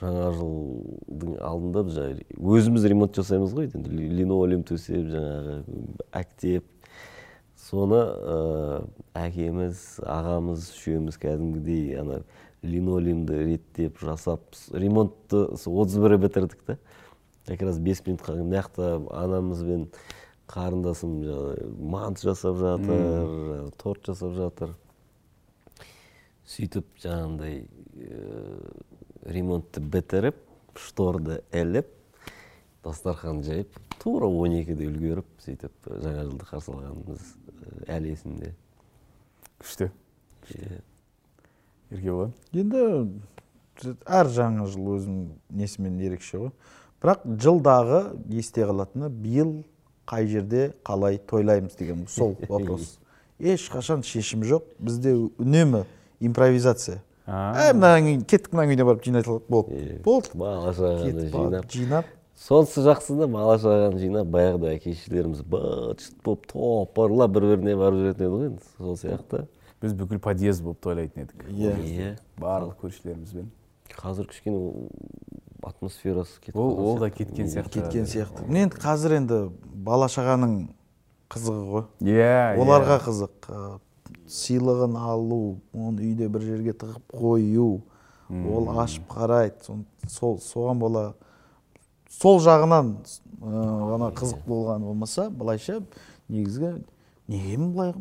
[0.00, 1.98] Жаңа жылдың алдында біз
[2.36, 3.90] өзіміз ремонт жасаймыз ғой енді.
[3.94, 5.58] Ли- линолеум төсеп жаңағы
[6.12, 6.66] әктеп
[7.64, 8.38] соны ә,
[9.24, 12.22] әкеміз ағамыз үшеуміз кәдімгідей ана
[12.64, 14.42] линолеумды реттеп жасап
[14.72, 16.78] ремонтты сол отыз бірі бітірдік та.
[17.46, 19.88] Как раз бес минутқа мына жақта анамыз бен
[20.50, 24.74] қарындасым жаңағы мант жасап жатыр жаңағы торт жасап жатыр.
[26.44, 30.42] Сөйтіп жаңағындай ә, ремонтты бітіріп
[30.76, 31.88] шторды іліп
[32.84, 37.30] дастархан жайып тура он екіде үлгеріп сөйтіп жаңа жылды қарсы алғанымыз
[37.88, 38.52] әлі есімде.
[39.62, 39.90] Күшті.
[40.52, 40.82] Иә.
[41.94, 42.34] еркебұлан?
[42.52, 42.82] Енді
[44.04, 45.22] әр жаңа жыл өзінің
[45.56, 46.52] несімен ерекше ғой.
[47.00, 48.02] Бірақ жылдағы
[48.32, 49.62] есте қалатыны биыл
[50.06, 52.98] қай жерде қалай тойлаймыз деген сол вопрос.
[53.40, 54.68] Ешқашан шешімі жоқ.
[54.78, 55.84] Бізде үнемі
[56.20, 57.02] импровизация.
[57.26, 60.00] Әй мынан кейін кеттік мына үйіне барып жинай салдық болды.
[60.04, 60.30] Болды.
[60.36, 61.70] бала шағаны жинап.
[61.72, 62.06] жинап.
[62.36, 67.76] Сонысы жақсы да бала шағаны жинап баяғыда әке шешелеріміз быт шыт болып топырлап бір біріне
[67.80, 69.46] барып жүретін еді ғой енді сол сияқты.
[69.80, 71.46] Біз бүкіл подъезд болып тойлайтын едік.
[71.48, 71.72] Иә.
[71.80, 72.10] Иә.
[72.36, 73.48] барлық көршілерімізбен.
[73.94, 74.60] Қазір кішкене
[75.68, 78.46] атмосферасы кетіп ол ол да кеткен сияқты кеткен сияқты.
[78.46, 80.54] Міне енді қазір енді бала шағаның
[81.32, 81.84] қызығы ғой.
[82.04, 83.04] Иә, оларға иә.
[83.08, 83.48] қызық.
[83.48, 83.80] Ы,
[84.30, 87.82] сыйлығын алу оны үйде бір жерге тығып қою.
[88.30, 89.78] Ол ашып қарайды.
[90.08, 91.04] Сол соған бола
[92.20, 92.94] сол жағынан
[93.42, 95.80] ыыы, ғана қызық болған болмаса былайша
[96.28, 96.76] негізгі
[97.28, 97.94] неге былай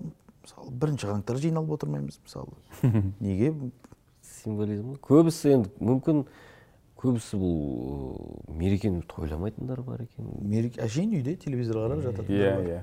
[0.43, 2.53] мысалы бірінші қаңтар жиналып отырмаймыз мысалы?
[3.19, 3.53] Неге?
[4.43, 4.99] Символизм ғой.
[5.03, 6.23] Көбісі енді мүмкін
[7.03, 10.29] көбісі бұл мерекені тойламайтындар бар екен.
[10.39, 12.81] Мереке әшейін үйде телевизор қарап жатады иә иә.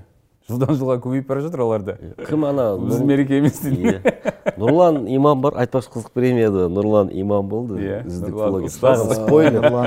[0.49, 1.93] Жылдан жылға көбейіп бара жатыр олар да
[2.27, 2.71] кім ана?
[2.81, 3.99] Біздің мереке емес дейді.
[4.01, 4.31] Иә.
[4.57, 7.77] нұрлан иман бар айтпақшы қызық премияда нұрлан иман болды.
[7.81, 8.65] Иә, үздік Нұрлан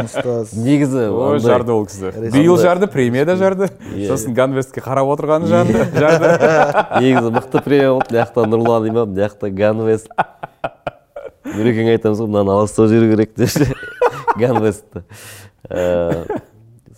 [0.06, 0.54] ұстаз.
[0.54, 2.12] Негізі о андай- жарды ол кісі.
[2.32, 2.86] Биыл жарды.
[2.86, 3.68] премияда жарды.
[4.06, 6.30] Сосын ганвестке қарап отырғаны жарды жарды.
[7.02, 8.14] Негізі мықты премия болды.
[8.14, 10.08] Мына жақта нұрлан имам мына жақта ганвест.
[11.44, 13.66] Нұрекеңе айтамыз ғой мынаны алыстау жүру керек деші
[14.38, 15.04] ганвестті
[15.64, 16.26] Ә,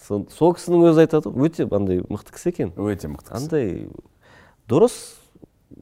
[0.03, 2.73] сол кісінің өзі айтады ғой өте андай мықты кісі екен.
[2.75, 3.39] Өте мықты кісі.
[3.39, 3.69] Андай
[4.71, 4.97] дұрыс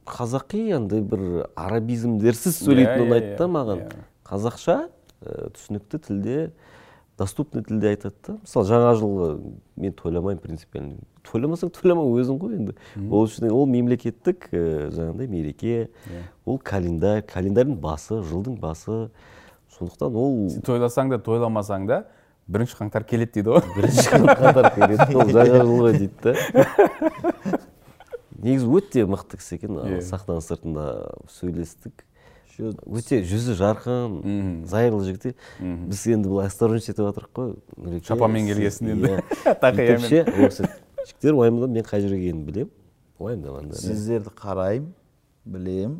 [0.05, 3.81] қазақи андай бір арабизмдерсіз сөйлейтін Иә, ұнайды иә, да маған.
[3.87, 4.05] иә.
[4.29, 4.77] қазақша
[5.25, 6.37] ә, түсінікті тілде
[7.17, 8.37] доступный тілде айтады да.
[8.43, 9.29] Мысалы жаңа жылғы
[9.77, 10.97] мен тойламаймын принципиально.
[11.25, 12.75] Тойламасаң тойлама өзің ғой енді.
[13.09, 15.89] Ол үшін ол мемлекеттік ә, жаңағыдай мереке.
[16.45, 19.09] Ол календарь календарьдің басы жылдың басы.
[19.77, 20.35] Сондықтан ол
[20.65, 22.01] тойласаң да тойламасаң да
[22.47, 23.63] бірінші қаңтар келеді дейді ғой.
[23.75, 27.59] Бірінші қаңтар келеді ол жаңа жыл ғой дейді да.
[28.45, 30.01] Негізі өте мықты кісі екен Иә.
[30.05, 30.83] сахнаның сыртында
[31.31, 32.03] сөйлестік.
[32.87, 35.25] Өте жүзі жарқын зайырлы жігіт.
[35.59, 37.55] Е- біз енді былай осторожничать етіп жатырмық қой.
[37.75, 39.09] Нұреке, Шапанмен келгесін енді.
[39.17, 39.55] иә.
[39.63, 40.29] Тақиямен.
[40.29, 40.69] ол кісі,
[41.09, 42.71] жігіттер уайымдама мен қай жерге келгенімді білемін
[43.19, 44.91] уайымдамаңдар сіздерді қараймын
[45.45, 45.97] білемін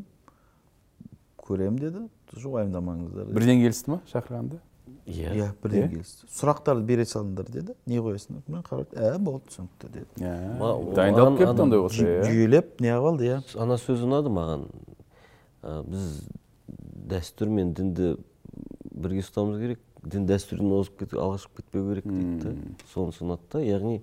[1.44, 2.06] көремін деді.
[2.36, 3.34] Тоже уайымдамаңыздар деді.
[3.40, 4.60] бірден келісті ма шақырғанда?
[5.06, 5.90] Иә иә бірден Иә?
[5.96, 6.28] келісті.
[6.36, 7.76] Сұрақтарды бере салыңдар деді.
[7.86, 8.44] Не қоясыңдар?
[8.52, 10.06] Мен қарады ә болды түсінікті деді.
[10.20, 10.94] Иә.
[10.98, 12.24] Дайындалып келіпті ондай болса иә?
[12.26, 14.66] жүйелеп не қылып алды иә ана сөз ұнады маған.
[15.64, 16.24] Ә, біз
[17.10, 18.16] дәстүр мен дінді
[18.96, 22.54] бірге ұстауымыз керек дін дәстүрден озып кет алға шығып кетпеу керек дейді да
[22.94, 24.02] сонысы ұнады да яғни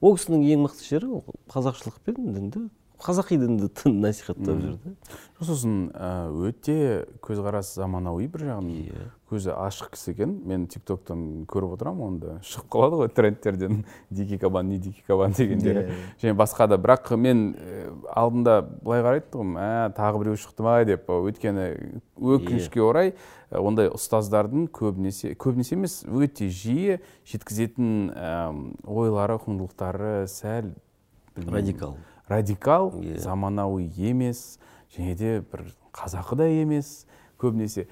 [0.00, 2.68] ол кісінің ең мықты жері ол қазақшылық пен дінді
[3.02, 4.92] қазақи дінді тын насихаттап жүр да.
[5.42, 5.88] Сосын
[6.46, 10.34] өте көзқарасы заманауи бір жағынан көзі ашық кісі екен.
[10.46, 13.80] Мен тик токтан көріп отырамын оны да шығып қалады ғой трендтерден.
[14.10, 16.78] Дикий кабан не дикий кабан дегендері Иә, және басқа да.
[16.78, 20.76] Бірақ мен ә, алдында былай қарайтын тұғым ә тағы біреу шықты ма?
[20.86, 21.66] деп өйткені
[22.20, 23.14] өкінішке орай
[23.50, 27.00] ә, ондай ұстаздардың көбінесе көбінесе емес өте жиі
[27.32, 28.12] жеткізетін
[28.86, 30.74] ойлары құндылықтары сәл
[31.36, 31.96] Радикал.
[32.32, 33.18] Радикал Иә.
[33.20, 34.58] заманауи емес
[34.96, 37.04] және де бір қазақы да емес
[37.38, 37.86] көбінесе.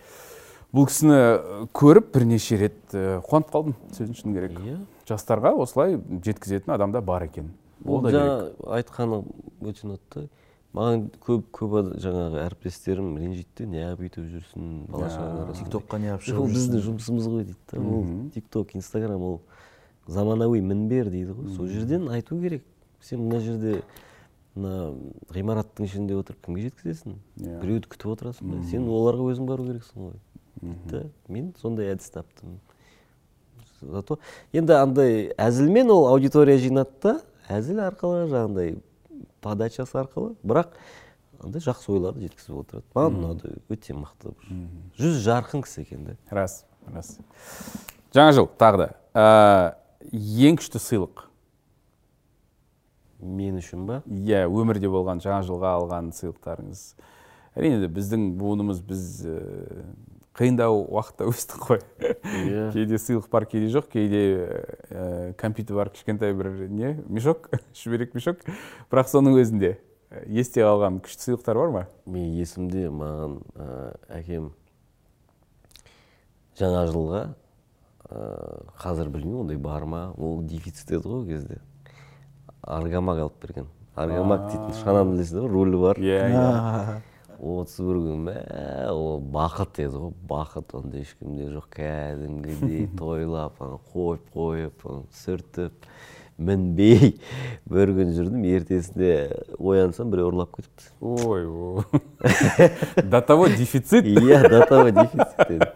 [0.72, 4.58] Бұл кісіні көріп бірнеше рет қуанып қалдым сөзін шыны керек.
[4.60, 4.78] Иә.
[5.10, 7.50] жастарға осылай жеткізетін адам да бар екен.
[7.84, 9.24] Ол ол да айтқаны
[9.60, 10.28] өте ұнады да.
[10.70, 16.20] Маған көп көп жаңағы әріптестерім ренжиді де неғып бүйтіп жүрсің бала шағаң арасында тиктокқа неғып
[16.20, 18.04] ол шығып біздің жүрсің жұмысымыз ғой дейді да ол
[18.36, 19.40] тикток инстаграм ол
[20.06, 21.56] заманауи мінбер дейді ғой.
[21.56, 22.62] Сол жерден айту керек.
[23.02, 23.82] Сен мына жерде
[24.56, 24.94] мына
[25.34, 27.16] ғимараттың ішінде отырып кімге жеткізесің?
[27.40, 27.60] Иә.
[27.62, 28.60] біреуді күтіп отырасың ба?
[28.70, 31.06] Сен оларға өзің бару керексің ғой.
[31.28, 32.58] Мен сондай әдіс таптым.
[33.80, 34.18] Зато
[34.52, 37.14] енді андай әзілмен ол аудитория жинады да
[37.48, 38.74] әзіл арқылы жаңағыдай
[39.40, 40.74] подачасы арқылы бірақ
[41.40, 42.84] андай жақсы ойларды жеткізіп отырады.
[42.94, 44.34] Маған ұнады өте мықты
[45.00, 46.16] жүз жарқын кісі екен да.
[46.30, 47.16] Рас рас.
[48.12, 48.88] Жаңа жыл тағы да.
[49.14, 49.24] Ә,
[50.12, 51.29] ең күшті сыйлық?
[53.22, 54.02] Мен үшін ба?
[54.08, 56.84] Иә өмірде болған жаңа жылға алған сыйлықтарыңыз.
[57.58, 59.36] Әрине де біздің буынымыз біз ә,
[60.38, 61.80] қиындау уақытта өстік қой.
[62.00, 62.70] Иә.
[62.74, 63.90] кейде сыйлық бар кейде жоқ.
[63.92, 64.22] Кейде
[64.90, 68.44] ә, компьютер бар кішкентай бір не мешок шүберек мешок.
[68.90, 69.74] Бірақ соның өзінде
[70.10, 71.84] ә, есте қалған күшті сыйлықтар бар ма?
[72.06, 73.68] Мен есімде маған ә,
[74.20, 74.52] әкем
[76.60, 77.24] жаңа жылға
[78.10, 78.22] ә,
[78.80, 80.04] қазір білмеймін ондай бар ма?
[80.16, 81.60] Ол дефицит еді ғой ол кезде.
[82.62, 83.66] Аргамак алып берген.
[83.96, 86.00] Аргамак дейтін шананы білесіздер ғой рулі бар.
[86.00, 87.00] Иә иә.
[87.40, 88.36] отыз бір күн мә
[88.92, 90.74] ол бақыт еді ғой бақыт.
[90.76, 94.86] Онда ешкімде жоқ кәдімгідей тойлап ана қойып қойып
[95.22, 95.88] сүртіп
[96.40, 97.16] мінбей.
[97.70, 99.14] Бір күн жүрдім ертесінде
[99.58, 100.92] оянсам біреу ұрлап кетіпті.
[101.00, 101.48] Ой
[103.10, 104.04] до того дефицит?
[104.04, 105.70] Иә до того дефицит деді.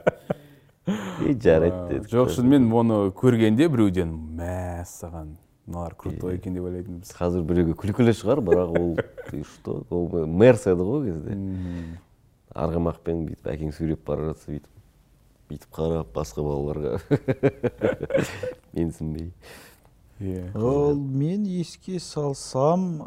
[1.25, 5.31] И жарайды дедік жоқ шынымен оны көргенде біреуден мәссаған
[5.67, 7.13] мыналар крутой екен деп ойлайтынбыз.
[7.17, 8.97] қазір біреуге күлкілі шығар бірақ ол
[9.31, 11.39] ты что ол мерс еді ғой ол кезде.
[12.55, 14.71] Арғымақпен бүйтіп әкең сүйреп бара жатса бүйтіп
[15.51, 17.01] бүйтіп қарап басқа балаларға
[18.77, 19.33] менсінбей.
[20.21, 23.03] Иә ол мен еске салсам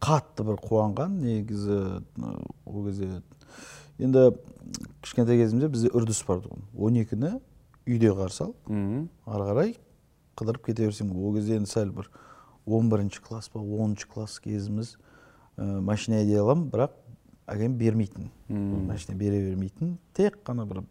[0.00, 2.02] қатты бір қуанған негізі
[2.66, 3.22] ол кезде
[3.98, 4.30] енді
[5.04, 6.64] кішкентай кезімізде бізде үрдіс бар тұғын.
[6.76, 7.36] Он екіні
[7.86, 8.54] үйде қарсы ал.
[8.66, 9.76] Ары қарай
[10.36, 12.10] қыдырып кете берсең ол кезде енді сәл бір
[12.66, 14.96] он бірінші класс па оныншы класс кезіміз
[15.56, 16.96] ә, машина айдай аламын бірақ
[17.46, 18.30] әкем бермейтін.
[18.48, 19.96] Машина бере бермейтін.
[20.14, 20.82] Тек қана бір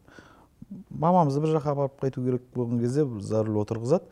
[0.89, 4.07] мамамызды бір жаққа апарып қайту керек болған кезде за руль отырғызады.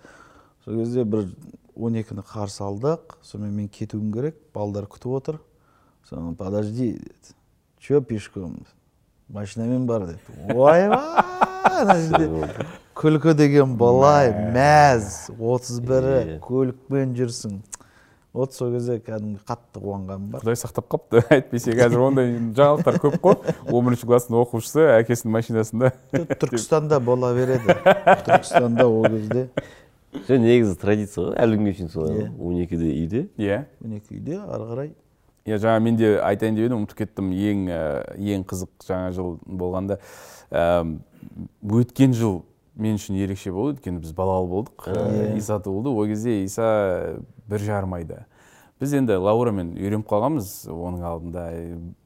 [0.65, 1.29] Сол кезде бір
[1.75, 3.17] он екіні қарсы алдық.
[3.23, 5.41] Сонымен мен кетуім керек балдар күтіп отыр.
[6.09, 7.35] Соны подожди деді.
[7.79, 8.65] Че пешком?
[9.29, 10.19] Машинамен бар деді.
[10.49, 12.29] Ойбай ана жерде
[12.97, 17.61] күлкі деген былай мәз отыз бірі көлікпен жүрсің.
[18.33, 20.41] Вот сол кезде кәдімгі қатты қуанғаным бар.
[20.41, 21.21] Құдай сақтап қалыпты.
[21.35, 23.35] Әйтпесе қазір ондай жаңалықтар көп қой.
[23.69, 25.91] он бірінші класстың оқушысы әкесінің машинасында.
[26.41, 27.75] Түркістанда бола береді.
[28.25, 29.43] Түркістанда ол кезде.
[30.13, 31.35] Жоқ негізі традиция ғой.
[31.43, 32.31] Әлі күнге шейін солай ғой.
[32.39, 33.21] он екіде үйде.
[33.37, 33.59] Иә.
[33.85, 34.89] он екі үйде ары қарай.
[35.45, 37.29] Иә жаңа мен де айтайын деп едім ұмытып кеттім.
[37.37, 37.83] Ең ә,
[38.17, 39.99] ең қызық жаңа жыл болғанда
[41.61, 42.41] өткен жыл
[42.75, 43.77] мен үшін ерекше болды.
[43.77, 44.87] Өйткені біз балалы болдық.
[44.89, 45.93] Ә, иса туылды.
[45.93, 47.19] Ол кезде иса
[47.49, 48.25] бір жарым айда.
[48.81, 50.49] Біз енді лаурамен үйреніп қалғанбыз.
[50.73, 51.43] Оның алдында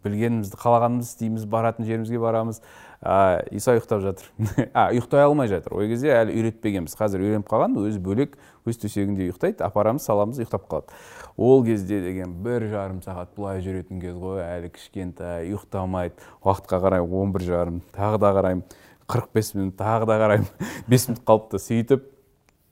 [0.06, 2.60] білгенімізді қалағанымызды істейміз баратын жерімізге барамыз.
[3.02, 4.28] А, иса ұйықтап жатыр.
[4.78, 5.74] А ұйықтай алмай жатыр.
[5.74, 6.98] Ол кезде әлі үйретпегенбіз.
[7.00, 8.36] Қазір үйреніп қалған өзі бөлек
[8.68, 9.64] өз төсегінде ұйықтайды.
[9.66, 10.98] Апарамыз саламыз ұйықтап қалады.
[11.38, 14.44] Ол кезде деген бір жарым сағат былай жүретін кез ғой.
[14.44, 16.20] Әлі кішкентай ұйықтамайды.
[16.44, 17.82] Уақытқа қарай он бір жарым.
[17.96, 18.66] Тағы да қараймын.
[19.08, 20.50] Қырық бес минут тағы да қараймын.
[20.92, 22.08] бес минут қалыпты сөйтіп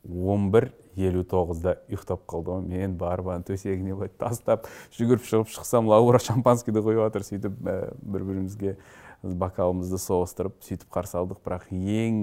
[0.06, 5.52] он бір елу тоғызда ұйықтап қалды ғой мен барып ана төсегіне былай тастап жүгіріп шығып
[5.52, 7.26] шықсам лаура шампанскийді құйып жатыр.
[7.28, 8.76] Сөйтіп бір бірімізге
[9.24, 11.42] бокалымызды соғыстырып сөйтіп қарсы алдық.
[11.44, 12.22] Бірақ ең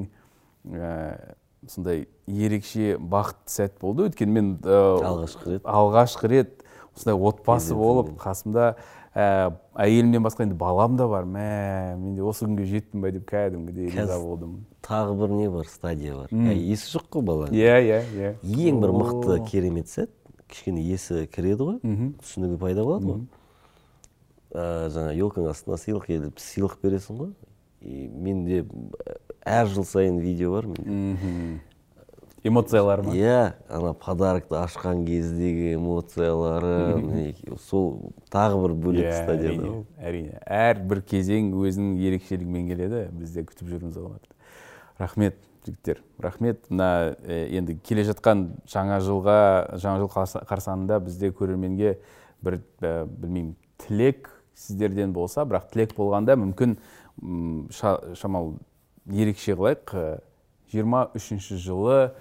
[0.73, 1.35] ә,
[1.69, 4.09] сондай ерекше бақытты сәт болды.
[4.09, 5.69] Өйткені мен алғашқы рет.
[5.69, 6.65] алғашқы рет
[6.97, 8.77] осындай отбасы болып қасымда ә,
[9.15, 11.27] әйелімнен басқа енді балам да бар.
[11.29, 14.65] Мә мен де осы күнге жеттім ба деп кәдімгідей риза болдым.
[14.83, 16.33] тағы бір не бар стадия бар?
[16.33, 17.53] Ә, есі жоқ қой баланың.
[17.53, 18.33] Иә иә иә.
[18.43, 20.11] Ең бір мықты керемет сәт
[20.49, 21.79] кішкене есі кіреді ғой.
[22.23, 23.21] Түсінігі пайда болады ғой.
[24.53, 27.31] Ә, жаңа елканың астына сыйлық келіп сыйлық бересің ғой.
[27.83, 28.65] И менде
[29.45, 31.61] әр жыл сайын видео бар менде.
[32.43, 37.35] Эмоциялар ма иә ана подарокты ашқан кездегі эмоциялары
[37.69, 40.41] сол тағы бір бөлек стадия әрине әрине.
[40.47, 44.33] Әрбір кезең өзінің ерекшелігімен келеді біз де күтіп жүрміз оларды
[44.99, 46.03] рахмет жігіттер.
[46.19, 46.65] Рахмет.
[46.71, 50.11] Мына енді келе жатқан жаңа жылға жаңа жыл
[50.51, 51.95] қарсаңында бізде көрерменге
[52.43, 53.55] бір білмеймін
[53.85, 54.27] тілек
[54.59, 56.75] сіздерден болса бірақ тілек болғанда мүмкін
[58.19, 58.59] шамалы
[59.07, 59.95] ерекше қылайық.
[60.73, 62.13] Жиырма үшінші жылы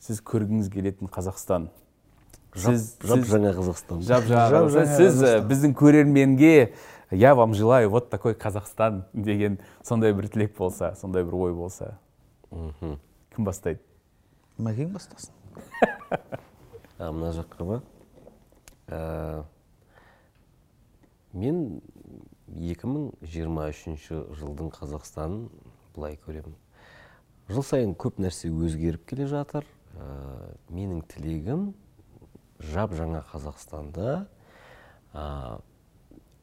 [0.00, 1.68] сіз көргіңіз келетін қазақстан.
[2.56, 4.00] Сіз жап жаңа қазақстан.
[4.02, 6.72] жап жаңа сіз біздің көрерменге
[7.10, 11.98] я вам желаю вот такой казахстан деген сондай бір тілек болса сондай бір ой болса
[12.50, 13.80] кім бастайды?
[14.58, 15.32] Мәкең бастасын.
[16.98, 17.82] Мына жаққа ма
[21.32, 21.80] мен
[22.50, 25.46] 2023 жылдың қазақстанын
[25.94, 26.56] былай көремін.
[27.50, 29.64] Жыл сайын көп нәрсе өзгеріп келе жатыр.
[29.96, 31.70] Ә, менің тілегім
[32.72, 34.26] жап жаңа қазақстанда
[35.14, 35.24] ә,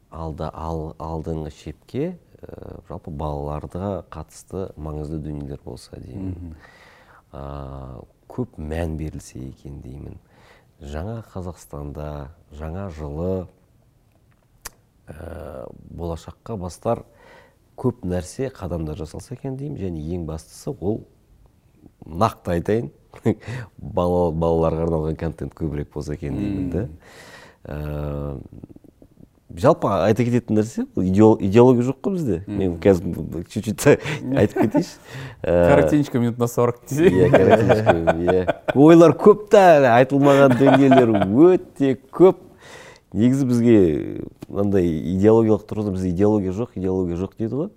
[0.09, 2.05] алда, ал, алдыңғы шепке
[2.41, 6.55] ә, жалпы балаларға қатысты маңызды дүниелер болса деймін.
[7.31, 10.17] Ә, көп мән берілсе екен деймін.
[10.81, 13.47] Жаңа қазақстанда жаңа жылы
[15.07, 17.03] ә, болашаққа бастар
[17.77, 19.79] көп нәрсе қадамдар жасалса екен деймін.
[19.81, 21.03] Және ең бастысы ол
[22.07, 22.91] нақты айтайын.
[23.77, 26.83] Бала, балаларға арналған контент көбірек болса екен деймін да
[27.67, 28.37] ә,
[29.57, 32.43] жалпы айта кететін нәрсе идеология жоқ қой бізде.
[32.47, 33.85] Мен қазір чуть чуть
[34.37, 34.97] айтып кетейінші.
[35.41, 37.09] Коротенько минут на сорок десе.
[37.09, 38.55] Иә иә.
[38.75, 42.43] Ойлар көп та айтылмаған дүниелер өте көп.
[43.13, 43.77] Негізі бізге
[44.47, 47.69] мынандай идеологиялық тұрғыда бізде идеология жоқ идеология жоқ дейді ғой.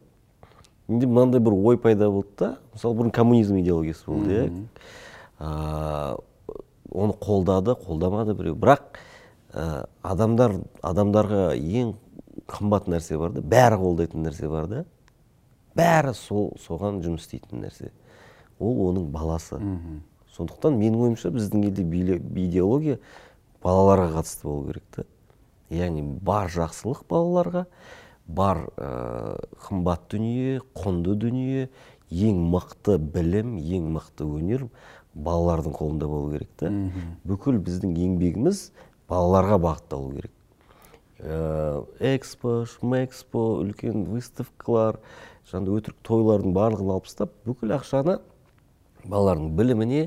[0.88, 2.56] Менде мынандай бір ой пайда болды да.
[2.80, 6.16] Мысалы бұрын коммунизм идеологиясы болды иә.
[6.90, 8.56] Оны қолдады қолдамады біреу.
[8.56, 8.96] Бірақ
[9.52, 11.92] ә, адамдар адамдарға ең
[12.48, 14.84] қымбат нәрсе бар да бәрі қолдайтын нәрсе бар да.
[15.76, 17.92] Бәрі сол соған жұмыс істейтін нәрсе.
[18.58, 19.60] Ол оның баласы.
[20.34, 21.84] Сондықтан менің ойымша біздің елде
[22.46, 22.98] идеология
[23.62, 25.04] балаларға қатысты болу керек та.
[25.68, 27.66] Яғни бар жақсылық балаларға
[28.26, 29.38] бар ә,
[29.68, 31.68] қымбат дүние құнды дүние
[32.10, 34.66] ең мықты білім ең мықты өнер
[35.14, 36.70] балалардың қолында болу керек та.
[37.24, 38.70] Бүкіл біздің еңбегіміз
[39.10, 40.32] балаларға бағытталу керек.
[41.20, 41.84] Ә,
[42.14, 45.00] экспо шмэкспо үлкен выставкалар
[45.50, 48.16] жаңағыдай өтірік тойлардың барлығын алып тастап бүкіл ақшаны
[49.04, 50.06] балалардың біліміне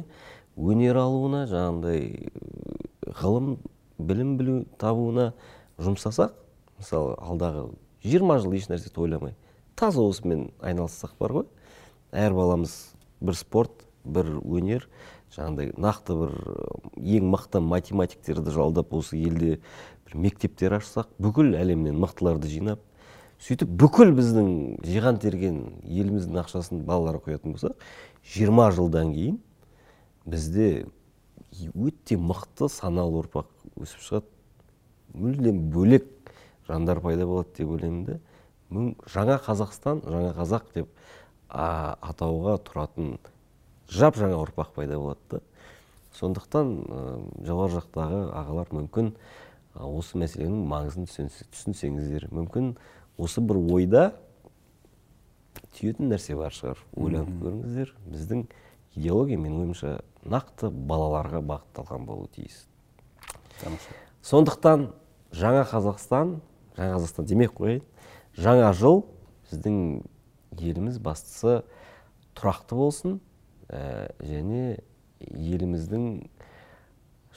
[0.58, 3.58] өнер алуына жаңағыдай ғылым
[4.00, 5.34] білім білу табуына
[5.78, 6.34] жұмсасақ
[6.80, 7.68] мысалы алдағы
[8.04, 9.36] жиырма жыл еш нәрсе ойламай
[9.76, 11.46] таза осымен айналыссақ бар ғой.
[12.14, 12.76] Әр баламыз
[13.22, 14.88] бір спорт бір өнер
[15.36, 16.34] жаңағыдай нақты бір
[17.18, 19.60] ең мықты математиктерді жалдап осы елде
[20.08, 22.84] бір мектептер ашсақ бүкіл әлемнен мықтыларды жинап
[23.44, 24.52] сөйтіп бүкіл біздің
[24.86, 27.88] жиған терген еліміздің ақшасын балаларға құятын болсақ
[28.36, 29.40] жиырма жылдан кейін
[30.26, 30.86] бізде
[31.76, 33.50] өте мықты саналы ұрпақ
[33.84, 34.30] өсіп шығады.
[35.14, 36.08] Мүлдем бөлек
[36.68, 38.18] жандар пайда болады деп ойлаймын да
[39.14, 40.88] жаңа қазақстан жаңа қазақ деп
[41.54, 43.16] а, атауға тұратын
[43.94, 45.42] жап жаңа ұрпақ пайда болады да.
[46.18, 47.04] Сондықтан ә,
[47.46, 52.28] жоғары жақтағы ағалар мүмкін а, осы мәселенің маңызын түсінсе- түсінсеңіздер.
[52.34, 52.74] Мүмкін
[53.22, 54.04] осы бір ойда
[55.78, 56.82] түйетін нәрсе бар шығар.
[56.98, 58.46] Ойланып көріңіздер біздің
[58.96, 62.66] идеология менің ойымша нақты балаларға бағытталған болуы тиіс.
[64.24, 64.90] Сондықтан
[65.34, 66.38] жаңа қазақстан
[66.78, 67.84] жаңа қазақстан демек қояйын
[68.38, 69.04] жаңа жыл
[69.50, 69.78] біздің
[70.60, 71.62] еліміз бастысы
[72.38, 73.20] тұрақты болсын.
[73.70, 74.80] Ә, және
[75.32, 76.08] еліміздің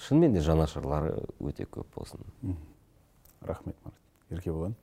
[0.06, 2.20] шынымен де жанашырлары өте көп болсын.
[3.47, 4.01] Рахмет марат.
[4.30, 4.74] Еркебұлан.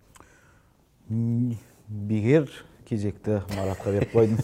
[1.10, 1.58] М,
[1.88, 2.48] бекер
[2.88, 4.40] кезекті маратқа беріп қойдым.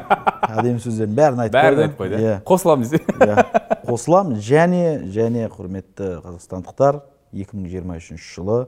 [0.54, 2.34] Әдемі сөздердің бәрін айтып бәрін айтып қойды иә.
[2.46, 3.00] қосыламын десе.
[3.18, 3.44] Иә.
[3.88, 7.00] Қосыламын және және құрметті қазақстандықтар
[7.32, 8.66] 2023 жылы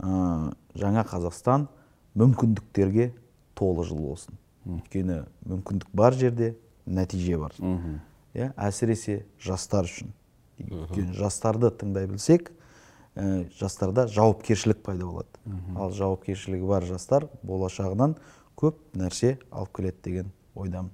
[0.00, 1.68] ә, жаңа қазақстан
[2.18, 3.12] мүмкіндіктерге
[3.60, 4.38] толы жыл болсын.
[4.68, 6.54] Өйткені мүмкіндік бар жерде
[6.86, 7.54] нәтиже бар.
[8.34, 10.14] Иә әсіресе жастар үшін.
[10.60, 12.52] Өйткені жастарды тыңдай білсек
[13.16, 15.40] ә, жастарда жауапкершілік пайда болады.
[15.76, 18.16] Ал жауапкершілігі бар жастар болашағынан
[18.60, 20.92] көп нәрсе алып келеді деген ойдамын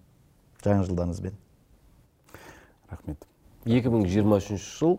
[0.64, 1.36] жаңа жылдарыңызбен.
[2.90, 3.26] Рахмет.
[3.66, 4.98] 2023 жыл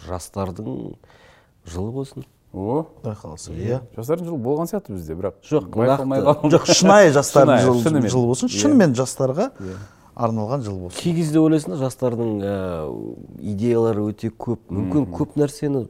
[0.00, 0.96] жастардың
[1.68, 2.24] жылы болсын.
[2.52, 3.80] О құдай қаласа иә?
[3.96, 6.20] Жастардың жылы болған сияқты бізде бірақ жоқ байқалмай
[6.52, 8.10] жоқ шынайы жастардың Шынайы, жыл, шынымен.
[8.12, 8.52] жыл болсын.
[8.52, 9.46] Шынымен жастарға
[10.14, 11.00] арналған жыл болсын.
[11.00, 12.56] Кей кезде ойлайсың да жастардың ә,
[13.40, 14.60] идеялары өте көп.
[14.68, 15.86] Мүмкін көп нәрсені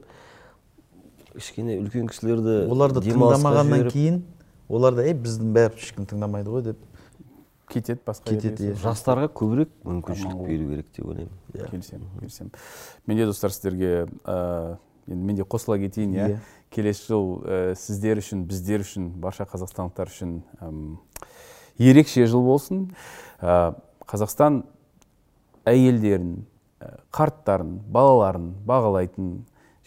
[1.33, 4.23] кішкене үлкен кісілерді оларды тыңдамағаннан кейін
[4.69, 6.79] олар да ей біздің бәрі ешкім тыңдамайды ғой деп
[7.73, 8.77] кетеді басқа кетеді иә.
[8.83, 11.33] жастарға көбірек мүмкіншілік беру керек деп ойлаймын.
[11.71, 12.51] Келісемін келісемін.
[13.07, 14.05] Мен де достар сіздерге
[15.07, 16.27] енді мен де қосыла кетейін иә.
[16.33, 16.39] Иә.
[16.73, 20.97] келесі жыл ә, сіздер үшін біздер үшін барша қазақстандықтар үшін әм,
[21.77, 22.87] ерекше жыл болсын.
[23.41, 23.75] Ә,
[24.09, 24.63] қазақстан
[25.69, 26.45] әйелдерін
[26.79, 29.33] ә, қарттарын балаларын бағалайтын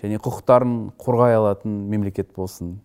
[0.02, 2.76] және құқықтарын қорғай алатын мемлекет болсын.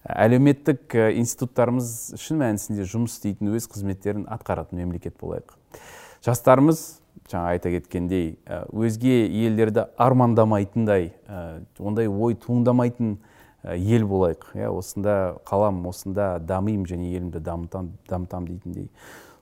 [0.00, 5.58] Әлеуметтік институттарымыз шын мәнісінде жұмыс істейтін өз қызметтерін атқаратын мемлекет болайық.
[6.24, 8.38] Жастарымыз жаңа айта кеткендей
[8.72, 11.12] өзге елдерді армандамайтындай
[11.78, 13.18] ондай ой туындамайтын
[13.76, 14.46] ел болайық.
[14.56, 18.88] Иә осында қалам осында дамимын және елімді дамытам дамытамын дейтіндей.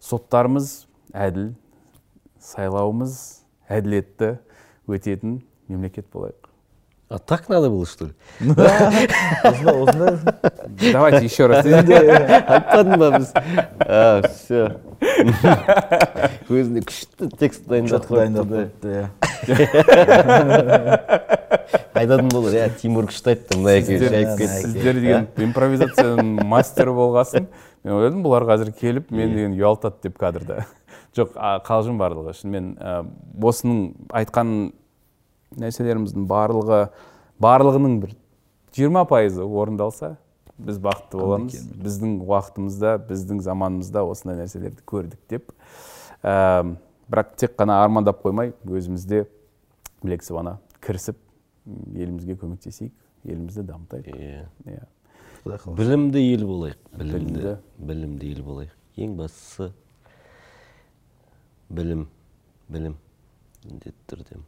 [0.03, 1.53] Соттарымыз әділ
[2.43, 3.15] сайлауымыз
[3.71, 4.39] әділетті
[4.91, 6.48] өтетін мемлекет болайық.
[7.09, 8.13] А так надо было что ли?
[10.93, 11.65] Давайте еще раз.
[13.81, 14.77] А все
[16.49, 19.09] өзіне күшті текст дайындап қойыпты
[21.95, 27.49] айтатын болар иә тимур күшті айтты мына екеуі шайып кетті сіздер деген импровизацияның мастері болғасын.
[27.85, 30.65] Мен ойладым бұлар қазір келіп мен деген ұялтады деп кадрда
[31.17, 32.35] жоқ а, қалжың барлығы.
[32.41, 32.67] Шынымен
[33.43, 33.79] осының
[34.15, 34.73] айтқан
[35.57, 36.81] нәрселеріміздің барлығы
[37.41, 38.15] барлығының бір
[38.77, 40.17] жиырма пайызы орындалса
[40.59, 41.57] біз бақытты боламыз.
[41.79, 45.53] біздің уақытымызда біздің заманымызда осындай нәрселерді көрдік деп.
[46.23, 46.77] Ә,
[47.09, 49.25] бірақ тек қана армандап қоймай өзімізде
[50.03, 51.17] білек сыбана кірісіп
[51.95, 52.93] елімізге көмектесейік
[53.25, 54.11] елімізді дамытайық.
[54.15, 54.85] Иә иә.
[55.45, 55.77] Құдай қаласа.
[55.79, 56.79] Білімді ел болайық.
[56.99, 57.35] Білімді.
[57.39, 57.57] Білімді.
[57.79, 58.77] білімді ел болайық.
[58.99, 59.73] Ең бастысы
[61.71, 62.07] білім
[62.69, 62.97] білім.
[63.65, 64.43] Міндетті түрде.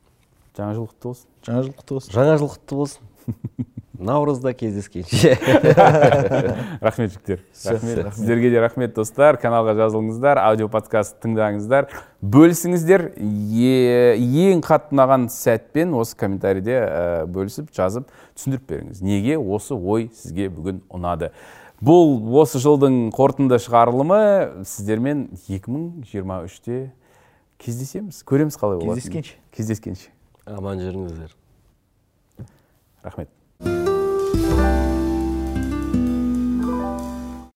[0.60, 3.02] Жаңа жыл құтты болсын жаңа жыл құтты болсын жаңа жыл құтты болсын
[4.00, 5.34] наурызда кездескенше
[6.80, 7.10] рахмет.
[7.12, 8.14] жігіттер рахмет.
[8.14, 9.36] Сіздерге де рахмет достар.
[9.36, 11.90] Каналға жазылыңыздар аудио подкаст тыңдаңыздар.
[12.24, 13.04] Бөлісіңіздер.
[13.20, 18.08] Ең қатты ұнаған сәтпен осы комментарийде ә, бөлісіп жазып
[18.38, 19.02] түсіндіріп беріңіз.
[19.04, 21.34] Неге осы ой сізге бүгін ұнады?
[21.84, 26.80] Бұл осы жылдың қорытынды шығарылымы сіздермен 2023-те
[27.60, 28.22] кездесеміз.
[28.24, 29.36] Көреміз қалай болады Кездескенше.
[29.52, 30.08] кездескенше
[30.56, 31.36] аман жүріңіздер
[33.04, 33.99] рахмет